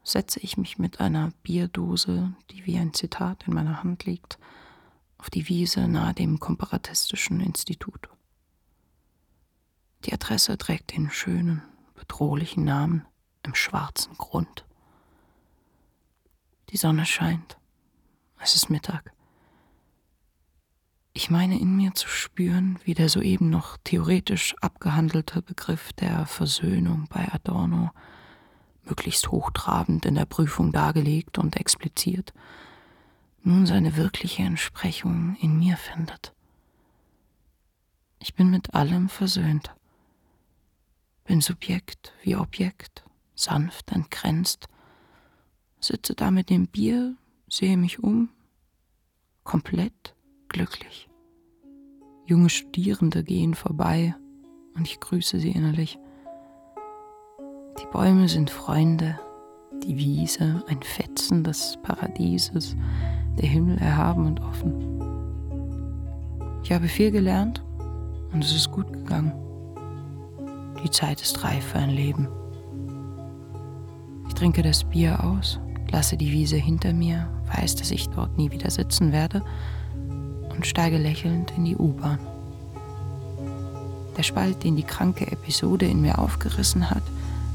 setze 0.05 0.39
ich 0.41 0.59
mich 0.59 0.79
mit 0.79 1.01
einer 1.01 1.33
Bierdose, 1.43 2.35
die 2.51 2.67
wie 2.67 2.77
ein 2.77 2.93
Zitat 2.93 3.49
in 3.49 3.55
meiner 3.55 3.83
Hand 3.83 4.05
liegt, 4.05 4.39
auf 5.17 5.31
die 5.31 5.49
Wiese 5.49 5.89
nahe 5.89 6.13
dem 6.13 6.39
Komparatistischen 6.39 7.41
Institut. 7.41 8.11
Die 10.05 10.13
Adresse 10.13 10.59
trägt 10.59 10.95
den 10.95 11.11
schönen, 11.11 11.63
bedrohlichen 11.95 12.65
Namen 12.65 13.07
im 13.43 13.55
schwarzen 13.55 14.15
Grund. 14.19 14.67
Die 16.69 16.77
Sonne 16.77 17.07
scheint. 17.07 17.57
Es 18.39 18.55
ist 18.55 18.69
Mittag. 18.69 19.16
Ich 21.17 21.31
meine 21.31 21.59
in 21.59 21.75
mir 21.75 21.95
zu 21.95 22.09
spüren, 22.09 22.79
wie 22.85 22.93
der 22.93 23.09
soeben 23.09 23.49
noch 23.49 23.79
theoretisch 23.83 24.55
abgehandelte 24.61 25.41
Begriff 25.41 25.95
der 25.95 26.27
Versöhnung 26.27 27.07
bei 27.09 27.27
Adorno, 27.33 27.91
möglichst 28.85 29.31
hochtrabend 29.31 30.05
in 30.05 30.17
der 30.17 30.27
Prüfung 30.27 30.73
dargelegt 30.73 31.39
und 31.39 31.57
expliziert, 31.57 32.35
nun 33.43 33.65
seine 33.65 33.97
wirkliche 33.97 34.43
Entsprechung 34.43 35.39
in 35.41 35.59
mir 35.59 35.79
findet. 35.79 36.35
Ich 38.19 38.35
bin 38.35 38.51
mit 38.51 38.75
allem 38.75 39.09
versöhnt, 39.09 39.75
bin 41.25 41.41
Subjekt 41.41 42.13
wie 42.25 42.37
Objekt, 42.37 43.07
sanft 43.35 43.91
entgrenzt, 43.91 44.67
sitze 45.81 46.15
da 46.15 46.31
mit 46.31 46.51
dem 46.51 46.67
Bier, 46.67 47.17
sehe 47.49 47.79
mich 47.79 48.01
um, 48.01 48.29
komplett 49.45 50.16
glücklich. 50.49 51.09
Junge 52.25 52.51
Studierende 52.51 53.23
gehen 53.23 53.55
vorbei 53.55 54.15
und 54.75 54.87
ich 54.87 54.99
grüße 55.01 55.39
sie 55.39 55.53
innerlich. 55.53 55.99
Die 57.81 57.87
Bäume 57.93 58.29
sind 58.29 58.51
Freunde, 58.51 59.19
die 59.85 59.97
Wiese 59.97 60.65
ein 60.67 60.83
Fetzen 60.83 61.45
des 61.45 61.79
Paradieses, 61.83 62.77
der 63.39 63.49
Himmel 63.49 63.79
erhaben 63.79 64.27
und 64.27 64.41
offen. 64.41 64.73
Ich 66.65 66.73
habe 66.73 66.89
viel 66.89 67.13
gelernt 67.13 67.63
und 68.33 68.43
es 68.43 68.55
ist 68.55 68.73
gut 68.73 68.93
gegangen. 68.93 69.33
Die 70.83 70.91
Zeit 70.91 71.23
ist 71.23 71.45
reif 71.45 71.65
für 71.65 71.79
ein 71.79 71.91
Leben. 71.91 72.29
Ich 74.27 74.35
trinke 74.35 74.63
das 74.63 74.83
Bier 74.83 75.23
aus, 75.23 75.61
lasse 75.93 76.17
die 76.17 76.33
Wiese 76.33 76.57
hinter 76.57 76.93
mir, 76.93 77.31
weiß, 77.55 77.77
dass 77.77 77.93
ich 77.93 78.09
dort 78.09 78.37
nie 78.37 78.51
wieder 78.51 78.71
sitzen 78.71 79.13
werde 79.13 79.43
und 80.57 80.67
steige 80.67 80.99
lächelnd 80.99 81.53
in 81.57 81.65
die 81.65 81.77
U-Bahn. 81.77 82.19
Der 84.17 84.23
Spalt, 84.23 84.65
den 84.65 84.77
die 84.77 84.83
kranke 84.83 85.31
Episode 85.31 85.87
in 85.87 86.01
mir 86.01 86.19
aufgerissen 86.19 86.91
hat, 86.91 87.03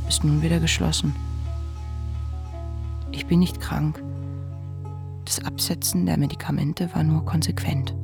ist 0.08 0.24
nun 0.24 0.42
wieder 0.42 0.60
geschlossen. 0.60 1.16
Ich 3.12 3.26
bin 3.26 3.40
nicht 3.40 3.60
krank. 3.60 4.02
Das 5.26 5.44
Absetzen 5.44 6.06
der 6.06 6.18
Medikamente 6.18 6.94
war 6.94 7.04
nur 7.04 7.26
konsequent. 7.26 7.96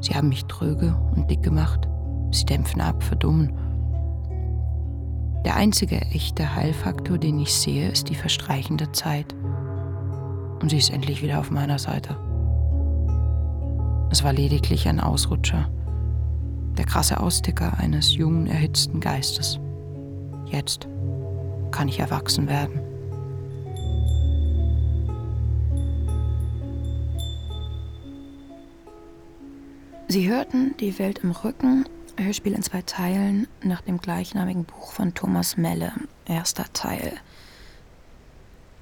Sie 0.00 0.14
haben 0.14 0.28
mich 0.28 0.44
tröge 0.44 0.96
und 1.16 1.30
dick 1.30 1.42
gemacht. 1.42 1.88
Sie 2.30 2.44
dämpfen 2.44 2.80
ab, 2.80 3.02
verdummen. 3.02 3.52
Der 5.44 5.56
einzige 5.56 6.00
echte 6.02 6.54
Heilfaktor, 6.54 7.18
den 7.18 7.40
ich 7.40 7.52
sehe, 7.54 7.90
ist 7.90 8.08
die 8.08 8.14
verstreichende 8.14 8.92
Zeit. 8.92 9.34
Und 10.62 10.70
sie 10.70 10.78
ist 10.78 10.90
endlich 10.90 11.22
wieder 11.22 11.40
auf 11.40 11.50
meiner 11.50 11.78
Seite. 11.78 12.16
Es 14.10 14.24
war 14.24 14.32
lediglich 14.32 14.88
ein 14.88 14.98
Ausrutscher. 14.98 15.70
Der 16.76 16.84
krasse 16.84 17.20
Austicker 17.20 17.78
eines 17.78 18.14
jungen, 18.14 18.48
erhitzten 18.48 18.98
Geistes. 18.98 19.60
Jetzt 20.46 20.88
kann 21.70 21.86
ich 21.86 22.00
erwachsen 22.00 22.48
werden. 22.48 22.80
Sie 30.08 30.28
hörten 30.28 30.74
Die 30.80 30.98
Welt 30.98 31.20
im 31.22 31.30
Rücken, 31.30 31.84
Hörspiel 32.16 32.54
in 32.54 32.64
zwei 32.64 32.82
Teilen, 32.82 33.46
nach 33.62 33.80
dem 33.80 33.98
gleichnamigen 33.98 34.64
Buch 34.64 34.90
von 34.90 35.14
Thomas 35.14 35.56
Melle, 35.56 35.92
erster 36.26 36.64
Teil. 36.72 37.12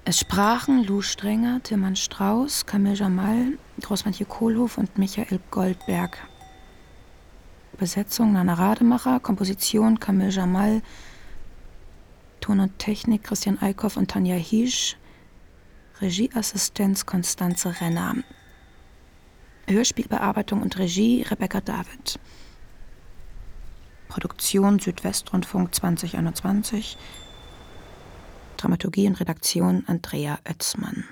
Es 0.08 0.20
sprachen 0.20 0.84
Lou 0.84 1.02
Strenger, 1.02 1.62
Tilman 1.62 1.94
Strauß, 1.94 2.64
Camille 2.64 2.94
Jamal, 2.94 3.58
Großmantje 3.82 4.24
Kohlhoff 4.24 4.78
und 4.78 4.96
Michael 4.96 5.38
Goldberg. 5.50 6.16
Besetzung 7.76 8.32
Nana 8.32 8.54
Rademacher, 8.54 9.20
Komposition 9.20 10.00
Camille 10.00 10.30
Jamal, 10.30 10.80
Ton 12.40 12.60
und 12.60 12.78
Technik 12.78 13.24
Christian 13.24 13.60
Eickhoff 13.60 13.98
und 13.98 14.10
Tanja 14.10 14.36
Hiesch, 14.36 14.96
Regieassistenz 16.00 17.04
Konstanze 17.04 17.78
Renner. 17.78 18.14
Hörspielbearbeitung 19.66 20.62
und 20.62 20.78
Regie 20.78 21.20
Rebecca 21.28 21.60
David. 21.60 22.18
Produktion 24.08 24.78
Südwestrundfunk 24.78 25.74
2021. 25.74 26.96
Dramaturgie 28.58 29.06
und 29.06 29.18
Redaktion 29.20 29.84
Andrea 29.86 30.38
Oetzmann. 30.46 31.04